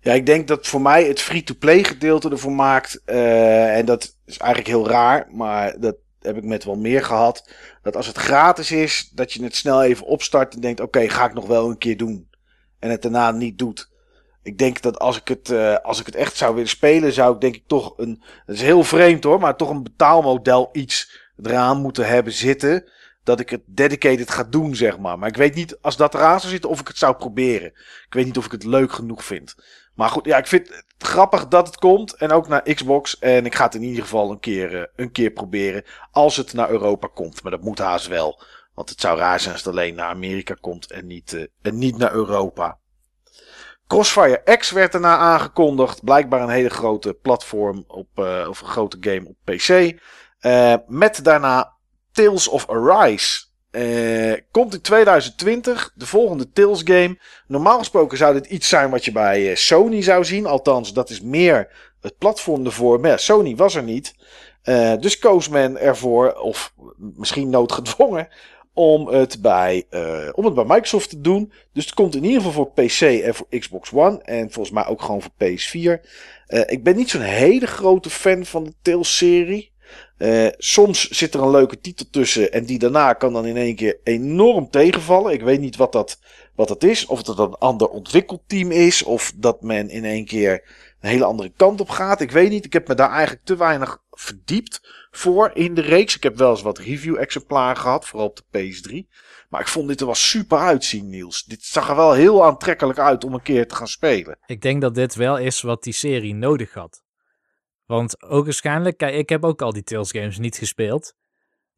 [0.00, 3.00] Ja, ik denk dat voor mij het free-to-play gedeelte ervoor maakt.
[3.04, 7.50] eh, en dat is eigenlijk heel raar, maar dat heb ik met wel meer gehad.
[7.82, 11.24] Dat als het gratis is, dat je het snel even opstart en denkt: oké, ga
[11.24, 12.28] ik nog wel een keer doen.
[12.78, 13.90] En het daarna niet doet.
[14.42, 17.34] Ik denk dat als ik het, eh, als ik het echt zou willen spelen, zou
[17.34, 18.22] ik denk ik toch een.
[18.46, 22.90] Het is heel vreemd hoor, maar toch een betaalmodel iets eraan moeten hebben zitten.
[23.24, 25.18] Dat ik het dedicated ga doen, zeg maar.
[25.18, 27.68] Maar ik weet niet, als dat eraan zou zitten, of ik het zou proberen.
[28.06, 29.54] Ik weet niet of ik het leuk genoeg vind.
[29.98, 32.14] Maar goed, ja, ik vind het grappig dat het komt.
[32.14, 33.18] En ook naar Xbox.
[33.18, 35.84] En ik ga het in ieder geval een keer, eh, een keer proberen.
[36.10, 37.42] Als het naar Europa komt.
[37.42, 38.42] Maar dat moet haast wel.
[38.74, 41.78] Want het zou raar zijn als het alleen naar Amerika komt en niet, eh, en
[41.78, 42.78] niet naar Europa.
[43.86, 46.04] Crossfire X werd daarna aangekondigd.
[46.04, 49.98] Blijkbaar een hele grote platform op, eh, of een grote game op PC.
[50.86, 51.76] Met daarna
[52.12, 53.47] Tales of Arise.
[53.70, 57.18] Eh, komt in 2020, de volgende Tales game.
[57.46, 60.46] Normaal gesproken zou dit iets zijn wat je bij eh, Sony zou zien.
[60.46, 61.68] Althans, dat is meer
[62.00, 63.00] het platform ervoor.
[63.00, 64.14] Maar Sony was er niet.
[64.62, 68.28] Eh, dus koos men ervoor, of misschien noodgedwongen,
[68.72, 69.86] om het, bij,
[70.32, 71.52] om het bij Microsoft te doen.
[71.72, 74.22] Dus het komt in ieder geval voor PC en voor Xbox One.
[74.22, 76.00] En volgens mij ook gewoon voor PS4.
[76.48, 79.72] Eh, ik ben niet zo'n hele grote fan van de Tales-serie.
[80.18, 83.76] Eh, soms zit er een leuke titel tussen en die daarna kan dan in één
[83.76, 85.32] keer enorm tegenvallen.
[85.32, 86.18] Ik weet niet wat dat,
[86.54, 87.06] wat dat is.
[87.06, 89.02] Of het een ander ontwikkelteam is.
[89.02, 90.52] Of dat men in één keer
[91.00, 92.20] een hele andere kant op gaat.
[92.20, 92.64] Ik weet niet.
[92.64, 96.16] Ik heb me daar eigenlijk te weinig verdiept voor in de reeks.
[96.16, 99.16] Ik heb wel eens wat review-exemplaren gehad, vooral op de PS3.
[99.48, 101.44] Maar ik vond dit er wel super uitzien, Niels.
[101.44, 104.38] Dit zag er wel heel aantrekkelijk uit om een keer te gaan spelen.
[104.46, 107.02] Ik denk dat dit wel is wat die serie nodig had.
[107.88, 111.14] Want ook waarschijnlijk, kijk, ik heb ook al die Tales games niet gespeeld.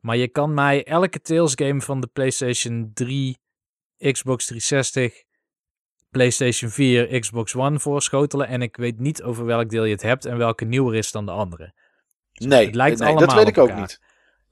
[0.00, 3.38] Maar je kan mij elke Tales game van de PlayStation 3,
[3.98, 5.22] Xbox 360,
[6.10, 8.46] PlayStation 4, Xbox One voorschotelen.
[8.46, 11.26] En ik weet niet over welk deel je het hebt en welke nieuwer is dan
[11.26, 11.74] de andere.
[12.32, 14.00] Nee, het lijkt nee dat allemaal weet ik ook niet.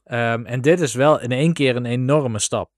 [0.05, 2.70] Ehm, en dit is wel in één keer een enorme stap.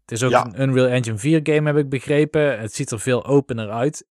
[0.00, 0.46] Het is ook Ja.
[0.46, 2.60] een Unreal Engine 4 game, heb ik begrepen.
[2.60, 4.06] Het ziet er veel opener uit.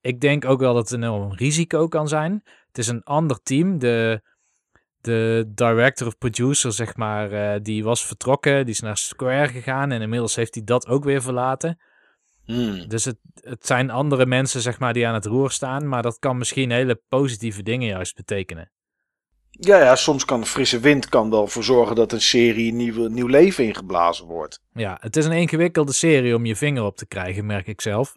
[0.00, 2.42] Ik denk ook wel dat het een enorm risico kan zijn.
[2.76, 3.78] Het is een ander team.
[3.78, 4.22] De,
[5.00, 8.64] de director of producer, zeg maar, eh, die was vertrokken.
[8.64, 11.80] Die is naar Square gegaan en inmiddels heeft hij dat ook weer verlaten.
[12.44, 12.88] Hmm.
[12.88, 15.88] Dus het, het zijn andere mensen, zeg maar, die aan het roer staan.
[15.88, 18.70] Maar dat kan misschien hele positieve dingen juist betekenen.
[19.50, 23.06] Ja, ja, soms kan de frisse wind kan wel voor zorgen dat een serie nieuw,
[23.06, 24.60] nieuw leven ingeblazen wordt.
[24.72, 28.16] Ja, het is een ingewikkelde serie om je vinger op te krijgen, merk ik zelf.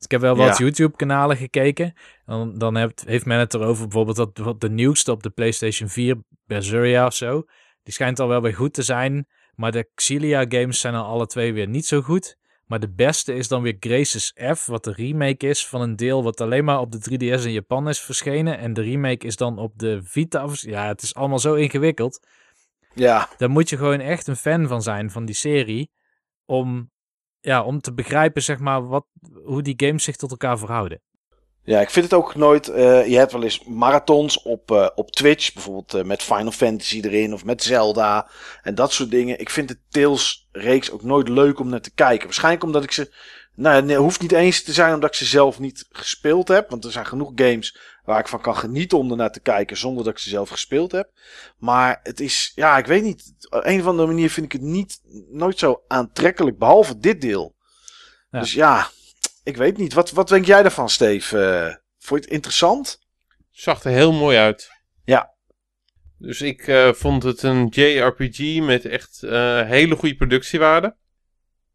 [0.00, 0.64] Dus ik heb wel wat Ja.
[0.64, 1.92] YouTube-kanalen gekeken.
[2.24, 5.88] Dan, dan heeft, heeft men het erover bijvoorbeeld dat wat de nieuwste op de PlayStation
[5.88, 6.16] 4,
[6.46, 7.42] Berseria of zo.
[7.82, 9.26] Die schijnt al wel weer goed te zijn.
[9.54, 12.36] Maar de Xillia games zijn al alle twee weer niet zo goed.
[12.64, 16.22] Maar de beste is dan weer Graces F, wat de remake is van een deel
[16.22, 18.58] wat alleen maar op de 3DS in Japan is verschenen.
[18.58, 20.46] En de remake is dan op de Vita.
[20.52, 22.26] Ja, het is allemaal zo ingewikkeld.
[22.94, 25.90] Ja, Daar moet je gewoon echt een fan van zijn, van die serie.
[26.44, 26.90] Om,
[27.40, 29.06] ja, om te begrijpen, zeg maar, wat,
[29.44, 31.00] hoe die games zich tot elkaar verhouden.
[31.64, 32.68] Ja, ik vind het ook nooit.
[32.68, 37.00] eh, je hebt wel eens marathons op, eh, op Twitch, bijvoorbeeld eh, met Final Fantasy
[37.00, 38.30] erin of met Zelda
[38.62, 39.40] en dat soort dingen.
[39.40, 42.24] Ik vind de Tales-reeks ook nooit leuk om naar te kijken.
[42.24, 43.14] Waarschijnlijk omdat ik ze.
[43.54, 46.70] Nou, nee, hoeft niet eens te zijn omdat ik ze zelf niet gespeeld heb.
[46.70, 47.78] Want er zijn genoeg games
[48.10, 50.48] waar ik van kan genieten om er naar te kijken zonder dat ik ze zelf
[50.48, 51.10] gespeeld heb.
[51.58, 53.34] Maar het is, ja, ik weet niet.
[53.50, 57.54] Op een of andere manier vind ik het niet, nooit zo aantrekkelijk, behalve dit deel.
[58.30, 58.40] Ja.
[58.40, 58.90] Dus ja,
[59.44, 59.92] ik weet niet.
[59.92, 61.38] Wat, wat denk jij daarvan, Steve?
[61.38, 63.00] Eh, vond je het interessant?
[63.50, 64.70] Zag er heel mooi uit.
[65.04, 65.34] Ja.
[66.18, 70.96] Dus ik eh, vond het een JRPG met echt eh, hele goede productiewaarde.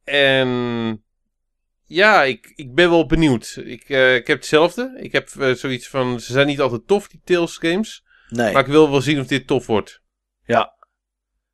[0.03, 1.04] En
[1.85, 3.55] ja, ik, ik ben wel benieuwd.
[3.63, 4.97] Ik, eh, ik heb hetzelfde.
[5.01, 8.03] Ik heb eh, zoiets van, ze zijn niet altijd tof, die Tales games.
[8.29, 8.53] Nee.
[8.53, 10.01] Maar ik wil wel zien of dit tof wordt.
[10.45, 10.73] Ja.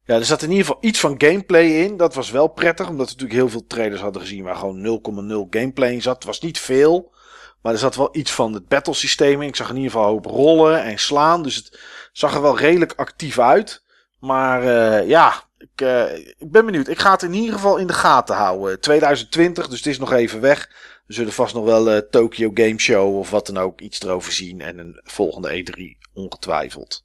[0.03, 1.97] Ja, er zat in ieder geval iets van gameplay in.
[1.97, 5.01] Dat was wel prettig, omdat we natuurlijk heel veel trailers hadden gezien waar gewoon
[5.47, 6.15] 0,0 gameplay in zat.
[6.15, 7.13] Het was niet veel,
[7.61, 9.47] maar er zat wel iets van het battlesysteem in.
[9.47, 11.79] Ik zag in ieder geval hoop rollen en slaan, dus het
[12.11, 13.83] zag er wel redelijk actief uit.
[14.19, 16.87] Maar eh, ja, ik, eh, ik ben benieuwd.
[16.87, 18.79] Ik ga het in ieder geval in de gaten houden.
[18.79, 20.69] 2020, dus het is nog even weg.
[21.07, 24.31] We zullen vast nog wel eh Tokyo Game Show of wat dan ook iets erover
[24.31, 24.61] zien.
[24.61, 27.03] En een volgende E3 ongetwijfeld.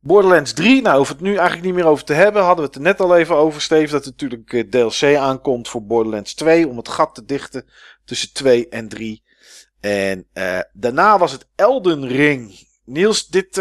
[0.00, 2.42] Borderlands 3, nou we het nu eigenlijk niet meer over te hebben.
[2.42, 3.92] Hadden we het er net al even over, Steve.
[3.92, 6.68] Dat er natuurlijk eh, DLC aankomt voor Borderlands 2.
[6.68, 7.64] Om het gat te dichten
[8.04, 9.22] tussen 2 en 3.
[9.80, 10.26] En
[10.72, 12.66] daarna was het Elden Ring.
[12.84, 13.56] Niels, dit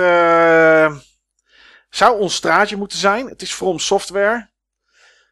[1.89, 3.27] zou ons straatje moeten zijn.
[3.27, 4.49] Het is From Software.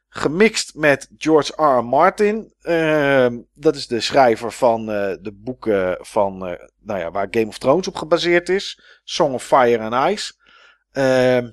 [0.10, 1.86] Gemixt met George R.
[1.86, 2.54] Martin.
[2.62, 7.48] Eh, dat is de schrijver van eh, de boeken van, eh, nou ja, waar Game
[7.48, 8.80] of Thrones op gebaseerd is.
[9.04, 10.34] Song of Fire and Ice.
[10.92, 11.52] Ehm,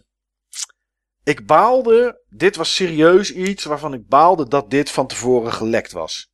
[1.24, 6.33] ik baalde, dit was serieus iets waarvan ik baalde dat dit van tevoren gelekt was.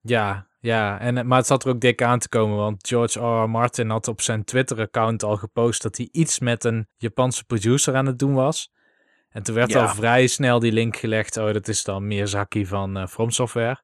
[0.00, 1.00] Ja, ja.
[1.00, 3.42] En, eh, maar het zat er ook dik aan te komen, want George R.
[3.42, 3.50] R.
[3.50, 8.06] Martin had op zijn Twitter-account al gepost dat hij iets met een Japanse producer aan
[8.06, 8.72] het doen was.
[9.30, 9.82] En toen werd Ja.
[9.82, 13.80] al vrij snel die link gelegd, oh, dat is dan Miyazaki van eh From Software.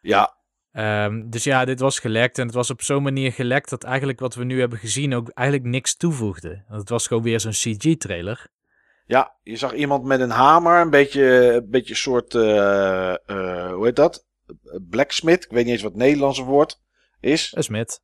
[0.00, 0.36] Ja,
[0.72, 4.20] Ehm, dus ja, dit was gelekt en het was op zo'n manier gelekt dat eigenlijk
[4.20, 6.64] wat we nu hebben gezien ook eigenlijk niks toevoegde.
[6.68, 8.46] Want het was gewoon weer zo'n CG-trailer.
[9.06, 12.40] ja, je zag iemand met een hamer, een beetje, een beetje soort, eh,
[13.72, 14.26] hoe heet dat?
[14.90, 16.80] Blacksmith, ik weet niet eens wat het Nederlandse woord
[17.20, 17.52] is.
[17.56, 18.00] Een smid.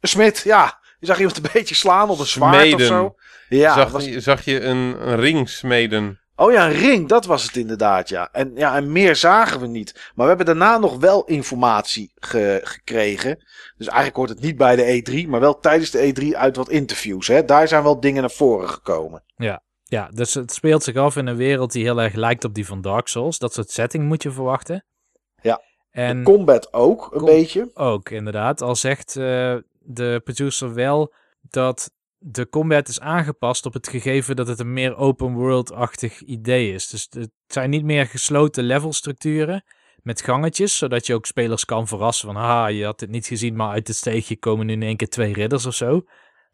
[0.00, 0.78] Een smid, ja.
[0.98, 2.86] Je zag iemand een beetje slaan op een zwaard of Smeden.
[2.86, 3.14] zo.
[3.48, 6.20] Ja, zag, was- je- zag je een, een ring smeden?
[6.36, 8.28] Oh ja, een ring, dat was het inderdaad, ja.
[8.32, 9.92] En, ja, en meer zagen we niet.
[9.94, 13.36] Maar we hebben daarna nog wel informatie ge- gekregen.
[13.76, 16.68] Dus eigenlijk hoort het niet bij de E3, maar wel tijdens de E3 uit wat
[16.68, 17.26] interviews.
[17.26, 17.44] Hè.
[17.44, 19.24] Daar zijn wel dingen naar voren gekomen.
[19.84, 22.66] Ja, dus het speelt zich af in een wereld die heel erg lijkt op die
[22.66, 23.38] van Dark Souls.
[23.38, 24.84] Dat soort setting moet je verwachten.
[25.42, 25.60] Ja.
[25.90, 27.70] En Combat ook, een Com- beetje.
[27.74, 33.88] ook inderdaad, al zegt eh, de producer wel dat de combat is aangepast op het
[33.88, 36.88] gegeven dat het een meer open world-achtig idee is.
[36.88, 39.64] Dus het zijn niet meer gesloten levelstructuren
[40.02, 43.56] met gangetjes, zodat je ook spelers kan verrassen van haha, je had het niet gezien,
[43.56, 46.02] maar uit het steegje komen nu in één keer twee ridders of zo.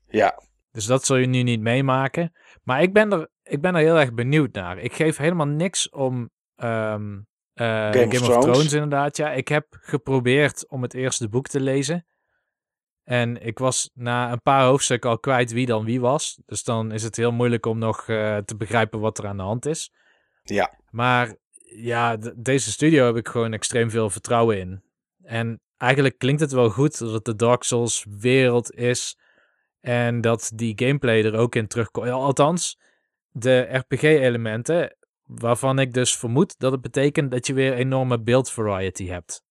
[0.08, 0.42] Ja,
[0.72, 2.32] Dus dat zul je nu niet meemaken.
[2.62, 4.78] Maar ik ben er, ik ben er heel erg benieuwd naar.
[4.78, 7.18] Ik geef helemaal niks om ehm,
[7.54, 8.44] eh, Game, of of, Thrones.
[8.44, 8.72] Thrones.
[8.72, 9.16] inderdaad.
[9.16, 12.06] Ja, ik heb geprobeerd om het eerste boek te lezen.
[13.04, 16.40] En ik was na een paar hoofdstukken al kwijt wie dan wie was.
[16.46, 19.42] Dus dan is het heel moeilijk om nog eh, te begrijpen wat er aan de
[19.42, 19.92] hand is.
[20.42, 20.78] Ja.
[20.90, 21.36] Maar
[21.76, 24.82] ja, deze studio heb ik gewoon extreem veel vertrouwen in.
[25.22, 29.18] En eigenlijk klinkt het wel goed dat het de Dark Souls wereld is.
[29.80, 32.10] En dat die gameplay er ook in terugkomt.
[32.10, 32.78] Althans,
[33.30, 34.96] de RPG-elementen.
[35.26, 39.42] Waarvan ik dus vermoed dat het betekent dat je weer enorme build variety hebt.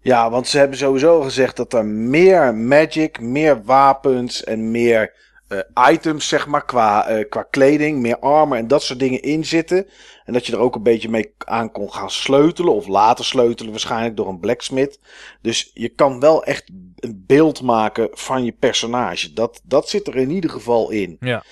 [0.00, 5.14] ja, want ze hebben sowieso gezegd dat er meer magic, meer wapens en meer
[5.48, 9.44] eh, items, zeg maar, qua, eh, qua kleding, meer armor en dat soort dingen in
[9.44, 9.86] zitten.
[10.24, 13.70] En dat je er ook een beetje mee aan kon gaan sleutelen, of later sleutelen
[13.70, 15.00] waarschijnlijk door een blacksmith.
[15.42, 19.32] Dus je kan wel echt een beeld maken van je personage.
[19.32, 21.16] Dat, dat zit er in ieder geval in.
[21.20, 21.44] Ja.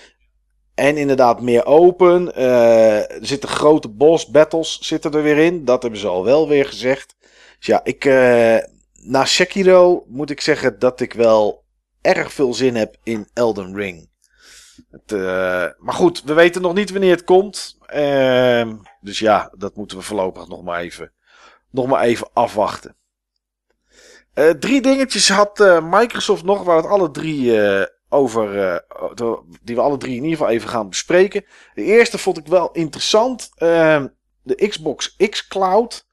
[0.77, 2.35] En inderdaad meer open.
[2.35, 5.65] Eh, er zitten grote boss battles zitten er weer in.
[5.65, 7.17] Dat hebben ze al wel weer gezegd.
[7.59, 8.57] Dus ja, ik, eh,
[8.93, 11.65] na Sekiro moet ik zeggen dat ik wel
[12.01, 14.11] erg veel zin heb in Elden Ring.
[14.91, 17.77] Het, eh, maar goed, we weten nog niet wanneer het komt.
[17.87, 21.13] Ehm, dus ja, dat moeten we voorlopig nog maar even,
[21.71, 22.97] nog maar even afwachten.
[24.59, 27.53] Drie dingetjes had Microsoft nog, waar het alle drie
[28.09, 31.45] over, eh, die we alle drie in ieder geval even gaan bespreken.
[31.75, 34.07] De eerste vond ik wel interessant, ehm,
[34.43, 36.07] de Xbox X Cloud.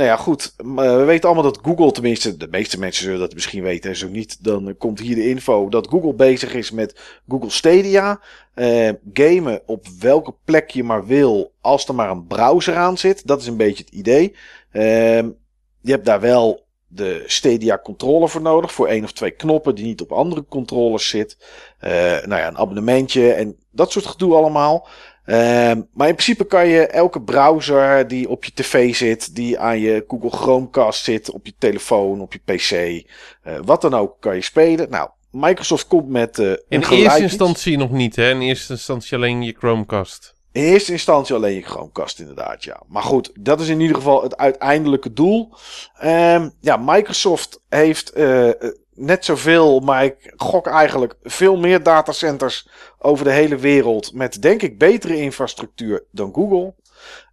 [0.00, 3.34] Nou ja, goed, maar we weten allemaal dat Google, tenminste de meeste mensen zullen dat
[3.34, 6.70] misschien weten en zo niet, dan eh, komt hier de info dat Google bezig is
[6.70, 8.20] met Google Stadia.
[8.54, 13.26] Eh, gamen op welke plek je maar wil, als er maar een browser aan zit.
[13.26, 14.36] Dat is een beetje het idee.
[14.72, 15.30] Ehm,
[15.80, 18.72] je hebt daar wel de Stadia controller voor nodig.
[18.72, 21.36] Voor één of twee knoppen die niet op andere controllers zit.
[21.78, 24.88] Eh, nou ja, een abonnementje en dat soort gedoe allemaal.
[25.24, 29.78] Ehm, maar in principe kan je elke browser die op je tv zit, die aan
[29.78, 32.70] je Google Chromecast zit, op je telefoon, op je pc,
[33.42, 34.90] eh, wat dan ook, kan je spelen.
[34.90, 38.30] Nou, Microsoft komt met eh, een In eerste instantie nog niet, hè?
[38.30, 40.34] In eerste instantie alleen je Chromecast.
[40.52, 42.80] In eerste instantie alleen je Chromecast inderdaad, ja.
[42.88, 45.54] Maar goed, dat is in ieder geval het uiteindelijke doel.
[45.98, 48.50] Ehm, ja, Microsoft heeft eh,
[48.94, 52.68] net zoveel, maar ik gok eigenlijk veel meer datacenters
[52.98, 54.14] over de hele wereld.
[54.14, 56.74] Met denk ik betere infrastructuur dan Google.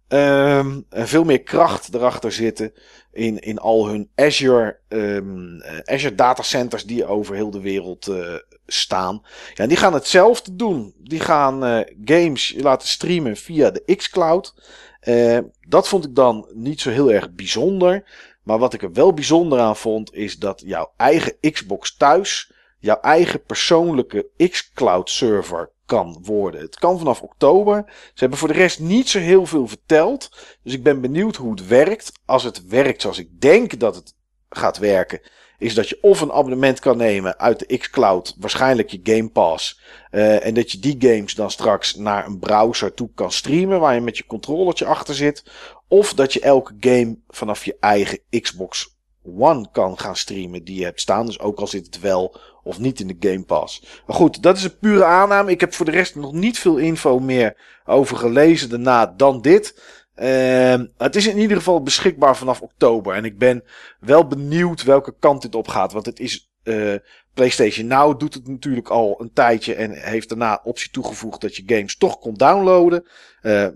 [0.08, 2.72] Ehm, en veel meer kracht erachter zitten
[3.12, 8.34] in, in al hun Azure, ehm, eh, Azure datacenters die over heel de wereld eh,
[8.72, 9.22] staan.
[9.54, 10.94] Ja, die gaan hetzelfde doen.
[10.98, 14.54] Die gaan eh, games laten streamen via de xCloud.
[15.00, 15.38] Eh,
[15.68, 18.04] dat vond ik dan niet zo heel erg bijzonder.
[18.42, 23.00] Maar wat ik er wel bijzonder aan vond, is dat jouw eigen Xbox thuis, jouw
[23.00, 26.60] eigen persoonlijke xCloud server kan worden.
[26.60, 27.84] Het kan vanaf oktober.
[27.86, 30.30] Ze hebben voor de rest niet zo heel veel verteld.
[30.62, 32.12] Dus ik ben benieuwd hoe het werkt.
[32.24, 34.14] Als het werkt zoals ik denk dat het
[34.48, 35.20] gaat werken,
[35.58, 39.80] is dat je of een abonnement kan nemen uit de xCloud, waarschijnlijk je Game Pass.
[40.10, 43.94] eh, en dat je die games dan straks naar een browser toe kan streamen, waar
[43.94, 45.44] je met je controllertje achter zit.
[45.88, 48.96] Of dat je elke game vanaf je eigen Xbox
[49.38, 51.26] One kan gaan streamen die je hebt staan.
[51.26, 53.82] Dus ook al zit het wel of niet in de Game Pass.
[54.06, 55.50] Maar goed, dat is een pure aanname.
[55.50, 59.82] Ik heb voor de rest nog niet veel info meer over gelezen daarna dan dit.
[60.18, 63.14] Ehm, het is in ieder geval beschikbaar vanaf oktober.
[63.14, 63.62] En ik ben
[64.00, 65.92] wel benieuwd welke kant dit op gaat.
[65.92, 66.50] Want het is.
[66.62, 66.94] eh,
[67.34, 69.74] PlayStation Now doet het natuurlijk al een tijdje.
[69.74, 73.06] En heeft daarna optie toegevoegd dat je games toch kon downloaden.
[73.40, 73.68] Eh,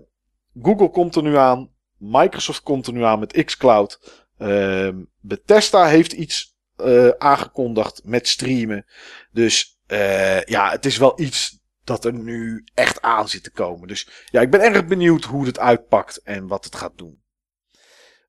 [0.61, 1.69] Google komt er nu aan.
[1.97, 4.23] Microsoft komt er nu aan met xCloud.
[4.37, 8.85] Ehm Bethesda heeft iets eh, aangekondigd met streamen.
[9.31, 9.77] Dus
[10.45, 13.87] ja, het is wel iets dat er nu echt aan zit te komen.
[13.87, 17.21] Dus ja, ik ben erg benieuwd hoe het uitpakt en wat het gaat doen.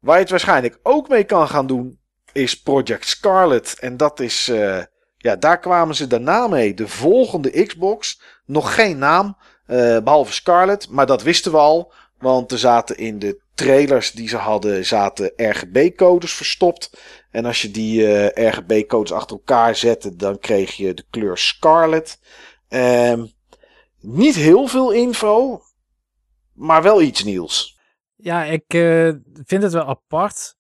[0.01, 1.98] Waar je het waarschijnlijk ook mee kan gaan doen,
[2.32, 3.76] is Project Scarlet.
[3.78, 4.82] En dat is, eh,
[5.16, 6.74] ja, daar kwamen ze daarna mee.
[6.74, 8.20] De volgende Xbox.
[8.47, 9.36] Nog geen naam,
[9.66, 10.89] eh, behalve Scarlet.
[10.89, 11.93] Maar dat wisten we al.
[12.18, 16.90] Want er zaten in de trailers die ze hadden, zaten RGB-codes verstopt.
[17.31, 22.18] En als je die eh, RGB-codes achter elkaar zette, dan kreeg je de kleur Scarlet.
[22.68, 23.24] Ehm,
[24.05, 25.62] niet heel veel info,
[26.52, 27.78] maar wel iets nieuws.
[28.16, 29.12] Ja, ik eh,
[29.44, 30.56] vind het wel apart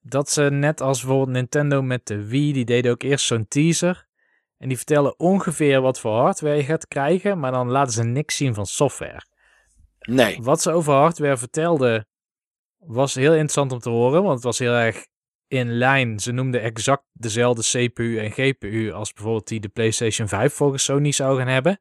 [0.00, 4.06] dat ze net als bijvoorbeeld Nintendo met de Wii, die deden ook eerst zo'n teaser.
[4.58, 8.36] En die vertellen ongeveer wat voor hardware je gaat krijgen, maar dan laten ze niks
[8.36, 9.22] zien van software.
[9.98, 10.38] Nee.
[10.42, 12.06] Wat ze over hardware vertelden
[12.78, 15.06] was heel interessant om te horen, want het was heel erg
[15.48, 16.18] in lijn.
[16.18, 21.12] Ze noemden exact dezelfde CPU en GPU als bijvoorbeeld die de PlayStation 5 volgens Sony
[21.12, 21.80] zou gaan hebben.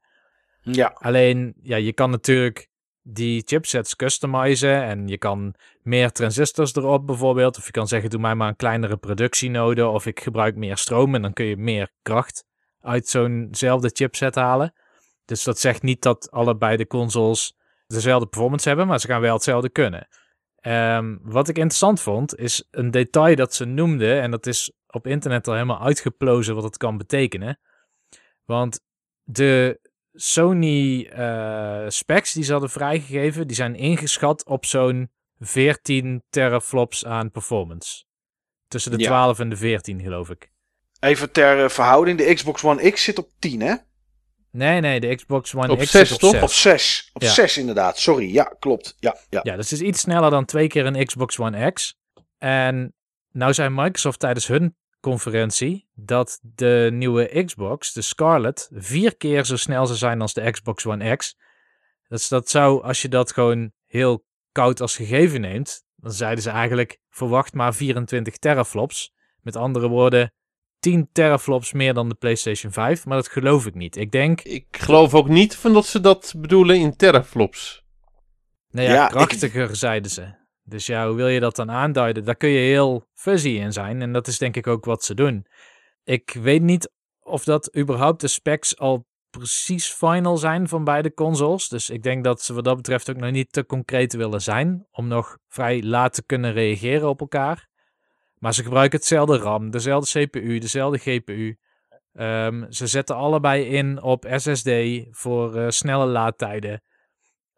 [0.61, 0.91] Ja.
[0.93, 2.69] Alleen, ja, je kan natuurlijk
[3.03, 7.57] die chipsets customizen en je kan meer transistors erop bijvoorbeeld.
[7.57, 11.15] Of je kan zeggen, doe mij maar een kleinere productienode of ik gebruik meer stroom
[11.15, 12.45] en dan kun je meer kracht
[12.79, 14.73] uit zo'nzelfde chipset halen.
[15.25, 17.55] Dus dat zegt niet dat allebei de consoles
[17.87, 20.07] dezelfde performance hebben, maar ze gaan wel hetzelfde kunnen.
[20.55, 25.07] Ehm, wat ik interessant vond, is een detail dat ze noemden, en dat is op
[25.07, 27.59] internet al helemaal uitgeplozen wat het kan betekenen.
[28.45, 28.79] Want
[29.23, 29.79] de
[30.13, 37.31] Sony eh, specs die ze hadden vrijgegeven, die zijn ingeschat op zo'n 14 teraflops aan
[37.31, 38.03] performance.
[38.67, 39.07] Tussen de Ja.
[39.07, 40.51] 12 en de 14, geloof ik.
[40.99, 43.75] Even ter eh, verhouding, de Xbox One X zit op 10, hè?
[44.51, 46.31] Nee, nee, de Xbox One Op X is op toch?
[46.31, 46.41] 6.
[46.41, 47.09] Op 6.
[47.13, 47.29] Op Ja.
[47.29, 47.97] 6 inderdaad.
[47.99, 48.95] Sorry, ja, klopt.
[48.99, 49.39] Ja, ja.
[49.43, 51.97] Ja, dus het is iets sneller dan twee keer een Xbox One X.
[52.37, 52.93] En
[53.31, 59.55] nou zei Microsoft tijdens hun conferentie dat de nieuwe Xbox, de Scarlet, vier keer zo
[59.57, 61.35] snel zou zijn als de Xbox One X.
[62.07, 66.49] Dus dat zou, als je dat gewoon heel koud als gegeven neemt, dan zeiden ze
[66.49, 69.13] eigenlijk, verwacht maar 24 teraflops.
[69.41, 70.33] Met andere woorden,
[70.79, 73.95] 10 teraflops meer dan de PlayStation 5, maar dat geloof ik niet.
[73.95, 77.83] Ik denk, Ik geloof ook niet van dat ze dat bedoelen in teraflops.
[78.69, 80.39] nou ja, Ja, ik- krachtiger zeiden ze.
[80.63, 82.25] Dus ja, hoe wil je dat dan aanduiden?
[82.25, 85.13] Daar kun je heel fuzzy in zijn en dat is denk ik ook wat ze
[85.13, 85.45] doen.
[86.03, 91.67] Ik weet niet of dat überhaupt de specs al precies final zijn van beide consoles.
[91.67, 94.87] Dus ik denk dat ze wat dat betreft ook nog niet te concreet willen zijn.
[94.91, 97.67] Om nog vrij laat te kunnen reageren op elkaar.
[98.37, 101.57] Maar ze gebruiken hetzelfde RAM, dezelfde CPU, dezelfde GPU.
[102.13, 104.69] Ehm, ze zetten allebei in op SSD
[105.09, 106.81] voor eh, snelle laadtijden.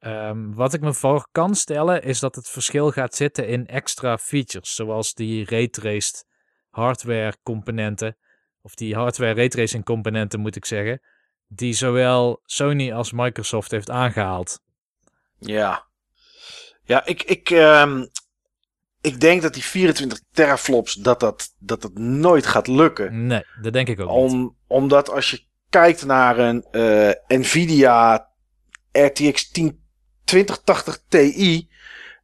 [0.04, 4.18] Ehm, wat ik me voor kan stellen is dat het verschil gaat zitten in extra
[4.18, 4.76] features.
[4.76, 6.26] Zoals die raytraced
[6.70, 8.18] hardware componenten.
[8.62, 11.02] Of die hardware raytracing componenten moet ik zeggen
[11.56, 14.62] die zowel Sony als Microsoft heeft aangehaald.
[15.40, 15.86] Ja.
[16.84, 18.06] Ja, ik, ik, ehm,
[19.02, 23.26] ik denk dat die 24 teraflops, dat dat, dat dat nooit gaat lukken.
[23.26, 24.32] Nee, dat denk ik ook niet.
[24.32, 28.30] Om, omdat als je kijkt naar een eh, Nvidia
[28.92, 29.83] RTX 10,
[30.24, 31.70] 2080 Ti.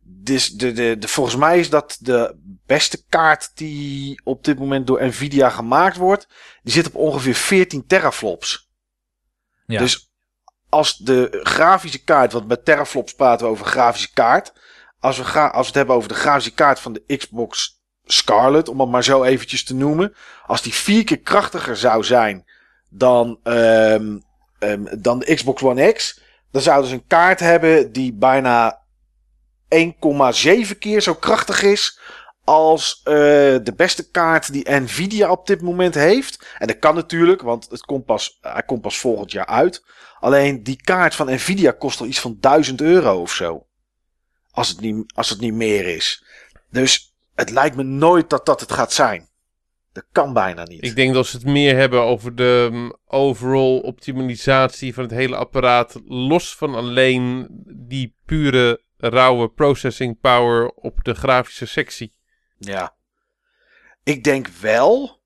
[0.01, 2.35] Dus de, de, de, volgens mij is dat de
[2.65, 6.27] beste kaart die op dit moment door Nvidia gemaakt wordt.
[6.63, 8.69] Die zit op ongeveer 14 teraflops.
[9.65, 9.79] Ja.
[9.79, 10.11] Dus
[10.69, 14.53] als de grafische kaart, want met teraflops praten we over grafische kaart.
[14.99, 18.69] Als we, ga, als we het hebben over de grafische kaart van de Xbox Scarlet,
[18.69, 20.15] om het maar zo eventjes te noemen.
[20.45, 22.45] Als die vier keer krachtiger zou zijn
[22.89, 24.17] dan, ehm,
[24.99, 26.21] dan de Xbox One X.
[26.51, 28.81] Dan zouden ze een kaart hebben die bijna
[29.75, 31.99] 1,7 keer zo krachtig is
[32.49, 33.13] als eh,
[33.63, 36.45] de beste kaart die Nvidia op dit moment heeft.
[36.57, 39.83] En dat kan natuurlijk, want het komt pas, hij komt pas volgend jaar uit.
[40.19, 43.65] Alleen die kaart van Nvidia kost al iets van 1000 euro of zo.
[44.51, 46.23] Als het niet, als het niet meer is.
[46.69, 49.28] Dus het lijkt me nooit dat dat het gaat zijn.
[49.91, 50.85] Dat kan bijna niet.
[50.85, 55.35] Ik denk dat ze het meer hebben over de mm, overall optimalisatie van het hele
[55.35, 56.01] apparaat.
[56.05, 57.47] Los van alleen
[57.87, 62.13] die pure rauwe processing power op de grafische sectie.
[62.57, 62.95] Ja.
[64.03, 65.21] Ik denk wel.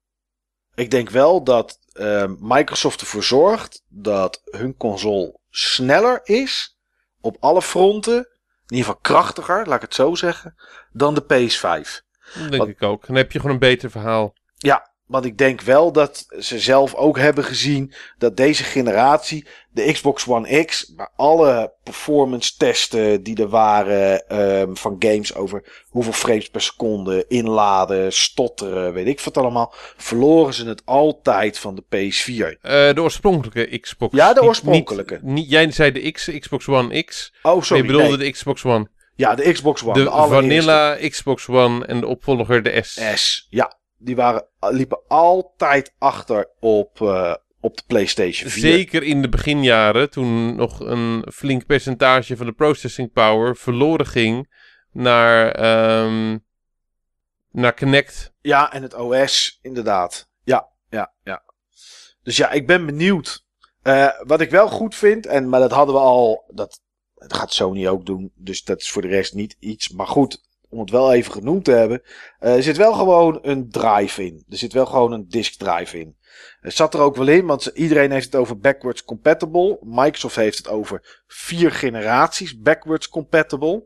[0.75, 6.77] Ik denk wel dat eh, Microsoft ervoor zorgt dat hun console sneller is.
[7.21, 8.17] Op alle fronten.
[8.67, 10.55] In ieder geval krachtiger, laat ik het zo zeggen.
[10.91, 12.11] Dan de PS5.
[12.39, 13.07] Dat denk ik ook.
[13.07, 14.33] Dan heb je gewoon een beter verhaal.
[14.63, 19.91] Ja, want ik denk wel dat ze zelf ook hebben gezien dat deze generatie, de
[19.91, 26.11] Xbox One X, bij alle performance testen die er waren ehm, van games over hoeveel
[26.13, 31.83] frames per seconde, inladen, stotteren, weet ik wat allemaal, verloren ze het altijd van de
[31.83, 32.59] PS4.
[32.61, 34.15] Eh, de oorspronkelijke Xbox.
[34.15, 35.19] Ja, de oorspronkelijke.
[35.21, 37.33] Niet, niet- jij zei de X, Xbox One X.
[37.41, 37.81] Oh, Maar sorry.
[37.81, 38.25] je bedoelde nee.
[38.25, 38.87] de Xbox One.
[39.15, 39.93] Ja, de Xbox One.
[39.93, 40.09] de De.
[40.09, 42.99] Vanilla Xbox One en de opvolger de S.
[43.15, 43.47] S.
[43.49, 48.61] Ja, die waren, liepen altijd achter op, eh, op de PlayStation 4.
[48.61, 54.49] Zeker in de beginjaren, toen nog een flink percentage van de processing power verloren ging
[54.91, 56.37] naar, ehm
[57.51, 58.33] naar Kinect.
[58.41, 60.29] Ja, en het OS, inderdaad.
[60.43, 61.43] Ja, ja, ja.
[62.23, 63.45] Dus ja, ik ben benieuwd.
[63.81, 66.81] Eh, wat ik wel goed vind, en, maar dat hadden we al, dat,
[67.13, 69.89] dat gaat Sony ook doen, dus dat is voor de rest niet iets.
[69.89, 70.41] Maar goed,
[70.73, 72.01] om het wel even genoemd te hebben,
[72.39, 74.45] eh, er zit wel gewoon een drive in.
[74.49, 76.15] Er zit wel gewoon een disk drive in.
[76.59, 79.77] Het zat er ook wel in, want iedereen heeft het over backwards compatible.
[79.81, 83.83] Microsoft heeft het over vier generaties backwards compatible.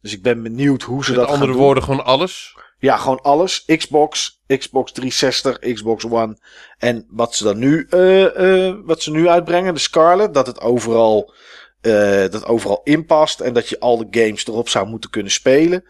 [0.00, 1.62] Dus ik ben benieuwd hoe ze Met dat gaan andere doen.
[1.62, 2.56] woorden, gewoon alles.
[2.78, 3.64] Ja, gewoon alles.
[3.64, 6.38] Xbox, Xbox 360, Xbox One.
[6.78, 10.60] En wat ze dan nu, eh, eh, wat ze nu uitbrengen, de Scarlet, dat het
[10.60, 11.34] overal,
[11.80, 11.92] eh,
[12.30, 13.40] dat overal inpast.
[13.40, 15.84] En dat je al de games erop zou moeten kunnen spelen.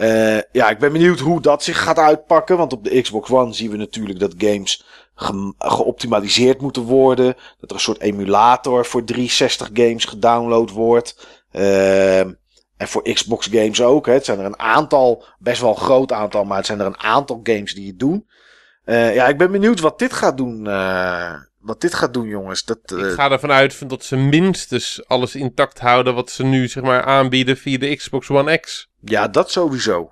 [0.00, 2.56] Eh, ja, ik ben benieuwd hoe dat zich gaat uitpakken.
[2.56, 7.34] Want op de Xbox One zien we natuurlijk dat games ge- geoptimaliseerd moeten worden.
[7.60, 11.28] Dat er een soort emulator voor 360 games gedownload wordt.
[11.52, 12.32] Ehm
[12.76, 14.06] en voor Xbox games ook.
[14.06, 14.12] Hè.
[14.12, 17.00] Het zijn er een aantal, best wel een groot aantal, maar het zijn er een
[17.00, 18.26] aantal games die het doen.
[18.84, 20.66] Eh, ja, ik ben benieuwd wat dit gaat doen.
[20.66, 22.64] eh, wat dit gaat doen, jongens.
[22.64, 26.82] Dat, Ik ga ervan uit dat ze minstens alles intact houden wat ze nu zeg
[26.82, 28.89] maar aanbieden via de Xbox One X.
[29.00, 30.10] Ja, dat sowieso.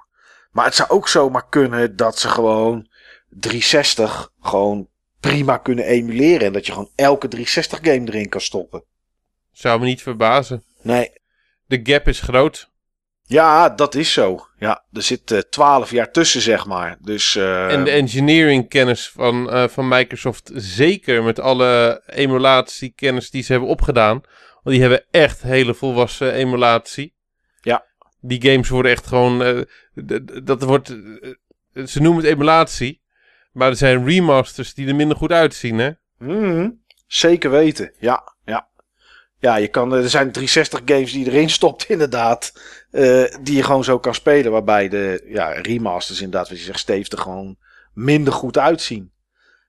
[0.50, 2.88] Maar het zou ook zomaar kunnen dat ze gewoon
[3.28, 4.88] 360 gewoon
[5.20, 6.46] prima kunnen emuleren.
[6.46, 8.84] En dat je gewoon elke 360 game erin kan stoppen.
[9.52, 10.64] Zou me niet verbazen.
[10.82, 11.10] Nee,
[11.66, 12.70] De gap is groot.
[13.22, 14.46] ja, dat is zo.
[14.58, 16.96] Ja, er zit eh 12 jaar tussen, zeg maar.
[17.00, 23.42] Dus, eh, En de engineering kennis van, eh, van Microsoft, zeker met alle emulatiekennis die
[23.42, 24.20] ze hebben opgedaan,
[24.62, 27.16] Want die hebben echt hele volwassen emulatie.
[28.20, 29.42] Die games worden echt gewoon...
[29.42, 29.60] eh,
[30.44, 30.88] dat wordt...
[31.72, 33.00] eh, ze noemen het emulatie.
[33.52, 35.90] Maar er zijn remasters die er minder goed uitzien, hè?
[36.18, 36.70] Mhm,
[37.06, 38.68] Zeker weten, ja, ja.
[39.38, 42.52] Ja, je kan, er zijn 360 games die erin stopt, inderdaad.
[42.90, 44.52] eh, die je gewoon zo kan spelen.
[44.52, 47.56] Waarbij de ja, remasters, inderdaad, wat je zegt, Steve, er gewoon
[47.94, 49.12] minder goed uitzien.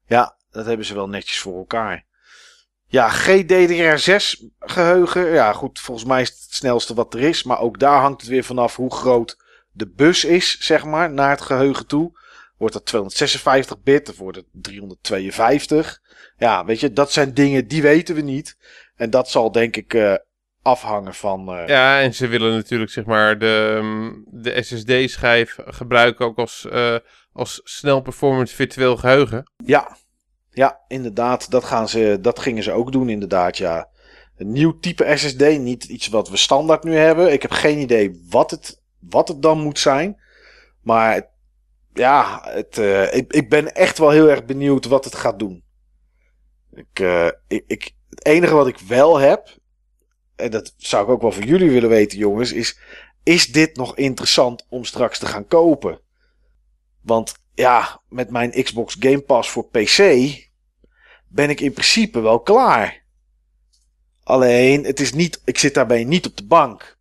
[0.07, 2.05] Ja, dat hebben ze wel netjes voor elkaar.
[2.91, 5.25] Ja, GDDR6 geheugen.
[5.31, 7.43] Ja, goed, volgens mij is het het snelste wat er is.
[7.43, 9.37] Maar ook daar hangt het weer vanaf hoe groot
[9.71, 12.17] de bus is, zeg maar, naar het geheugen toe.
[12.57, 15.99] Wordt dat 256 bit of wordt het 352?
[16.37, 18.57] Ja, weet je, dat zijn dingen die weten we niet.
[18.95, 20.13] En dat zal denk ik eh,
[20.61, 21.49] afhangen van.
[21.49, 24.11] eh, Ja, en ze willen natuurlijk zeg maar de, ehm,
[24.41, 26.95] de SSD-schijf gebruiken ook als, eh,
[27.33, 29.51] als snel performance virtueel geheugen.
[29.65, 29.97] ja,
[30.59, 31.51] ja, inderdaad.
[31.51, 33.57] Dat, gaan ze, dat gingen ze ook doen, inderdaad.
[33.57, 33.89] Ja.
[34.37, 37.31] Een nieuw type SSD, niet iets wat we standaard nu hebben.
[37.31, 40.21] Ik heb geen idee wat het, wat het dan moet zijn.
[40.81, 41.27] Maar
[41.93, 45.63] ja, het, eh, ik, ik ben echt wel heel erg benieuwd wat het gaat doen.
[46.73, 49.57] Ik, eh, ik, ik, het enige wat ik wel heb,
[50.35, 52.79] en dat zou ik ook wel van jullie willen weten, jongens, is:
[53.23, 55.99] is dit nog interessant om straks te gaan kopen?
[57.01, 59.97] Want ja, met mijn Xbox Game Pass voor PC
[61.29, 63.03] ben ik in principe wel klaar.
[64.23, 66.97] Alleen, het is niet, ik zit daarbij niet op de bank.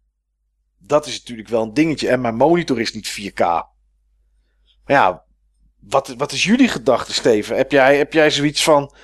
[0.78, 2.08] Dat is natuurlijk wel een dingetje.
[2.08, 3.38] En mijn monitor is niet 4K.
[3.38, 5.24] Maar ja,
[5.80, 7.56] wat, wat is jullie gedachte, Steven?
[7.56, 8.94] Heb jij, heb jij zoiets van.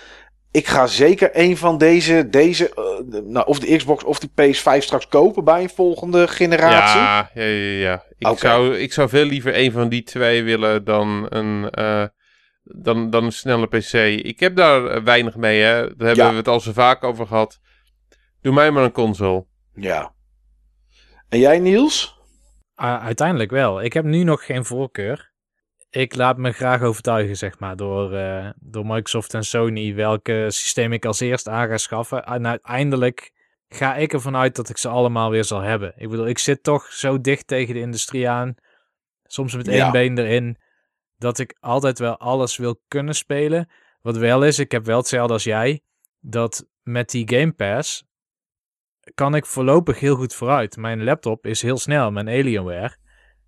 [0.50, 2.74] Ik ga zeker een van deze, deze eh,
[3.10, 7.00] de- nou, of de Xbox of die PS5 straks kopen bij een volgende generatie?
[7.00, 8.04] Ja, ja, ja.
[8.18, 8.30] ja.
[8.30, 12.04] Ik, zou, ik zou veel liever een van die twee willen dan een, eh,
[12.64, 13.92] dan, dan een snelle PC.
[14.24, 15.72] Ik heb daar eh, weinig mee, hè.
[15.96, 16.30] Daar hebben Ja.
[16.30, 17.60] we het al zo vaak over gehad.
[18.40, 19.46] Doe mij maar een console.
[19.74, 20.12] ja.
[21.28, 22.18] En jij, Niels?
[22.76, 23.82] U- uiteindelijk wel.
[23.82, 25.32] Ik heb nu nog geen voorkeur.
[25.90, 30.92] Ik laat me graag overtuigen, zeg maar, door, eh, door Microsoft en Sony welke systeem
[30.92, 32.24] ik als eerst aan ga schaffen.
[32.24, 33.32] En uiteindelijk
[33.68, 35.92] ga ik ervan uit dat ik ze allemaal weer zal hebben.
[35.96, 38.54] Ik bedoel, ik zit toch zo dicht tegen de industrie aan,
[39.24, 39.90] soms met één Ja.
[39.90, 40.56] been erin,
[41.24, 43.68] dat ik altijd wel alles wil kunnen spelen.
[44.00, 45.80] Wat wel is, ik heb wel hetzelfde als jij,
[46.20, 48.04] dat met die Game Pass
[49.14, 50.76] kan ik voorlopig heel goed vooruit.
[50.76, 52.96] Mijn laptop is heel snel, mijn Alienware.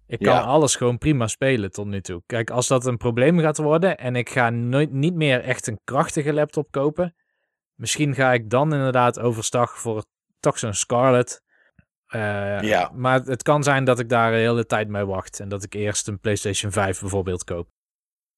[0.07, 0.41] Ik kan Ja.
[0.41, 2.23] alles gewoon prima spelen tot nu toe.
[2.27, 5.81] Kijk, als dat een probleem gaat worden en ik ga nooit, niet meer echt een
[5.85, 7.15] krachtige laptop kopen,
[7.75, 10.05] misschien ga ik dan inderdaad overstag voor
[10.41, 11.43] toch zo'n Scarlett.
[12.07, 12.91] Eh, Ja.
[12.95, 15.75] Maar het kan zijn dat ik daar de hele tijd mee wacht en dat ik
[15.75, 17.69] eerst een PlayStation 5 bijvoorbeeld koop.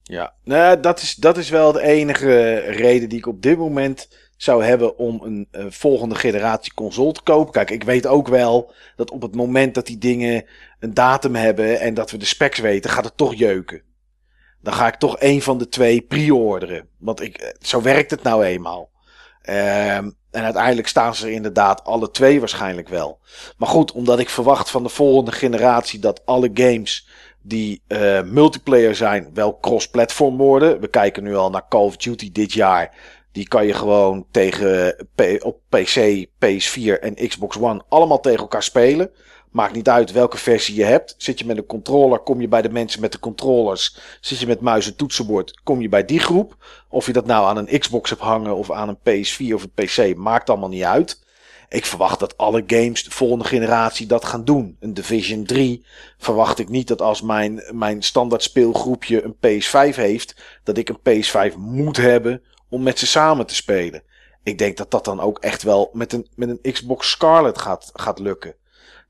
[0.03, 4.09] Ja, nou, dat, is, dat is wel de enige reden die ik op dit moment
[4.36, 7.53] zou hebben om een eh, volgende generatie console te kopen.
[7.53, 10.45] Kijk, ik weet ook wel dat op het moment dat die dingen
[10.78, 13.82] een datum hebben en dat we de specs weten, gaat het toch jeuken.
[14.61, 16.89] Dan ga ik toch een van de twee pre-orderen.
[16.99, 18.90] Want ik, eh, zo werkt het nou eenmaal.
[19.49, 23.19] Ehm, en uiteindelijk staan ze er inderdaad alle twee waarschijnlijk wel.
[23.57, 27.09] Maar goed, omdat ik verwacht van de volgende generatie dat alle games
[27.43, 30.81] die eh, multiplayer zijn, wel cross-platform worden.
[30.81, 32.95] We kijken nu al naar Call of Duty dit jaar.
[33.33, 35.07] Die kan je gewoon tegen
[35.43, 39.11] op PC, PS4 en Xbox One allemaal tegen elkaar spelen.
[39.51, 41.15] Maakt niet uit welke versie je hebt.
[41.19, 43.99] Zit je met een controller, kom je bij de mensen met de controllers.
[44.20, 46.57] Zit je met muis en toetsenbord, kom je bij die groep.
[46.89, 49.73] Of je dat nou aan een Xbox hebt hangen of aan een PS4 of een
[49.75, 51.27] PC, maakt allemaal niet uit.
[51.69, 54.77] Ik verwacht dat alle games de volgende generatie dat gaan doen.
[54.81, 55.87] Een Division 3
[56.19, 60.35] verwacht ik niet dat als mijn, mijn standaard speelgroepje een PS5 heeft,
[60.65, 64.03] dat ik een PS5 moet hebben om met ze samen te spelen.
[64.43, 67.91] Ik denk dat dat dan ook echt wel met een, met een Xbox Scarlet gaat,
[67.93, 68.55] gaat lukken.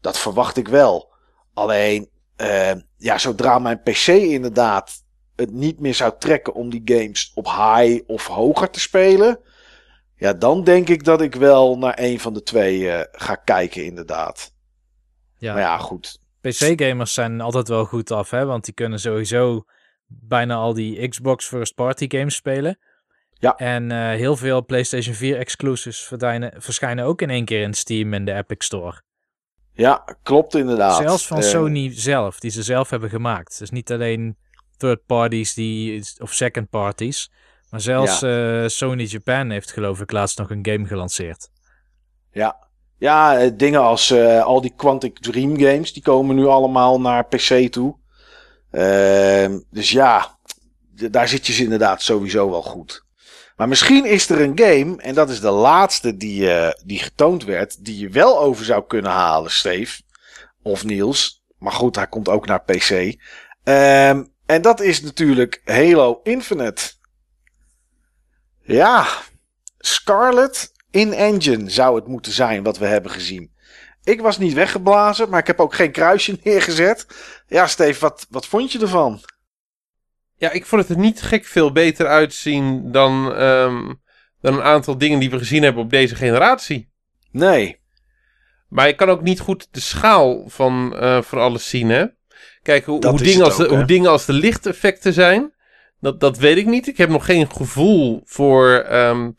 [0.01, 1.13] Dat verwacht ik wel.
[1.55, 5.07] Alleen, eh, ja, zodra mijn PC inderdaad
[5.37, 9.41] het niet meer zou trekken om die games op high of hoger te spelen.
[10.17, 13.85] Ja, dan denk ik dat ik wel naar een van de twee eh, ga kijken,
[13.85, 14.55] inderdaad.
[15.37, 16.21] Ja, Maar ja, goed.
[16.41, 18.45] PC-gamers zijn altijd wel goed af, hè?
[18.45, 19.65] want die kunnen sowieso
[20.07, 22.79] bijna al die Xbox first-party games spelen.
[23.33, 23.57] Ja.
[23.57, 26.13] En eh, heel veel PlayStation 4 exclusives
[26.57, 29.03] verschijnen ook in één keer in Steam en de Epic Store.
[29.79, 30.97] Ja, klopt inderdaad.
[30.97, 33.59] Zelfs van Eh, Sony zelf, die ze zelf hebben gemaakt.
[33.59, 34.37] Dus niet alleen
[34.77, 37.31] third parties die, of second parties.
[37.71, 41.49] Maar zelfs eh, Sony Japan heeft geloof ik laatst nog een game gelanceerd.
[42.33, 42.57] Ja,
[42.97, 47.69] ja eh, dingen als al die Quantic Dream games, die komen nu allemaal naar PC
[47.71, 47.97] toe.
[48.71, 50.39] Ehm, dus ja,
[51.11, 53.07] daar zit je ze inderdaad sowieso wel goed.
[53.59, 57.45] Maar misschien is er een game, en dat is de laatste die, eh, die getoond
[57.45, 60.03] werd, die je wel over zou kunnen halen, Steve.
[60.63, 61.45] Of Niels.
[61.59, 63.15] Maar goed, hij komt ook naar PC.
[63.65, 66.93] Ehm, en dat is natuurlijk Halo Infinite.
[68.63, 69.07] Ja,
[69.79, 73.53] Scarlet in-engine zou het moeten zijn wat we hebben gezien.
[74.05, 77.07] Ik was niet weggeblazen, maar ik heb ook geen kruisje neergezet.
[77.47, 79.21] Ja, Steve, wat, wat vond je ervan?
[80.39, 83.95] Ja, ik vond het er niet gek veel beter uitzien dan, ehm,
[84.41, 86.91] dan een aantal dingen die we gezien hebben op deze generatie.
[87.31, 87.81] Nee.
[88.69, 92.05] Maar ik kan ook niet goed de schaal van, eh, van alles zien, hè?
[92.63, 93.69] Kijk, hoe, hoe, dingen, als de, hè?
[93.69, 95.55] hoe dingen als de lichteffecten zijn,
[96.01, 96.87] dat, dat weet ik niet.
[96.87, 99.31] Ik heb nog geen gevoel voor, ehm,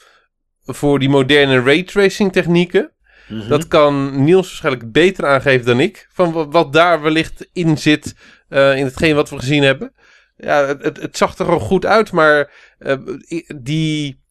[0.65, 2.91] voor die moderne raytracing technieken.
[3.27, 3.47] Mhm.
[3.47, 6.07] Dat kan Niels waarschijnlijk beter aangeven dan ik.
[6.11, 8.15] Van wat, wat daar wellicht in zit
[8.49, 9.93] eh, in hetgeen wat we gezien hebben.
[10.41, 12.95] Ja, het, het, het zag er gewoon goed uit, maar eh,
[13.61, 14.21] die,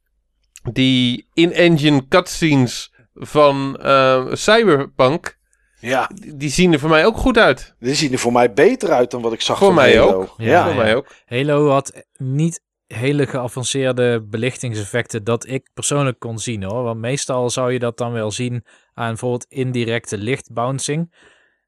[0.72, 5.38] die in-engine cutscenes van eh, Cyberpunk,
[5.80, 7.74] Ja, die- zien er voor mij ook goed uit.
[7.78, 10.12] die zien er voor mij beter uit dan wat ik zag Voor van mij Halo.
[10.20, 10.34] ook.
[10.36, 10.78] Ja, voor ja.
[10.78, 11.06] mij ook.
[11.26, 16.82] Halo had niet hele geavanceerde belichtingseffecten dat ik persoonlijk kon zien hoor.
[16.82, 18.64] Want meestal zou je dat dan wel zien
[18.94, 21.14] aan bijvoorbeeld indirecte lichtbouncing.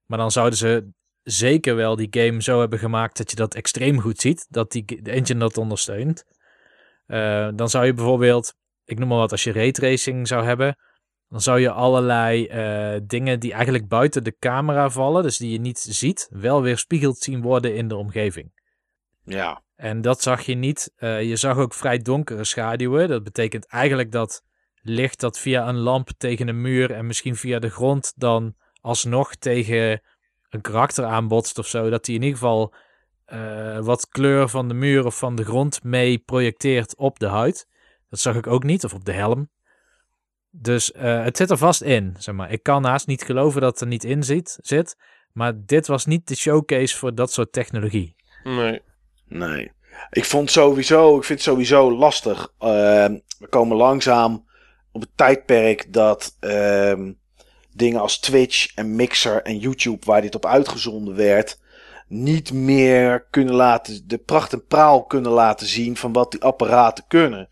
[0.07, 0.89] Maar dan zouden ze
[1.23, 4.47] zeker wel die game zo hebben gemaakt dat je dat extreem goed ziet.
[4.49, 6.25] Dat die de engine dat ondersteunt.
[7.07, 10.77] Eh, dan zou je bijvoorbeeld, ik noem maar wat, als je raytracing zou hebben.
[11.29, 15.61] Dan zou je allerlei eh, dingen die eigenlijk buiten de camera vallen, dus die je
[15.61, 18.53] niet ziet, wel weer spiegeld zien worden in de omgeving.
[19.25, 19.63] ja.
[19.81, 20.93] En dat zag je niet.
[20.97, 23.09] Eh, je zag ook vrij donkere schaduwen.
[23.09, 24.43] Dat betekent eigenlijk dat
[24.83, 29.35] licht dat via een lamp tegen een muur en misschien via de grond dan alsnog
[29.35, 30.03] tegen
[30.51, 31.91] een karakter aanbotst of zo.
[31.91, 32.75] Dat die in ieder geval
[33.25, 37.69] eh, wat kleur van de muur of van de grond mee projecteert op de huid.
[38.09, 39.51] Dat zag ik ook niet, of op de helm.
[40.51, 42.15] Dus eh, het zit er vast in.
[42.19, 42.51] Zeg maar.
[42.53, 44.97] Ik kan haast niet geloven dat het er niet in zit, zit.
[45.33, 48.17] Maar dit was niet de showcase voor dat soort technologie.
[48.45, 48.83] Nee.
[49.27, 49.73] Nee.
[50.11, 52.53] Ik vond sowieso, ik vind het sowieso lastig.
[52.59, 54.49] Ehm, we komen langzaam
[54.93, 57.13] op het tijdperk dat ehm,
[57.81, 61.59] dingen als Twitch en Mixer en YouTube, waar dit op uitgezonden werd,
[62.09, 67.05] niet meer kunnen laten, de pracht en praal kunnen laten zien van wat die apparaten
[67.09, 67.49] kunnen.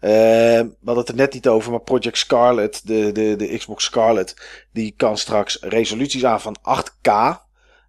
[0.00, 3.84] Ehm, we hadden het er net niet over, maar Project Scarlet, de, de, de Xbox
[3.84, 4.36] Scarlet,
[4.72, 7.46] die kan straks resoluties aan van 8K.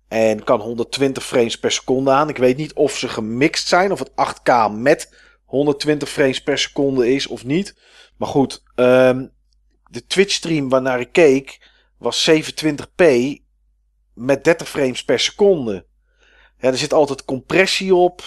[0.08, 2.30] En kan 120 frames per seconde aan.
[2.30, 3.92] Ik weet niet of ze gemixt zijn.
[3.92, 5.14] Of het 8K met
[5.46, 7.76] 120 frames per seconde is of niet.
[8.18, 9.26] Maar goed, ehm,
[9.90, 11.69] de Twitch stream waarnaar ik keek
[12.00, 13.06] was 27p
[14.14, 15.86] met 30 frames per seconde.
[16.58, 18.22] Ja, er zit altijd compressie op.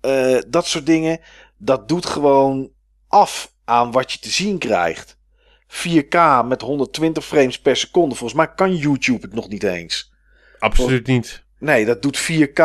[0.00, 1.20] eh, dat soort dingen.
[1.56, 2.70] Dat doet gewoon
[3.08, 5.18] af aan wat je te zien krijgt.
[5.66, 8.14] 4K met 120 frames per seconde.
[8.14, 10.12] Volgens mij kan YouTube het nog niet eens.
[10.58, 11.44] Absoluut niet.
[11.58, 12.62] Nee, dat doet 4K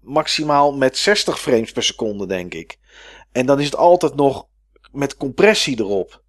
[0.00, 2.78] maximaal met 60 frames per seconde, denk ik.
[3.32, 4.46] En dan is het altijd nog
[4.92, 6.22] met compressie erop.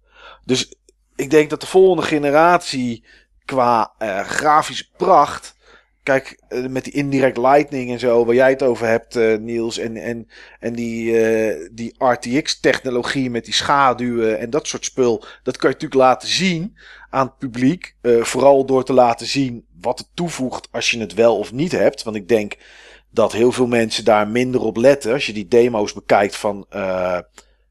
[0.44, 0.72] Dus
[1.16, 3.04] ik denk dat de volgende generatie
[3.48, 5.56] qua eh, grafische pracht.
[6.02, 9.78] Kijk, eh, met die indirect lightning en zo, waar jij het over hebt, eh, Niels.
[9.78, 10.28] En, en,
[10.60, 11.12] en die,
[11.72, 15.24] die RTX-technologie met die schaduwen en dat soort spul.
[15.42, 16.76] Dat kan je natuurlijk laten zien
[17.10, 17.94] aan het publiek.
[18.02, 22.02] vooral door te laten zien wat het toevoegt als je het wel of niet hebt.
[22.02, 22.56] Want ik denk
[23.10, 25.12] dat heel veel mensen daar minder op letten.
[25.12, 26.66] Als je die demo's bekijkt van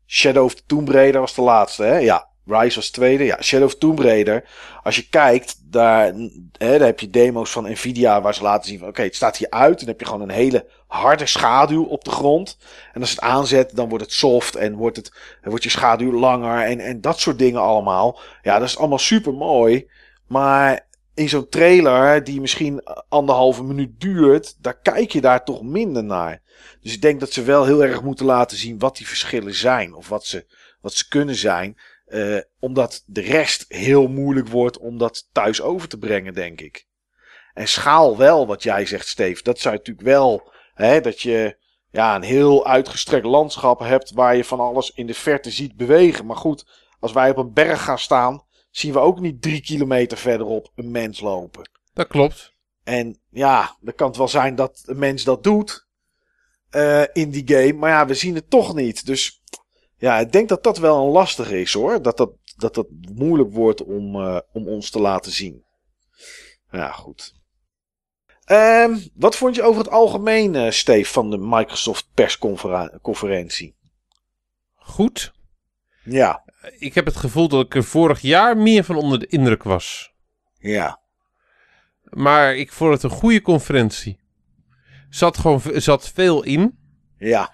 [0.07, 1.83] Shadow of the Tomb Raider was de laatste.
[1.83, 1.97] Hè?
[1.97, 3.23] Ja, Rise was de tweede.
[3.23, 4.43] Ja, Shadow of Tomb Raider.
[4.83, 6.05] Als je kijkt, daar,
[6.57, 9.37] hè, daar heb je demo's van Nvidia waar ze laten zien van oké, het staat
[9.37, 9.79] hier uit.
[9.79, 12.57] Dan heb je gewoon een hele harde schaduw op de grond.
[12.93, 15.11] En als het aanzet, dan wordt het soft en wordt, het,
[15.41, 18.19] wordt je schaduw langer en, en dat soort dingen allemaal.
[18.41, 19.89] Ja, dat is allemaal super mooi.
[20.27, 26.03] Maar in zo'n trailer die misschien anderhalve minuut duurt, daar kijk je daar toch minder
[26.03, 26.41] naar.
[26.81, 29.93] Dus ik denk dat ze wel heel erg moeten laten zien wat die verschillen zijn.
[29.93, 30.45] Of wat ze,
[30.81, 31.77] wat ze kunnen zijn.
[32.07, 36.87] Eh, omdat de rest heel moeilijk wordt om dat thuis over te brengen, denk ik.
[37.53, 39.43] En schaal wel, wat jij zegt, Steve.
[39.43, 41.57] Dat zou natuurlijk wel, hè, dat je
[41.91, 46.25] ja, een heel uitgestrekt landschap hebt waar je van alles in de verte ziet bewegen.
[46.25, 46.65] Maar goed,
[46.99, 50.91] als wij op een berg gaan staan, zien we ook niet drie kilometer verderop een
[50.91, 51.69] mens lopen.
[51.93, 52.53] Dat klopt.
[52.83, 55.87] En ja, dan kan het wel zijn dat een mens dat doet
[56.69, 57.73] eh, in die game.
[57.73, 59.05] Maar ja, we zien het toch niet.
[59.05, 59.41] Dus
[59.97, 62.01] ja, ik denk dat dat wel een lastig is hoor.
[62.01, 65.65] Dat dat, dat, dat moeilijk wordt om, eh, om ons te laten zien.
[66.71, 67.35] Ja, goed.
[68.45, 73.75] Ehm, wat vond je over het algemeen, eh Steve, van de Microsoft persconferentie?
[74.75, 75.33] Goed.
[76.03, 76.43] Ja,
[76.77, 80.13] Ik heb het gevoel dat ik er vorig jaar meer van onder de indruk was.
[80.59, 80.99] ja,
[82.03, 84.19] Maar ik vond het een goede conferentie.
[85.09, 86.77] Zat gewoon zat veel in.
[87.17, 87.53] ja.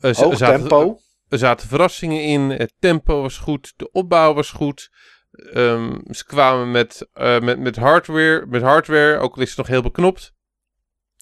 [0.00, 0.98] Hoog zaten- tempo.
[1.30, 2.50] Er zaten verrassingen in.
[2.50, 3.72] Het tempo was goed.
[3.76, 4.90] De opbouw was goed.
[5.30, 9.18] Ehm, ze kwamen met, eh, met, met, hardware, met hardware.
[9.18, 10.34] Ook al is het nog heel beknopt.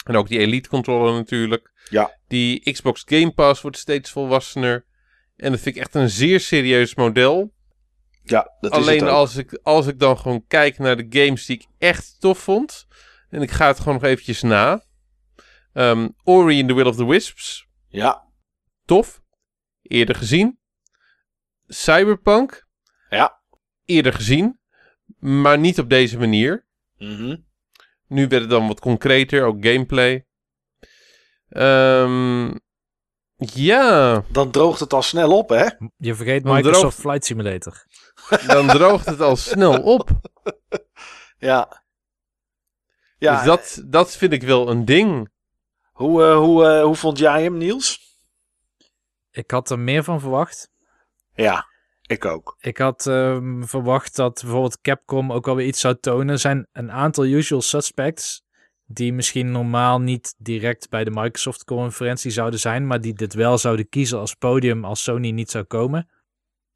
[0.05, 1.73] En ook die Elite controller natuurlijk.
[1.91, 2.19] Ja.
[2.29, 4.87] Die Xbox Game Pass wordt steeds volwassener.
[5.37, 7.53] En dat vind ik echt een zeer serieus model.
[8.23, 9.15] Ja, dat is Alleen het ook.
[9.15, 12.87] als ik, als ik dan gewoon kijk naar de games die ik echt tof vond.
[13.29, 14.85] En ik ga het gewoon nog eventjes na.
[15.73, 17.67] Ehm, Ori in the Will of the Wisps.
[17.89, 18.27] Ja,
[18.85, 19.21] Tof.
[19.89, 20.59] Eerder gezien.
[21.67, 22.67] Cyberpunk.
[23.11, 23.41] Ja.
[23.85, 24.61] Eerder gezien.
[25.19, 26.67] Maar niet op deze manier.
[26.97, 27.37] mhm.
[28.07, 29.45] Nu werd het dan wat concreter.
[29.45, 30.27] Ook gameplay.
[31.49, 32.55] Ehm,
[33.37, 34.25] ja.
[34.31, 35.67] dan droogt het al snel op, hè?
[35.97, 37.85] Je vergeet Dan Microsoft droogt- Flight Simulator.
[38.55, 40.11] Dan droogt het al snel op.
[41.41, 41.83] Ja.
[43.19, 45.31] Ja, dus dat, dat vind ik wel een ding.
[45.93, 48.08] hoe, eh, hoe, eh, hoe vond jij hem, Niels?
[49.39, 50.71] Ik had er meer van verwacht.
[51.35, 51.67] Ja,
[52.07, 52.57] ik ook.
[52.61, 56.29] Ik had ehm, verwacht dat bijvoorbeeld Capcom ook alweer iets zou tonen.
[56.29, 58.43] Er zijn een aantal usual suspects
[58.85, 63.89] die misschien normaal niet direct bij de Microsoft-conferentie zouden zijn, maar die dit wel zouden
[63.89, 66.09] kiezen als podium als Sony niet zou komen.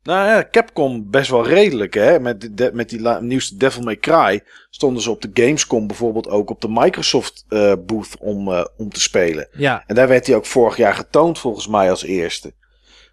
[0.02, 2.20] Nou ja, Capcom best wel redelijk, hè?
[2.20, 6.28] Met, de, met die la- nieuwste Devil May Cry stonden ze op de Gamescom bijvoorbeeld
[6.28, 9.48] ook op de Microsoft eh, booth om, eh, om te spelen.
[9.52, 12.54] Ja, En daar werd hij ook vorig jaar getoond volgens mij als eerste.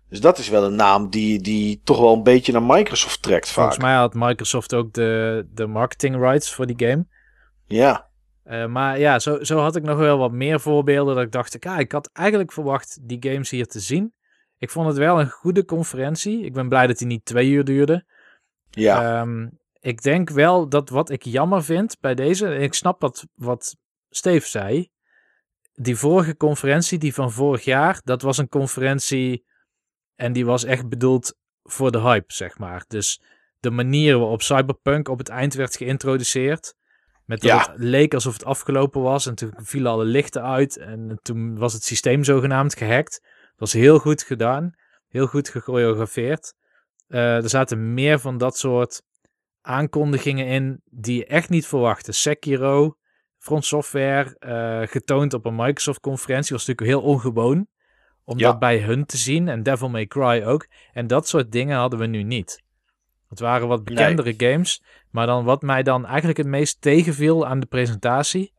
[0.10, 3.46] Dus dat is wel een naam die, die toch wel een beetje naar Microsoft trekt
[3.48, 3.56] vaak.
[3.56, 7.06] volgens mij had Microsoft ook de, de marketing rights voor die game.
[7.68, 8.08] Ja,
[8.44, 11.54] Eh, maar ja, zo, zo had ik nog wel wat meer voorbeelden dat ik dacht,
[11.54, 14.14] ik, ah, ik had eigenlijk verwacht die games hier te zien.
[14.60, 16.44] Ik vond het wel een goede conferentie.
[16.46, 18.06] Ik ben blij dat die niet twee uur duurde.
[18.70, 19.48] ja, Ehm,
[19.80, 23.76] ik denk wel dat wat ik jammer vind bij deze, en ik snap wat, wat
[24.10, 24.90] Steve zei.
[25.74, 29.46] Die vorige conferentie, die van vorig jaar, dat was een conferentie
[30.16, 32.84] en die was echt bedoeld voor de hype, zeg maar.
[32.88, 33.22] Dus
[33.60, 36.76] de manier waarop Cyberpunk op het eind werd geïntroduceerd,
[37.26, 37.58] met dat Ja.
[37.72, 41.74] het leek alsof het afgelopen was en toen vielen alle lichten uit en toen was
[41.74, 43.22] het systeem zogenaamd gehackt.
[43.60, 44.72] Was heel goed gedaan,
[45.08, 46.54] heel goed gechoreografeerd.
[47.08, 49.02] Eh, er zaten meer van dat soort
[49.62, 52.12] aankondigingen in die je echt niet verwachtte.
[52.12, 52.96] Sekiro,
[53.38, 57.68] Front Software, eh, getoond op een Microsoft-conferentie, was natuurlijk heel ongewoon
[58.24, 58.48] om Ja.
[58.48, 59.48] dat bij hun te zien.
[59.48, 60.68] En Devil May Cry ook.
[60.94, 62.64] En dat soort dingen hadden we nu niet.
[63.30, 64.84] Het waren wat bekendere games.
[65.12, 68.54] Maar dan wat mij dan eigenlijk het meest tegenviel aan de presentatie,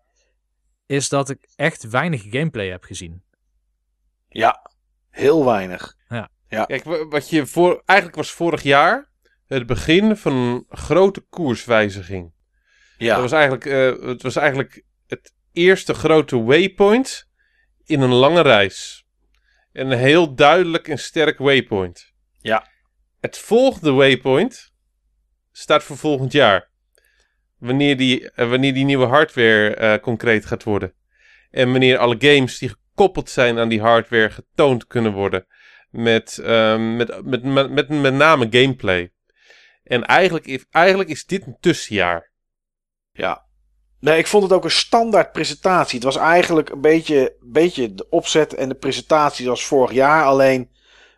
[0.87, 3.23] is dat ik echt weinig gameplay heb gezien.
[4.29, 4.69] ja.
[5.11, 5.97] Heel weinig.
[6.67, 9.09] Kijk, wa- wat je voor, eigenlijk was vorig jaar
[9.47, 12.33] het begin van een grote koerswijziging.
[12.99, 17.29] Ja, Dat was eigenlijk, eh, het was eigenlijk het eerste grote waypoint
[17.85, 19.05] in een lange reis.
[19.73, 22.13] En een heel duidelijk en sterk waypoint.
[22.39, 22.69] Ja.
[23.21, 24.73] Het volgende waypoint
[25.53, 26.69] staat voor volgend jaar.
[27.59, 30.95] Wanneer die, eh, wanneer die nieuwe hardware eh, concreet gaat worden.
[31.51, 35.47] En wanneer alle games die gekoppeld zijn aan die hardware getoond kunnen worden.
[35.91, 39.13] Met, ehm, met, met, met, met, name gameplay.
[39.85, 42.31] En eigenlijk, is- eigenlijk is dit een tussenjaar.
[43.13, 43.49] ja.
[44.01, 45.95] Nee, ik vond het ook een standaard presentatie.
[45.95, 50.25] Het was eigenlijk een beetje, beetje de opzet en de presentatie zoals vorig jaar.
[50.25, 50.71] Alleen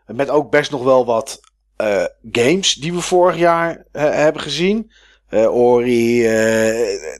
[0.06, 1.40] met ook best nog wel wat
[1.76, 4.92] eh, games die we vorig jaar eh, hebben gezien.
[5.28, 7.12] Eh, Ori, eh,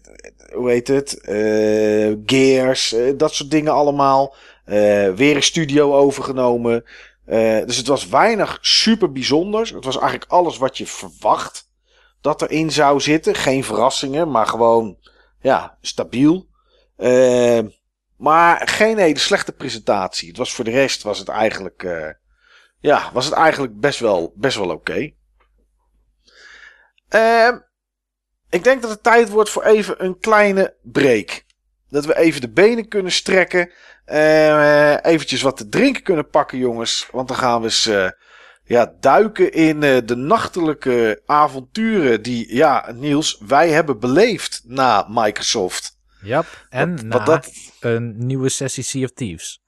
[0.52, 1.20] hoe heet het?
[1.20, 4.34] Eh, Gears, eh, dat soort dingen allemaal.
[4.64, 6.84] Eh, weer een studio overgenomen.
[7.24, 9.70] Eh, dus het was weinig super bijzonders.
[9.70, 11.70] Het was eigenlijk alles wat je verwacht
[12.20, 13.34] dat erin zou zitten.
[13.34, 14.98] Geen verrassingen, maar gewoon
[15.40, 16.48] ja, stabiel.
[16.96, 17.60] Eh,
[18.16, 20.28] maar geen hele slechte presentatie.
[20.28, 21.86] Het was voor de rest was het eigenlijk,
[22.80, 25.12] ja, was het eigenlijk best wel, best wel oké.
[28.50, 31.44] Ik denk dat het tijd wordt voor even een kleine break.
[31.92, 33.70] Dat we even de benen kunnen strekken.
[34.04, 37.08] Eh eventjes wat te drinken kunnen pakken, jongens.
[37.10, 38.08] Want dan gaan we eens eh,
[38.64, 45.98] ja, duiken in eh, de nachtelijke avonturen die, ja, Niels, wij hebben beleefd na Microsoft.
[46.22, 49.62] Ja, en Wat- na wat dat, een nieuwe sessie Sea of Thieves.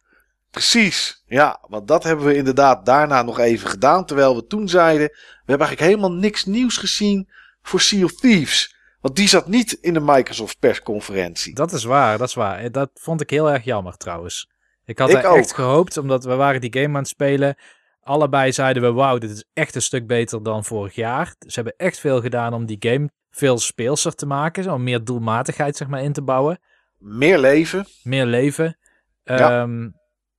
[0.50, 4.06] precies, ja, want dat hebben we inderdaad daarna nog even gedaan.
[4.06, 7.28] Terwijl we toen zeiden, we hebben eigenlijk helemaal niks nieuws gezien
[7.62, 8.73] voor Sea of Thieves.
[9.04, 11.54] Want die zat niet in de Microsoft persconferentie.
[11.54, 12.58] Dat is waar, dat is waar.
[12.58, 14.48] Eh, Dat vond ik heel erg jammer trouwens.
[14.84, 17.56] Ik had Ik er echt gehoopt, omdat we waren die game aan het spelen.
[18.00, 21.34] allebei zeiden we, wauw, dit is echt een stuk beter dan vorig jaar.
[21.38, 25.76] Ze hebben echt veel gedaan om die game veel speelser te maken, om meer doelmatigheid
[25.76, 26.58] zeg maar in te bouwen.
[26.98, 27.86] Meer leven.
[28.02, 28.78] Meer leven.
[29.24, 29.60] Ja.
[29.60, 29.88] Ehm,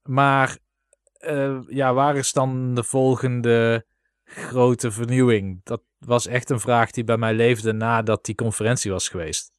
[0.04, 0.58] maar
[1.18, 3.86] eh, ja, waar is dan de volgende
[4.26, 5.62] grote vernieuwing?
[5.64, 9.54] Dat was echt een vraag die bij mij leefde nadat die conferentie was geweest.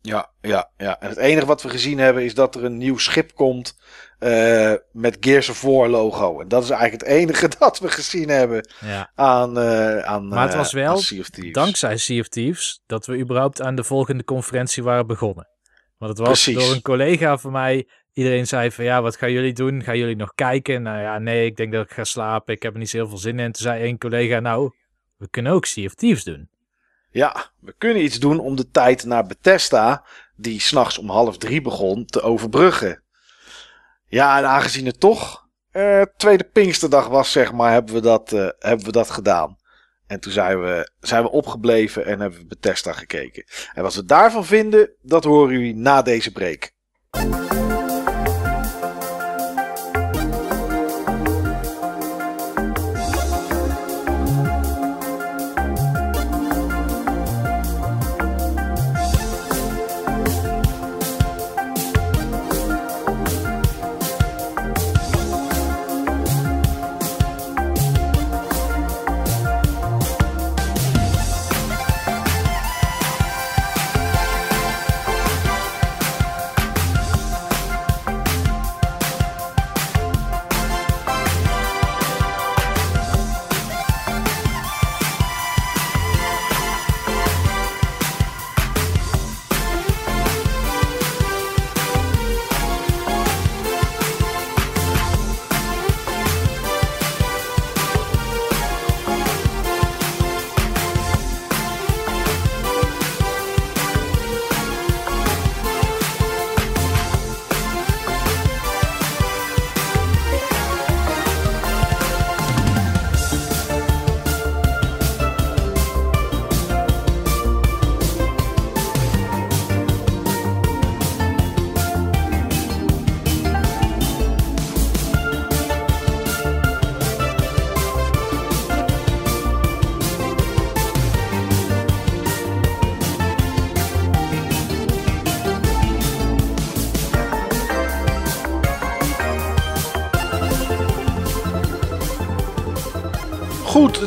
[0.00, 1.00] Ja, ja, ja.
[1.00, 3.78] En het enige wat we gezien hebben is dat er een nieuw schip komt
[4.18, 6.40] eh, met Gears of War logo.
[6.40, 9.10] En dat is eigenlijk het enige dat we gezien hebben Ja.
[9.14, 11.52] aan, eh aan Maar het eh, was wel of Thieves.
[11.52, 15.48] Dankzij Sea of Thieves dat we überhaupt aan de volgende conferentie waren begonnen.
[15.98, 16.64] Want het was Precies.
[16.64, 17.88] door een collega van mij.
[18.16, 19.82] Iedereen zei van ja, wat gaan jullie doen?
[19.82, 20.82] Gaan jullie nog kijken?
[20.82, 22.54] Nou ja, nee, ik denk dat ik ga slapen.
[22.54, 23.52] Ik heb er niet zo heel veel zin in.
[23.52, 24.70] Toen zei één collega, nou,
[25.16, 26.48] we kunnen ook Sea of doen.
[27.10, 30.04] Ja, we kunnen iets doen om de tijd naar Bethesda,
[30.36, 33.02] die s'nachts om half drie begon, te overbruggen.
[34.06, 38.48] Ja, en aangezien het toch eh, tweede Pinksterdag was, zeg maar, hebben we dat, eh,
[38.58, 39.56] hebben we dat gedaan.
[40.06, 43.44] En toen zijn we, zijn we opgebleven en hebben we Bethesda gekeken.
[43.74, 46.74] En wat we daarvan vinden, dat horen jullie na deze break.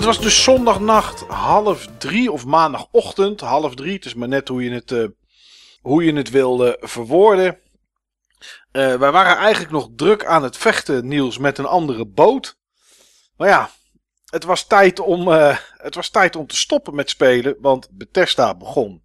[0.10, 3.94] Was dus zondagnacht half drie of maandagochtend half drie.
[3.94, 5.06] Het is maar net hoe je het, eh,
[5.82, 7.60] hoe je het wilde verwoorden.
[8.72, 12.58] Eh, wij waren eigenlijk nog druk aan het vechten, Niels, met een andere boot.
[13.38, 13.70] Maar ja,
[14.26, 18.56] het was tijd om, eh, het was tijd om te stoppen met spelen, want Bethesda
[18.56, 19.04] begon.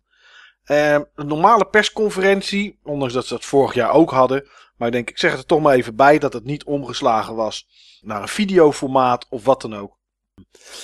[0.64, 4.48] Een normale persconferentie, ondanks dat ze dat vorig jaar ook hadden.
[4.76, 7.35] Maar ik denk, ik zeg het er toch maar even bij dat het niet omgeslagen
[7.35, 7.66] was
[8.01, 10.02] naar een videoformaat of wat dan ook.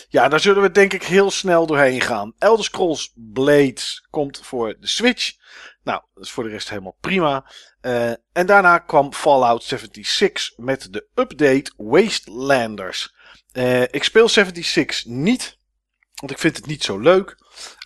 [0.08, 2.34] Ja, daar zullen we denk ik heel snel doorheen gaan.
[2.38, 5.32] Elder Scrolls Blades komt voor de Switch.
[5.82, 7.50] Nou, dat is voor de rest helemaal prima.
[7.80, 13.14] Eh, en daarna kwam Fallout 76 met de update Wastelanders.
[13.52, 15.58] Eh, ik speel 76 niet,
[16.14, 17.36] want ik vind het niet zo leuk.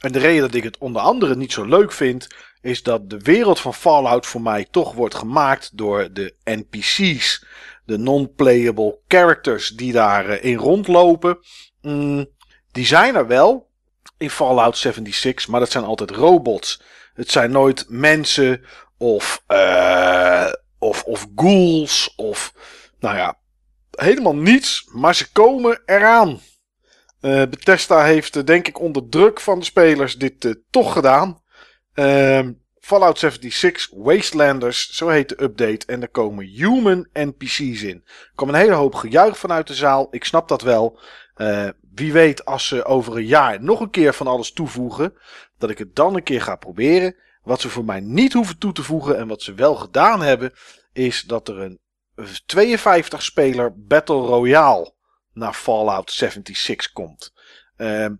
[0.01, 2.27] En de reden dat ik het onder andere niet zo leuk vind,
[2.61, 7.45] is dat de wereld van Fallout voor mij toch wordt gemaakt door de NPC's.
[7.85, 11.39] De non-playable characters die daarin in rondlopen.
[11.81, 12.27] Mm,
[12.73, 13.71] die zijn er wel
[14.19, 16.83] in Fallout 76, maar dat zijn altijd robots.
[17.15, 18.65] Het zijn nooit mensen
[18.99, 22.55] of, eh, of, of ghouls of,
[22.99, 23.39] nou ja,
[23.91, 24.89] helemaal niets.
[24.93, 26.41] Maar ze komen eraan.
[27.21, 31.43] Eh, Bethesda heeft, eh, denk ik, onder druk van de spelers dit eh, toch gedaan.
[31.95, 32.53] Ehm,
[32.85, 35.87] Fallout 76 Wastelanders, zo heet de update.
[35.87, 38.03] En er komen human NPC's in.
[38.07, 40.09] Er kwam een hele hoop gejuich vanuit de zaal.
[40.11, 40.99] Ik snap dat wel.
[41.35, 45.15] Eh, wie weet als ze over een jaar nog een keer van alles toevoegen.
[45.59, 47.17] Dat ik het dan een keer ga proberen.
[47.43, 49.19] Wat ze voor mij niet hoeven toe te voegen.
[49.19, 50.53] En wat ze wel gedaan hebben.
[50.93, 51.81] Is dat er een
[52.47, 54.95] 52 speler Battle Royale
[55.33, 57.33] naar Fallout 76 komt.
[57.77, 58.15] Ehm,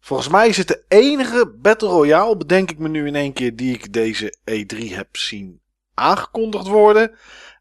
[0.00, 3.56] volgens mij is het de enige Battle Royale, bedenk ik me nu in één keer,
[3.56, 5.60] die ik deze E3 heb zien
[5.94, 7.10] aangekondigd worden.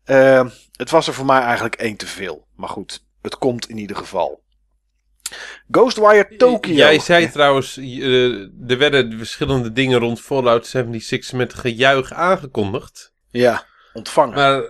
[0.04, 2.48] Ehm, het was er voor mij eigenlijk één te veel.
[2.56, 4.42] Maar goed, het komt in ieder geval.
[5.72, 6.74] Ghostwire Tokyo.
[6.74, 8.34] Jij zei trouwens, eh,
[8.68, 13.14] er werden verschillende dingen rond Fallout 76 met gejuich aangekondigd.
[13.30, 14.36] Ja, ontvangen.
[14.36, 14.62] Maar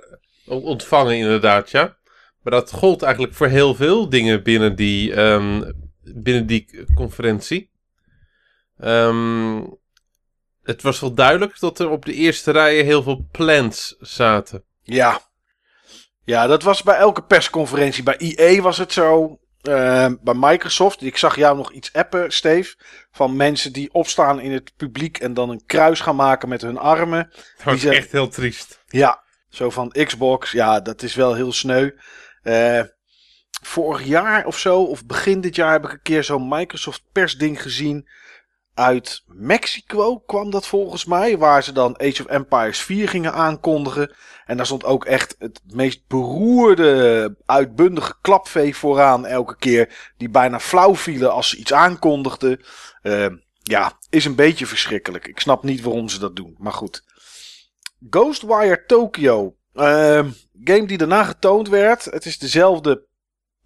[0.46, 1.98] o- ontvangen inderdaad, ja.
[2.44, 5.72] Maar dat gold eigenlijk voor heel veel dingen binnen die, ehm,
[6.16, 7.72] binnen die conferentie.
[8.80, 9.62] Ehm,
[10.64, 14.64] het was wel duidelijk dat er op de eerste rijen heel veel plans zaten.
[14.84, 15.22] Ja.
[16.24, 18.04] Ja, dat was bij elke persconferentie.
[18.04, 19.40] Bij EA was het zo.
[19.62, 21.02] eh, bij Microsoft.
[21.02, 22.76] Ik zag jou nog iets appen, Steve.
[23.12, 26.78] Van mensen die opstaan in het publiek en dan een kruis gaan maken met hun
[26.78, 27.30] armen.
[27.58, 28.84] Dat was echt heel triest.
[28.88, 30.52] Ja, zo van Xbox.
[30.52, 31.90] Ja, dat is wel heel sneu.
[32.42, 32.82] Eh,
[33.62, 37.62] vorig jaar of zo, of begin dit jaar, heb ik een keer zo'n Microsoft persding
[37.62, 38.08] gezien.
[38.74, 41.38] Uit Mexico kwam dat volgens mij.
[41.38, 44.16] Waar ze dan Age of Empires 4 gingen aankondigen.
[44.46, 50.12] En daar stond ook echt het meest beroerde, uitbundige klapvee vooraan elke keer.
[50.18, 52.62] Die bijna flauw vielen als ze iets aankondigden.
[53.02, 53.26] Eh,
[53.64, 55.28] ja, is een beetje verschrikkelijk.
[55.28, 56.56] Ik snap niet waarom ze dat doen.
[56.58, 57.04] Maar goed.
[58.10, 59.56] Ghostwire Tokyo.
[59.74, 60.30] Ehm,
[60.64, 62.06] game die daarna getoond werd.
[62.06, 63.08] Het is dezelfde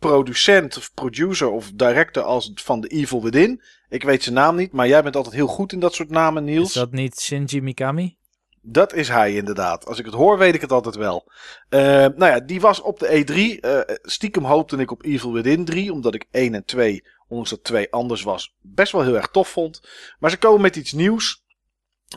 [0.10, 3.62] producent of producer of director als van The Evil Within.
[3.90, 6.44] Ik weet zijn naam niet, maar jij bent altijd heel goed in dat soort namen,
[6.44, 6.68] Niels.
[6.68, 8.18] Is dat niet Shinji Mikami?
[8.62, 9.86] Dat is hij inderdaad.
[9.86, 11.32] Als ik het hoor, weet ik het altijd wel.
[11.70, 13.60] Eh, nou ja, die was op de E3.
[13.60, 17.64] Eh, stiekem hoopte ik op Evil Within 3, omdat ik 1 en 2, ondanks dat
[17.64, 19.82] 2 anders was, best wel heel erg tof vond.
[20.20, 21.43] Maar ze komen met iets nieuws.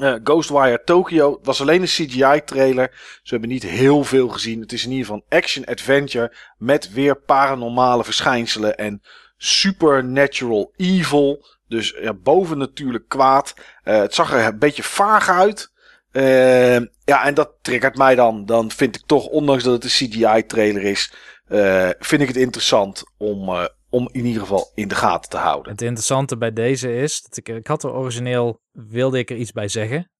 [0.00, 2.90] Eh, Ghostwire Tokyo was alleen een CGI-trailer.
[3.22, 4.60] Ze hebben niet heel veel gezien.
[4.60, 9.02] Het is in ieder geval action-adventure met weer paranormale verschijnselen en
[9.36, 11.46] supernatural evil.
[11.68, 13.54] Dus ja, bovennatuurlijk kwaad.
[13.82, 15.72] Eh, het zag er een beetje vaag uit.
[16.12, 18.46] Eh, ja, en dat triggert mij dan.
[18.46, 21.12] Dan vind ik toch, ondanks dat het een CGI-trailer is,
[21.48, 25.72] eh, vind ik het interessant om, om in ieder geval in de gaten te houden.
[25.72, 29.52] Het interessante bij deze is, dat ik, ik had er origineel, wilde ik er iets
[29.52, 30.10] bij zeggen.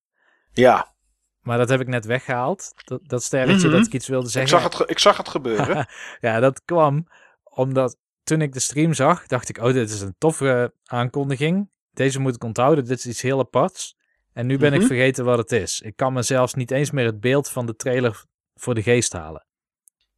[0.53, 0.95] Ja,
[1.41, 2.73] Maar dat heb ik net weggehaald.
[2.85, 3.77] Dat, dat sterretje Mhm.
[3.77, 4.61] dat ik iets wilde ik zeggen.
[4.61, 5.89] zag, het ik zag het gebeuren.
[6.21, 7.07] Ja, dat kwam
[7.45, 11.71] omdat toen ik de stream zag, dacht ik, oh, dit is een toffe aankondiging.
[11.93, 13.97] Deze moet ik onthouden, dit is iets heel aparts.
[14.33, 14.87] En nu ben ik Mhm.
[14.89, 15.81] vergeten wat het is.
[15.81, 18.25] Ik kan me zelfs niet eens meer het beeld van de trailer
[18.55, 19.45] voor de geest halen.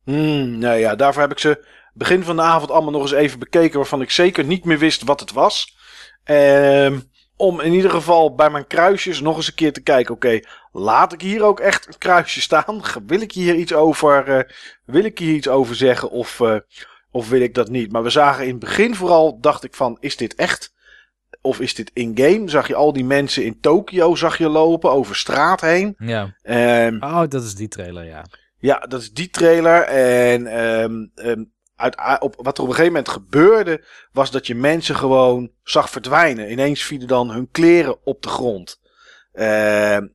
[0.05, 1.65] Hmm, nou ja, daarvoor heb ik ze
[1.99, 5.03] begin van de avond allemaal nog eens even bekeken, waarvan ik zeker niet meer wist
[5.03, 5.77] wat het was.
[6.25, 6.99] Ehm,
[7.37, 10.15] om in ieder geval bij mijn kruisjes nog eens een keer te kijken.
[10.15, 10.41] Oké,
[10.73, 12.83] laat ik hier ook echt een kruisje staan?
[13.07, 14.53] Wil ik hier iets over, eh,
[14.85, 16.57] wil ik hier iets over zeggen of, eh,
[17.11, 17.93] of wil ik dat niet?
[17.93, 20.77] Maar we zagen in het begin vooral, dacht ik van, is dit echt?
[21.41, 22.49] Of is dit in-game?
[22.49, 25.95] Zag je al die mensen in Tokio zag je lopen over straat heen?
[25.99, 26.35] Ja.
[26.43, 28.25] Ehm, Oh, dat is die trailer, ja.
[28.59, 29.83] ja, dat is die trailer.
[29.83, 31.45] En ehm,
[31.79, 35.91] uit, op, wat er op een gegeven moment gebeurde, was dat je mensen gewoon zag
[35.91, 36.51] verdwijnen.
[36.51, 38.81] Ineens vielen dan hun kleren op de grond.
[39.33, 40.07] Ehm,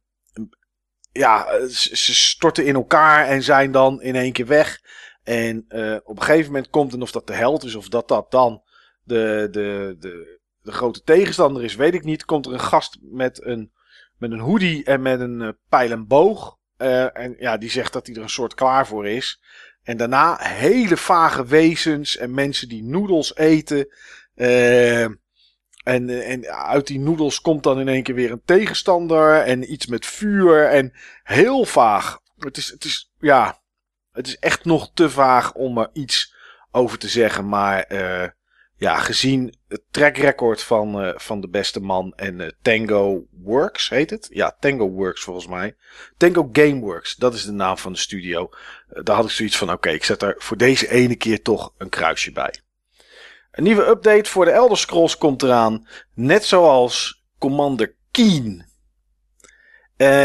[1.11, 4.81] ja, ze storten in elkaar en zijn dan in één keer weg.
[5.23, 8.07] En eh, op een gegeven moment komt, en of dat de held is of dat
[8.07, 8.64] dat dan
[9.03, 12.26] de, de, de, de grote tegenstander is, weet ik niet.
[12.26, 13.72] Komt er een gast met een,
[14.18, 16.57] met een hoodie en met een eh, pijl en boog.
[16.77, 19.41] Eh, en ja, die zegt dat hij er een soort klaar voor is.
[19.84, 23.88] En daarna hele vage wezens en mensen die noedels eten.
[24.36, 25.04] Eh,
[25.84, 29.42] en, en uit die noedels komt dan in één keer weer een tegenstander.
[29.42, 30.68] En iets met vuur.
[30.68, 30.94] En
[31.24, 32.20] heel vaag.
[32.38, 33.62] Het is, het is, ja,
[34.12, 36.36] het is echt nog te vaag om er iets
[36.72, 37.50] over te zeggen.
[37.50, 38.30] Maar eh,
[38.76, 43.90] ja, gezien het track record van, eh, van de beste man en eh, Tango Works
[43.90, 44.28] heet het?
[44.30, 45.76] Ja, Tango Works volgens mij.
[46.18, 48.50] Tango Gameworks, dat is de naam van de studio.
[48.90, 51.74] Eh, daar had ik zoiets van, oké, ik zet er voor deze ene keer toch
[51.78, 52.54] een kruisje bij.
[53.52, 55.88] Een nieuwe update voor de Elder Scrolls komt eraan.
[56.14, 58.72] Net zoals Commander Keen.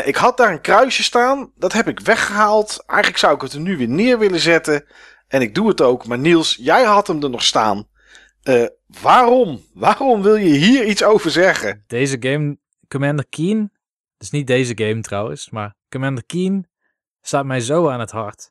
[0.05, 1.53] Ik had daar een kruisje staan.
[1.57, 2.83] Dat heb ik weggehaald.
[2.87, 4.87] Eigenlijk zou ik het er nu weer neer willen zetten.
[5.29, 6.07] En ik doe het ook.
[6.07, 7.89] Maar Niels, jij had hem er nog staan.
[8.49, 8.67] Eh,
[9.03, 9.65] waarom?
[9.75, 11.85] Waarom wil je hier iets over zeggen?
[11.87, 12.59] Deze game,
[12.89, 13.73] Commander Keen,
[14.17, 16.69] dus niet deze game trouwens, maar Commander Keen
[17.21, 18.51] staat mij zo aan het hart.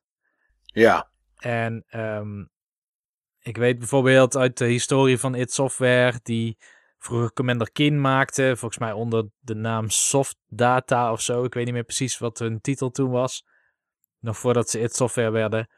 [0.63, 1.09] Ja.
[1.37, 2.45] En ehm,
[3.39, 6.57] ik weet bijvoorbeeld uit de historie van id Software, die
[6.97, 11.43] vroeger Commander Keen maakte, volgens mij onder de naam Soft Data of zo.
[11.43, 13.45] Ik weet niet meer precies wat hun titel toen was.
[14.19, 15.69] Nog voordat ze id Software werden.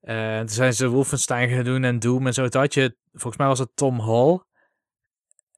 [0.00, 2.48] Eh, toen zijn ze Wolfenstein gaan doen en Doom en zo.
[2.48, 4.40] Toen had je, volgens mij was het Tom Hall,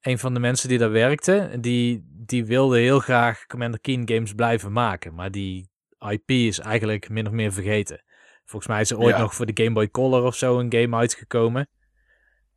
[0.00, 1.56] een van de mensen die daar werkte.
[1.60, 5.14] Die, die wilde heel graag Commander Keen games blijven maken.
[5.14, 5.70] Maar die
[6.08, 8.02] IP is eigenlijk min of meer vergeten.
[8.44, 9.20] Volgens mij is er ooit Ja.
[9.20, 11.68] nog voor de Game Boy Color of zo een game uitgekomen.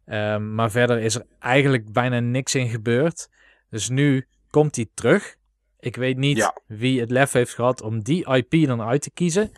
[0.06, 3.28] Ehm, maar verder is er eigenlijk bijna niks in gebeurd.
[3.70, 5.36] Dus nu komt hij terug.
[5.80, 6.56] Ik weet niet Ja.
[6.68, 9.52] wie het lef heeft gehad om die IP dan uit te kiezen.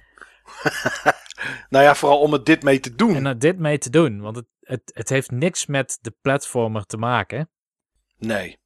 [1.69, 3.15] nou ja, vooral om er dit mee te doen.
[3.15, 4.21] En er dit mee te doen.
[4.21, 7.49] Want het, het, het heeft niks met de platformer te maken.
[8.17, 8.57] Nee.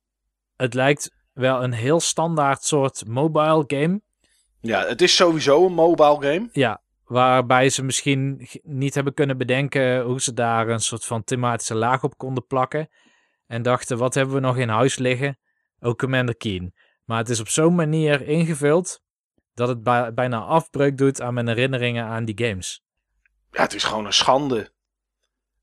[0.56, 4.02] Het lijkt wel een heel standaard soort mobile game.
[4.60, 6.50] Ja, het is sowieso een mobile game.
[6.52, 11.76] Ja, waarbij ze misschien niet hebben kunnen bedenken hoe ze daar een soort van thematische
[11.76, 12.90] laag op konden plakken.
[13.48, 15.38] En dachten, wat hebben we nog in huis liggen?
[15.80, 16.74] Ook Commander Keen.
[17.06, 19.02] Maar het is op zo'n manier ingevuld
[19.62, 22.84] dat het bij- bijna afbreuk doet aan mijn herinneringen aan die games.
[23.52, 24.72] Ja, het is gewoon een schande.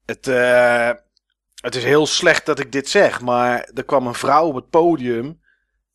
[0.07, 0.91] Het, eh,
[1.55, 4.71] het is heel slecht dat ik dit zeg, maar er kwam een vrouw op het
[4.71, 5.41] podium.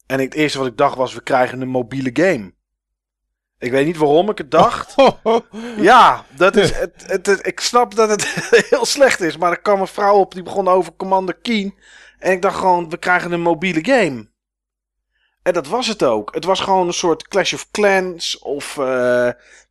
[0.07, 2.53] En het eerste wat ik dacht was, we krijgen een mobiele game.
[3.57, 4.95] Ik weet niet waarom ik het dacht.
[5.77, 8.23] Ja, dat is, het, het, het- ik snap dat het
[8.69, 9.37] heel slecht is.
[9.37, 11.77] Maar er kwam een vrouw op die begon over Commander Keen.
[12.19, 14.31] En ik dacht gewoon, we krijgen een mobiele game.
[15.43, 16.33] En dat was het ook.
[16.33, 18.39] Het was gewoon een soort Clash of Clans.
[18.39, 18.85] Of eh,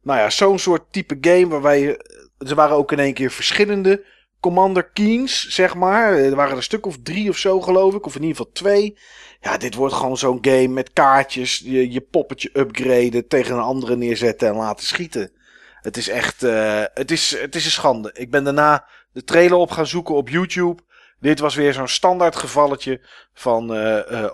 [0.02, 1.48] nou ja, zo'n soort type game.
[1.48, 1.98] Waarbij
[2.38, 4.04] er waren ook in één keer verschillende
[4.40, 6.12] Commander Keens, zeg maar.
[6.12, 8.06] Er waren er een stuk of drie of zo, geloof ik.
[8.06, 8.98] Of in ieder geval twee.
[9.40, 11.58] Ja, dit wordt gewoon zo'n game met kaartjes.
[11.64, 15.32] Je, je poppetje upgraden, tegen een andere neerzetten en laten schieten.
[15.80, 18.10] Het is echt, eh, het, is, het is een schande.
[18.14, 20.82] Ik ben daarna de trailer op gaan zoeken op YouTube.
[21.20, 23.00] Dit was weer zo'n standaard gevalletje
[23.32, 24.24] van eh,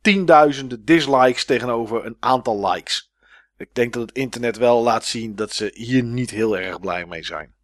[0.00, 3.12] tienduizenden dislikes tegenover een aantal likes.
[3.56, 7.06] Ik denk dat het internet wel laat zien dat ze hier niet heel erg blij
[7.06, 7.54] mee zijn.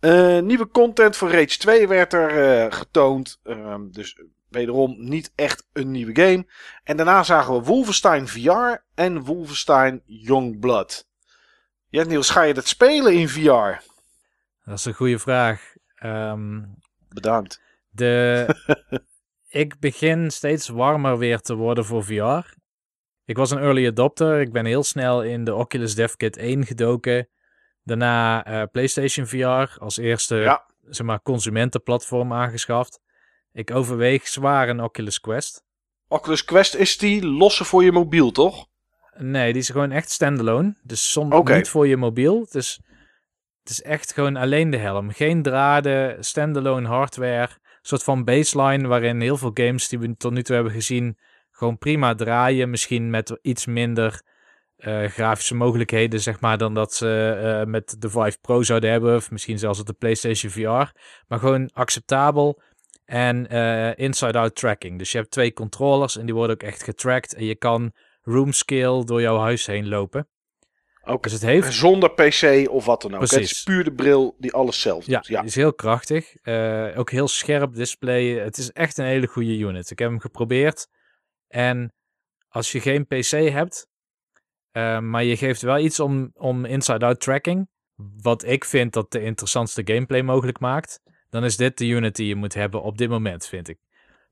[0.00, 3.40] Eh, nieuwe content voor Rage 2 werd er eh, getoond.
[3.42, 6.46] Ehm, dus wederom niet echt een nieuwe game.
[6.84, 11.06] En daarna zagen we Wolfenstein VR en Wolfenstein Youngblood.
[11.88, 13.82] Ja, Niels, ga je dat spelen in VR?
[14.64, 15.72] Dat is een goede vraag.
[15.94, 16.62] Ehm,
[17.08, 17.60] Bedankt.
[17.90, 18.46] de,
[19.48, 22.56] ik begin steeds warmer weer te worden voor VR.
[23.24, 24.40] Ik was een early adopter.
[24.40, 27.28] Ik ben heel snel in de Oculus Dev Kit 1 gedoken.
[27.82, 30.66] Daarna eh, PlayStation VR als eerste Ja.
[30.88, 33.00] zeg maar, consumentenplatform aangeschaft.
[33.52, 35.64] Ik overweeg zwaar een Oculus Quest.
[36.08, 38.66] Oculus Quest is die losse voor je mobiel, toch?
[39.16, 40.74] Nee, die is gewoon echt standalone.
[40.82, 42.46] Dus zonder, niet voor je mobiel.
[42.50, 42.80] Dus
[43.62, 45.10] het is echt gewoon alleen de helm.
[45.10, 47.48] Geen draden, standalone hardware.
[47.88, 51.18] Soort van baseline waarin heel veel games die we tot nu toe hebben gezien
[51.50, 52.70] gewoon prima draaien.
[52.70, 54.22] Misschien met iets minder
[54.76, 59.16] eh, grafische mogelijkheden, zeg maar, dan dat ze eh, met de Vive Pro zouden hebben.
[59.16, 60.98] Of misschien zelfs op de PlayStation VR.
[61.28, 62.62] Maar gewoon acceptabel.
[63.04, 64.98] En eh, inside-out tracking.
[64.98, 67.34] Dus je hebt twee controllers en die worden ook echt getracked.
[67.34, 67.92] En je kan
[68.22, 70.28] room scale door jouw huis heen lopen.
[71.08, 71.20] Oké.
[71.20, 73.20] Dus het heeft Zonder PC of wat dan ook.
[73.20, 73.50] Het Precies.
[73.52, 75.26] is puur de bril die alles zelf Ja, doet.
[75.26, 75.38] Ja.
[75.40, 76.36] die is heel krachtig.
[76.36, 78.24] Eh, ook heel scherp display.
[78.38, 79.90] Het is echt een hele goede unit.
[79.90, 80.86] Ik heb hem geprobeerd.
[81.48, 81.92] En
[82.48, 83.86] als je geen PC hebt,
[84.70, 87.68] eh, maar je geeft wel iets om, om inside-out tracking,
[88.22, 92.26] wat ik vind dat de interessantste gameplay mogelijk maakt, dan is dit de unit die
[92.26, 93.78] je moet hebben op dit moment, vind ik.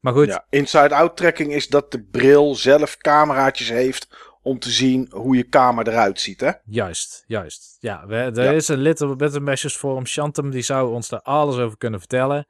[0.00, 5.08] Maar goed, Ja, Inside-out tracking is dat de bril zelf cameraatjes heeft om te zien
[5.10, 6.50] hoe je kamer eruit ziet, hè?
[6.64, 7.76] Juist, juist.
[7.80, 8.50] Ja, we, er Ja.
[8.50, 10.06] is een Little of Measures Forum.
[10.06, 12.46] Shantum, die zou ons daar alles over kunnen vertellen.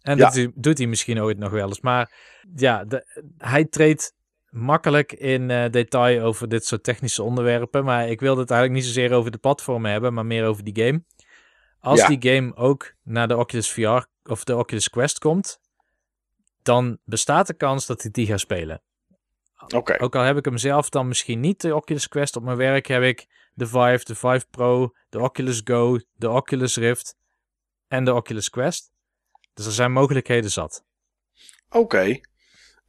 [0.00, 0.30] En Ja.
[0.30, 1.80] dat doet, hij misschien ooit nog wel eens.
[1.80, 2.12] Maar
[2.54, 4.14] ja, de- hij treedt
[4.50, 7.84] makkelijk in eh, detail over dit soort technische onderwerpen.
[7.84, 10.84] Maar ik wilde het eigenlijk niet zozeer over de platformen hebben, maar meer over die
[10.84, 11.04] game.
[11.80, 12.06] Als Ja.
[12.08, 15.60] die game ook naar de Oculus VR of de Oculus Quest komt,
[16.62, 18.82] dan bestaat de kans dat ik die ga spelen.
[19.98, 22.36] Ook al heb ik hem zelf dan misschien niet, de Oculus Quest.
[22.36, 26.76] Op mijn werk heb ik de Vive, de Vive Pro, de Oculus Go, de Oculus
[26.76, 27.16] Rift
[27.88, 28.90] en de Oculus Quest.
[29.54, 30.84] Dus er zijn mogelijkheden zat.
[31.70, 32.20] Oké.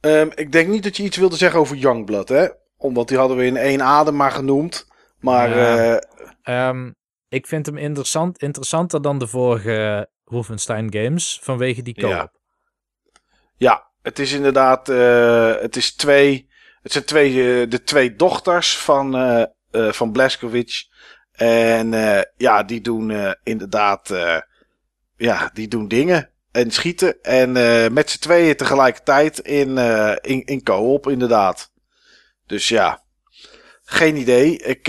[0.00, 2.48] Ehm, ik denk niet dat je iets wilde zeggen over Youngblood, hè?
[2.76, 4.86] Omdat die hadden we in één adem maar genoemd.
[5.18, 5.96] Maar eh,
[6.42, 6.90] Ehm,
[7.28, 12.10] ik vind hem interessant, interessanter dan de vorige Wolfenstein games vanwege die co-op.
[12.10, 12.32] Ja.
[13.56, 14.88] ja, het is inderdaad...
[14.88, 16.49] eh, het, is twee,
[16.82, 19.44] het zijn twee, eh, de twee dochters van, eh
[19.92, 20.88] van Blazkowicz.
[21.32, 21.90] En
[22.36, 24.14] ja, die doen inderdaad...
[25.16, 26.30] ja, die doen dingen.
[26.52, 27.22] En schieten.
[27.22, 27.52] En
[27.92, 29.78] met z'n tweeën tegelijkertijd in,
[30.20, 31.72] in, in co-op, inderdaad.
[32.46, 33.02] Dus ja,
[33.82, 34.58] geen idee.
[34.58, 34.88] Ik,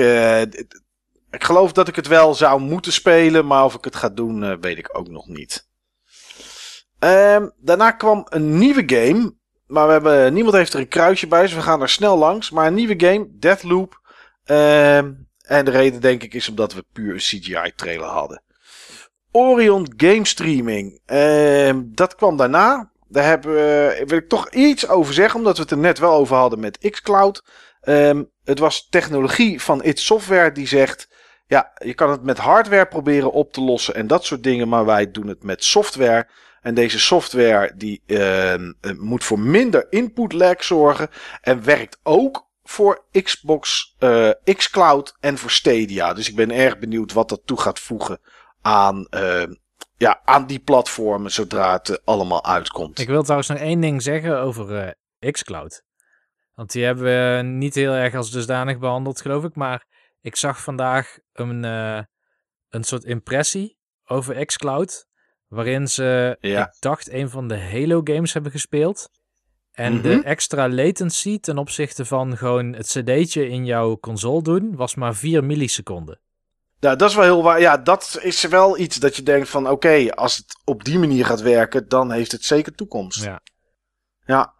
[1.31, 3.47] ik geloof dat ik het wel zou moeten spelen.
[3.47, 5.69] Maar of ik het ga doen, weet ik ook nog niet.
[7.01, 9.35] Ehm, daarna kwam een nieuwe game.
[9.71, 12.49] Maar we hebben, niemand heeft er een kruisje bij, dus we gaan er snel langs.
[12.49, 13.99] Maar een nieuwe game, Deathloop.
[14.43, 15.11] Ehm,
[15.41, 18.43] en de reden denk ik is omdat we puur een CGI-trailer hadden.
[19.31, 21.01] Orion Game Streaming.
[21.05, 22.91] Ehm, dat kwam daarna.
[23.07, 26.13] Daar hebben we, wil ik toch iets over zeggen, omdat we het er net wel
[26.13, 27.43] over hadden met xCloud.
[27.81, 31.07] Ehm, het was technologie van id Software die zegt:
[31.47, 34.85] ja, je kan het met hardware proberen op te lossen en dat soort dingen, maar
[34.85, 36.27] wij doen het met software.
[36.61, 38.55] En deze software die uh,
[38.97, 41.09] moet voor minder input lag zorgen
[41.41, 46.13] en werkt ook voor Xbox, uh, xCloud en voor Stadia.
[46.13, 48.19] Dus ik ben erg benieuwd wat dat toe gaat voegen
[48.61, 49.43] aan, uh,
[49.97, 52.99] ja, aan die platformen zodra het uh, allemaal uitkomt.
[52.99, 55.83] Ik wil trouwens nog één ding zeggen over xCloud.
[56.55, 59.55] Want die hebben we niet heel erg als dusdanig behandeld, geloof ik.
[59.55, 59.85] Maar
[60.21, 61.63] ik zag vandaag een,
[62.69, 65.09] een soort impressie over xCloud.
[65.51, 66.65] Waarin ze, Ja.
[66.67, 69.09] ik dacht, een van de Halo games hebben gespeeld.
[69.71, 70.01] En Mhm.
[70.01, 75.15] de extra latency ten opzichte van gewoon het cd'tje in jouw console doen, was maar
[75.15, 76.19] 4 milliseconden.
[76.79, 77.59] Nou, dat is wel heel waar.
[77.59, 81.25] Ja, dat is wel iets dat je denkt van oké, als het op die manier
[81.25, 83.23] gaat werken, dan heeft het zeker toekomst.
[83.23, 83.41] Ja.
[84.25, 84.53] Ja.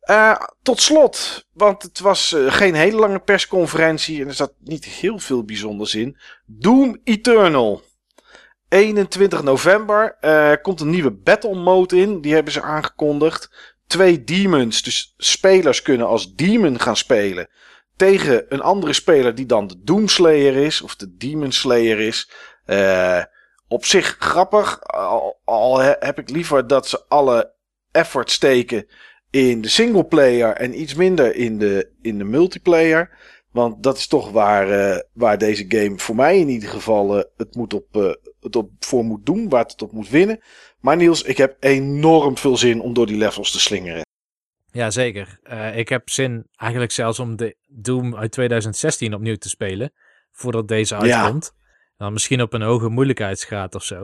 [0.00, 4.84] Eh, tot slot, want het was eh, geen hele lange persconferentie en er zat niet
[4.84, 6.16] heel veel bijzonders in.
[6.46, 7.82] Doom Eternal.
[8.68, 12.20] 21 november eh, komt een nieuwe battle mode in.
[12.20, 13.50] Die hebben ze aangekondigd.
[13.86, 17.48] Twee demons, dus spelers kunnen als demon gaan spelen.
[17.96, 22.30] Tegen een andere speler die dan de Doomslayer is, of de Demon Slayer is.
[22.64, 23.22] Eh,
[23.68, 27.52] op zich grappig, al, al he- heb ik liever dat ze alle
[27.92, 28.86] effort steken
[29.30, 33.10] in de singleplayer en iets minder in de, in de multiplayer.
[33.52, 37.54] Want dat is toch waar, eh, waar deze game voor mij in ieder geval het,
[37.54, 38.16] moet op,
[38.46, 40.40] het op voor moet doen, waar het op moet winnen.
[40.80, 44.04] Maar Niels, ik heb enorm veel zin om door die levels te slingeren.
[44.70, 45.38] Ja, zeker.
[45.42, 49.92] Eh, ik heb zin eigenlijk zelfs om de Doom uit 2016 opnieuw te spelen.
[50.32, 51.00] Voordat deze Ja.
[51.22, 51.52] uitkomt.
[51.96, 54.00] Dan misschien op een hoge moeilijkheidsgraad of zo.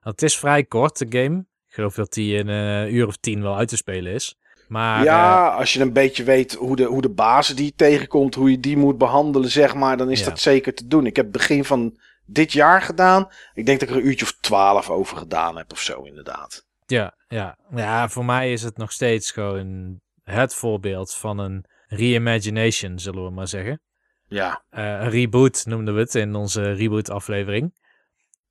[0.00, 1.38] Want het is vrij kort, de game.
[1.38, 4.38] Ik geloof dat die in een uur of tien wel uit te spelen is.
[4.68, 8.34] Maar ja, als je een beetje weet hoe de, hoe de bazen die je tegenkomt,
[8.34, 10.24] hoe je die moet behandelen, zeg maar, dan is Ja.
[10.28, 11.06] dat zeker te doen.
[11.06, 11.98] Ik heb begin van
[12.28, 13.28] dit jaar gedaan.
[13.54, 16.66] Ik denk dat ik er een uurtje of twaalf over gedaan heb of zo, inderdaad.
[16.86, 17.58] Ja, ja.
[17.74, 23.30] ja, voor mij is het nog steeds gewoon het voorbeeld van een reimagination, zullen we
[23.30, 23.80] maar zeggen.
[24.26, 27.74] Ja, Eh, een reboot noemden we het in onze reboot-aflevering.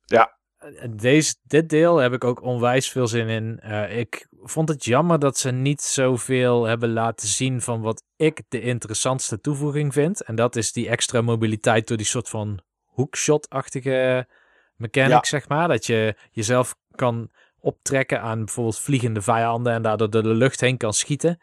[0.04, 0.36] Ja.
[0.58, 3.58] Eh, Deze, dit deel heb ik ook onwijs veel zin in.
[3.60, 8.42] Eh, ik vond het jammer dat ze niet zoveel hebben laten zien van wat ik
[8.48, 10.22] de interessantste toevoeging vind.
[10.22, 12.60] En dat is die extra mobiliteit door die soort van
[12.98, 14.26] hookshot-achtige
[14.76, 15.68] mechanic, zeg maar.
[15.68, 17.30] Dat je jezelf kan
[17.60, 21.40] optrekken aan bijvoorbeeld vliegende vijanden en daardoor door de lucht heen kan schieten.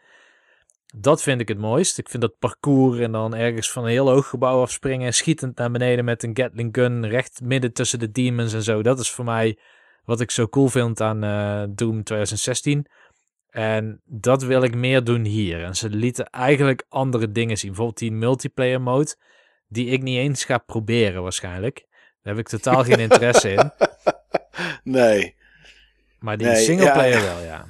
[0.94, 1.98] Dat vind ik het mooist.
[1.98, 5.70] Ik vind dat parcours en dan ergens van een heel hoog gebouw afspringen, schietend naar
[5.70, 8.82] beneden met een Gatling gun, recht midden tussen de demons en zo.
[8.82, 9.58] Dat is voor mij
[10.04, 12.86] wat ik zo cool vind aan eh, Doom 2016.
[13.50, 15.64] En dat wil ik meer doen hier.
[15.64, 17.68] En ze lieten eigenlijk andere dingen zien.
[17.68, 19.16] Bijvoorbeeld die multiplayer mode,
[19.68, 21.86] die ik niet eens ga proberen waarschijnlijk.
[22.22, 23.70] Daar heb ik totaal geen interesse in.
[24.98, 25.34] nee.
[26.18, 27.24] Maar die Nee, singleplayer ja.
[27.24, 27.64] wel, ja.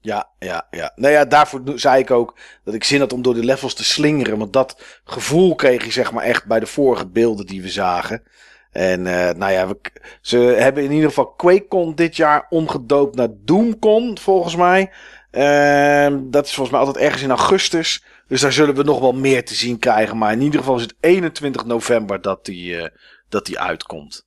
[0.00, 0.92] Ja, ja, ja.
[0.96, 3.84] Nou ja, daarvoor zei ik ook dat ik zin had om door de levels te
[3.84, 4.38] slingeren.
[4.38, 8.22] Want dat gevoel kreeg je zeg maar echt bij de vorige beelden die we zagen.
[8.70, 9.76] En eh, nou ja, we,
[10.20, 14.90] ze hebben in ieder geval QuakeCon dit jaar omgedoopt naar DoomCon, volgens mij.
[15.30, 18.04] Ehm, dat is volgens mij altijd ergens in augustus.
[18.28, 20.18] Dus daar zullen we nog wel meer te zien krijgen.
[20.18, 22.88] Maar in ieder geval is het 21 november dat die, eh,
[23.28, 24.26] dat die uitkomt.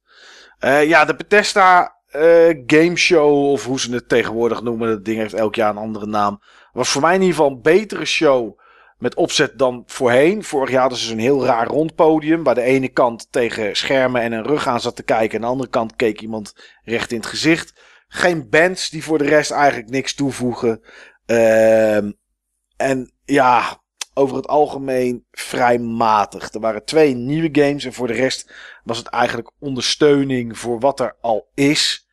[0.60, 4.88] Eh, ja, de Bethesda eh Game Show, of hoe ze het tegenwoordig noemen.
[4.88, 6.42] Dat ding heeft elk jaar een andere naam.
[6.74, 8.60] Was voor mij in ieder geval een betere show
[8.98, 10.44] met opzet dan voorheen.
[10.44, 12.44] Vorig jaar hadden ze zo'n heel raar rondpodium.
[12.44, 15.36] Waar de ene kant tegen schermen en een rug aan zat te kijken.
[15.36, 16.54] En de andere kant keek iemand
[16.84, 17.74] recht in het gezicht.
[18.16, 20.82] Geen bands die voor de rest eigenlijk niks toevoegen.
[21.26, 22.12] Ehm,
[22.78, 23.82] en ja,
[24.14, 26.54] over het algemeen vrij matig.
[26.54, 27.86] Er waren twee nieuwe games.
[27.86, 28.54] En voor de rest
[28.84, 32.08] was het eigenlijk ondersteuning voor wat er al is.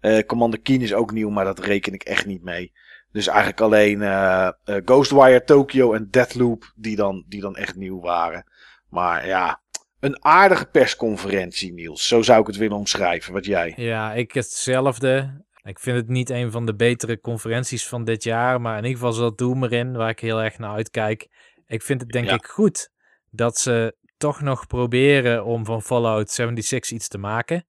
[0.00, 2.72] Eh Commander Keen is ook nieuw, maar dat reken ik echt niet mee.
[3.12, 8.00] Dus eigenlijk alleen eh, eh, Ghostwire Tokyo en Deathloop die dan, die dan echt nieuw
[8.00, 8.44] waren.
[8.88, 9.62] Maar ja,
[10.04, 12.08] een aardige persconferentie, Niels.
[12.08, 13.32] Zo zou ik het willen omschrijven.
[13.32, 13.72] Wat jij?
[13.76, 15.42] Ja, ik hetzelfde.
[15.62, 18.98] Ik vind het niet een van de betere conferenties van dit jaar, maar in ieder
[18.98, 21.28] geval zat Doom erin, waar ik heel erg naar uitkijk.
[21.66, 22.34] Ik vind het denk Ja.
[22.34, 22.90] ik goed
[23.30, 27.66] dat ze toch nog proberen om van Fallout 76 iets te maken.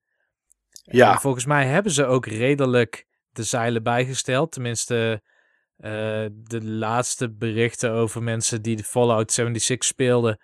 [0.83, 1.11] Ja.
[1.13, 4.51] En volgens mij hebben ze ook redelijk de zeilen bijgesteld.
[4.51, 5.21] Tenminste,
[5.77, 5.91] eh,
[6.31, 10.39] de laatste berichten over mensen die de Fallout 76 speelden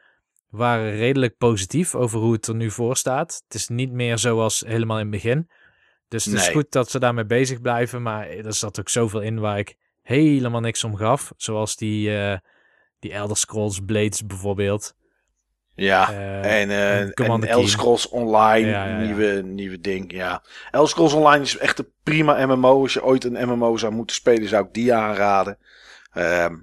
[0.52, 3.42] waren redelijk positief over hoe het er nu voor staat.
[3.44, 5.50] Het is niet meer zoals helemaal in het begin.
[6.08, 8.02] Dus het is goed dat ze daarmee bezig blijven.
[8.02, 11.34] Maar er zat ook zoveel in waar ik helemaal niks om gaf.
[11.38, 12.38] Zoals die, eh,
[13.00, 14.96] die Elder Scrolls Blades bijvoorbeeld.
[15.76, 17.14] Ja, Eh, en, eh en
[17.48, 17.70] Elder.
[17.70, 19.06] Scrolls Online, Ja, ja, ja.
[19.06, 20.44] Nieuwe, nieuwe ding, ja.
[20.72, 22.82] Elder Scrolls Online is echt een prima MMO.
[22.82, 25.58] Als je ooit een MMO zou moeten spelen, zou ik die aanraden.
[26.14, 26.56] Ehm,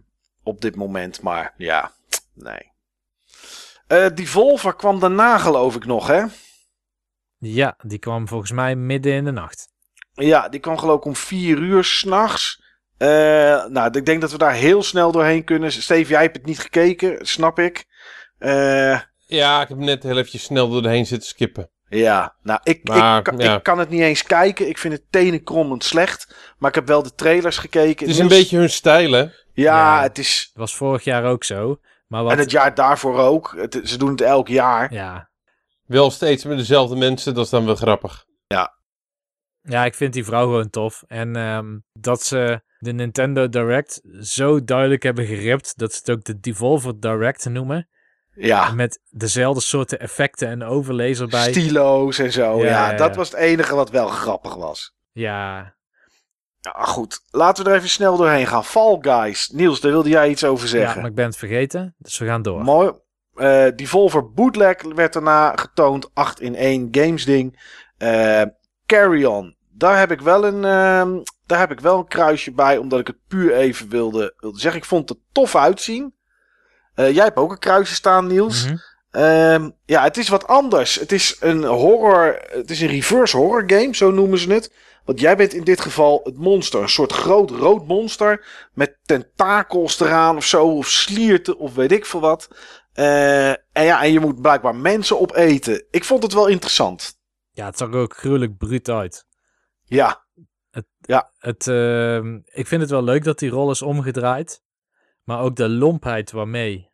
[0.43, 1.93] op dit moment, maar ja,
[2.35, 2.68] nee.
[3.89, 6.23] Eh Devolver kwam daarna geloof ik nog, hè?
[7.39, 9.69] Ja, die kwam volgens mij midden in de nacht.
[10.13, 12.63] Ja, die kwam geloof ik om vier uur s'nachts.
[12.97, 13.09] Eh
[13.67, 15.73] nou, ik denk dat we daar heel snel doorheen kunnen.
[15.73, 17.85] Steve, jij hebt het niet gekeken, snap ik.
[18.39, 21.71] Eh Ja, ik heb net heel eventjes snel door de heen zitten skippen.
[21.89, 23.57] Ja, nou, ik, Maar, ik, ja.
[23.57, 24.69] ik kan het niet eens kijken.
[24.69, 26.35] Ik vind het tenenkrommend slecht.
[26.59, 28.07] Maar ik heb wel de trailers gekeken.
[28.07, 29.21] Het is een beetje hun stijl, hè?
[29.21, 30.03] Ja, Ja.
[30.03, 30.51] het is...
[30.53, 31.79] Dat was vorig jaar ook zo.
[32.09, 32.33] Maar wat...
[32.33, 33.55] En het jaar daarvoor ook.
[33.57, 34.93] Het, ze doen het elk jaar.
[34.93, 35.31] Ja.
[35.85, 38.25] Wel steeds met dezelfde mensen, dat is dan wel grappig.
[39.63, 41.05] ja, ik vind die vrouw gewoon tof.
[41.07, 45.79] En ehm, dat ze de Nintendo Direct zo duidelijk hebben geript...
[45.79, 47.89] dat ze het ook de Devolver Direct noemen.
[48.35, 51.51] Ja, Met dezelfde soorten effecten en overlays erbij.
[51.53, 52.59] stilo's en zo.
[52.59, 53.17] Ja, Ja, ja, dat ja.
[53.17, 54.95] was het enige wat wel grappig was.
[55.13, 55.77] Ja,
[56.75, 57.21] Ja, goed.
[57.31, 58.65] Laten we er even snel doorheen gaan.
[58.65, 59.49] Fall Guys.
[59.49, 61.01] Niels, daar wilde jij iets over ja, zeggen.
[61.01, 61.95] maar ik ben het vergeten.
[61.99, 62.63] Dus we gaan door.
[62.63, 62.93] Mooi.
[63.35, 66.11] Eh Devolver Bootleg werd daarna getoond.
[66.15, 67.61] 8 in 1 games ding.
[67.99, 68.43] Eh,
[68.87, 69.57] Carry On.
[69.73, 72.77] Daar heb ik wel een, ehm, daar heb ik wel een kruisje bij.
[72.77, 74.81] Omdat ik het puur even wilde, wilde zeggen.
[74.81, 76.15] Ik vond het tof uitzien.
[76.95, 78.65] Eh, jij hebt ook een kruisje staan, Niels.
[78.65, 78.77] Mhm.
[79.11, 80.95] Ehm, ja, het is wat anders.
[80.95, 82.43] Het is een horror.
[82.51, 84.73] Het is een reverse horror game, zo noemen ze het.
[85.09, 86.83] Want jij bent in dit geval het monster.
[86.83, 88.47] Een soort groot rood monster.
[88.73, 90.77] Met tentakels eraan of zo.
[90.77, 92.49] Of slierten of weet ik veel wat.
[92.93, 95.87] Eh, en ja, en je moet blijkbaar mensen opeten.
[95.91, 97.19] Ik vond het wel interessant.
[97.51, 99.27] Ja, het zag er ook gruwelijk bruut uit.
[99.85, 100.27] Ja,
[101.39, 104.63] Het, ehm, ik vind het wel leuk dat die rol is omgedraaid.
[105.25, 106.91] Maar ook de lompheid waarmee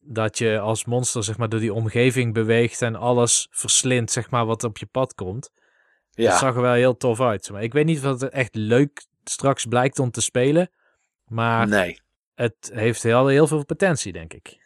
[0.00, 4.46] dat je als monster zeg maar, door die omgeving beweegt en alles verslindt zeg maar,
[4.46, 5.50] wat op je pad komt.
[6.14, 6.38] Dat ja.
[6.38, 7.50] zag er wel heel tof uit.
[7.50, 10.70] Maar ik weet niet of het echt leuk straks blijkt om te spelen.
[11.26, 12.00] Maar Nee.
[12.34, 14.60] het heeft heel, heel veel potentie, denk ik.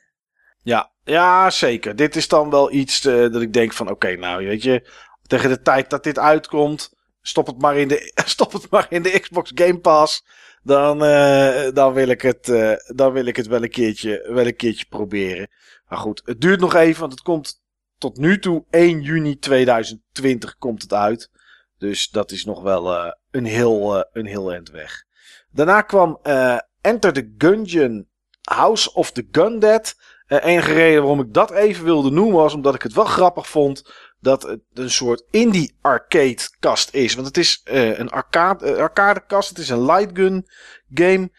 [0.62, 1.96] Ja, ja, zeker.
[1.96, 4.90] Dit is dan wel iets eh, dat ik denk van, oké, nou, weet je,
[5.26, 9.02] tegen de tijd dat dit uitkomt, stop het maar in de, stop het maar in
[9.02, 10.26] de Xbox Game Pass.
[10.62, 14.46] Dan, eh, dan, wil ik het, eh, dan wil ik het wel een, keertje, wel
[14.46, 15.48] een keertje proberen.
[15.88, 17.62] Maar goed, het duurt nog even, want het komt
[17.98, 21.30] tot nu toe 1 juni 2020 komt het uit.
[21.78, 25.04] Dus dat is nog wel eh, een, heel, eh, een heel eind weg.
[25.50, 28.08] Daarna kwam eh, Enter the Gungeon
[28.42, 29.94] House of the Gundead.
[30.26, 33.48] Eh enige reden waarom ik dat even wilde noemen was omdat ik het wel grappig
[33.48, 37.14] vond dat het een soort indie arcade kast is.
[37.14, 40.46] Want het is een arcade, arcade kast, het is een light gun
[40.94, 41.30] game.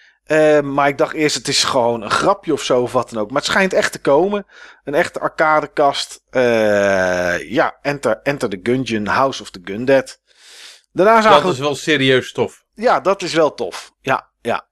[0.61, 3.27] Maar ik dacht eerst het is gewoon een grapje of zo of wat dan ook.
[3.27, 4.45] Maar het schijnt echt te komen.
[4.83, 6.23] Een echte arcade kast.
[6.29, 10.19] Eh, ja, Enter, Enter the Gungeon House of the Gundead.
[10.97, 12.65] Daarna zagen Dat we is wel serieus stof.
[12.73, 13.93] ja, dat is wel tof.
[14.01, 14.67] Ja, ja.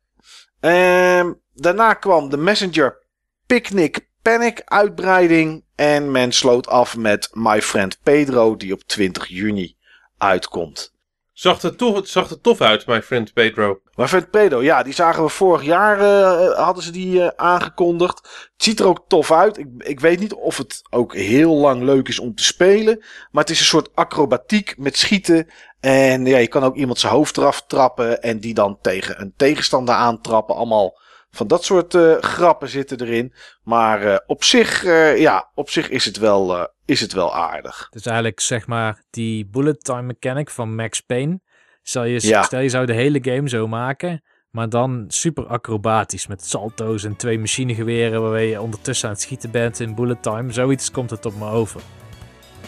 [0.60, 3.04] Ehm, daarna kwam de Messenger
[3.45, 5.64] Picnic Panic uitbreiding.
[5.76, 9.78] En men sloot af met My Friend Pedro, die op 20 juni
[10.18, 10.94] uitkomt.
[11.34, 13.82] Zag er tof, het zag er tof uit, my friend Pedro.
[13.95, 18.17] My Friend Pedro, ja, die zagen we vorig jaar, eh, hadden ze die eh, aangekondigd.
[18.17, 19.57] Het ziet er ook tof uit.
[19.57, 23.03] Ik, ik weet niet of het ook heel lang leuk is om te spelen.
[23.32, 25.48] Maar het is een soort acrobatiek met schieten.
[25.80, 28.22] En ja, je kan ook iemand zijn hoofd eraf trappen.
[28.22, 30.56] En die dan tegen een tegenstander aantrappen.
[30.56, 30.99] Allemaal
[31.32, 33.33] van dat soort eh, grappen zitten erin.
[33.64, 34.83] Maar op, zich,
[35.17, 37.88] ja, op zich is het wel, is het wel aardig.
[37.91, 41.40] Dus eigenlijk zeg maar die bullet time mechanic van Max Payne.
[41.88, 42.43] Stel je, Ja.
[42.43, 47.15] stel je zou de hele game zo maken, maar dan super acrobatisch met salto's en
[47.15, 50.51] twee machinegeweren waarbij je ondertussen aan het schieten bent in bullet time.
[50.51, 51.81] Zoiets komt het op me over.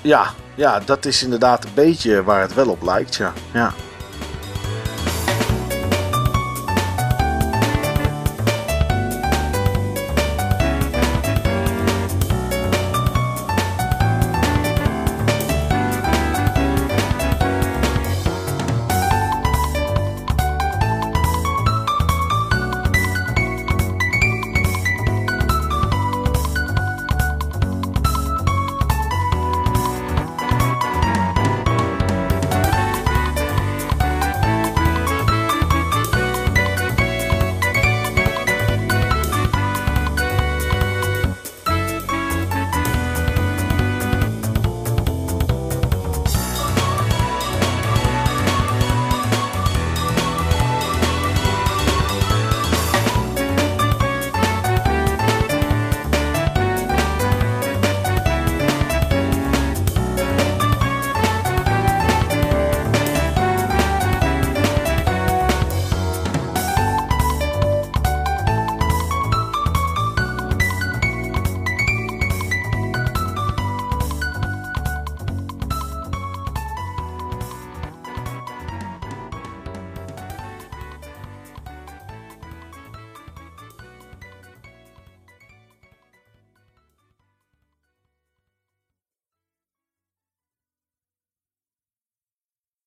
[0.01, 3.15] Ja, ja, dat is inderdaad een beetje waar het wel op lijkt.
[3.15, 3.73] Ja, ja.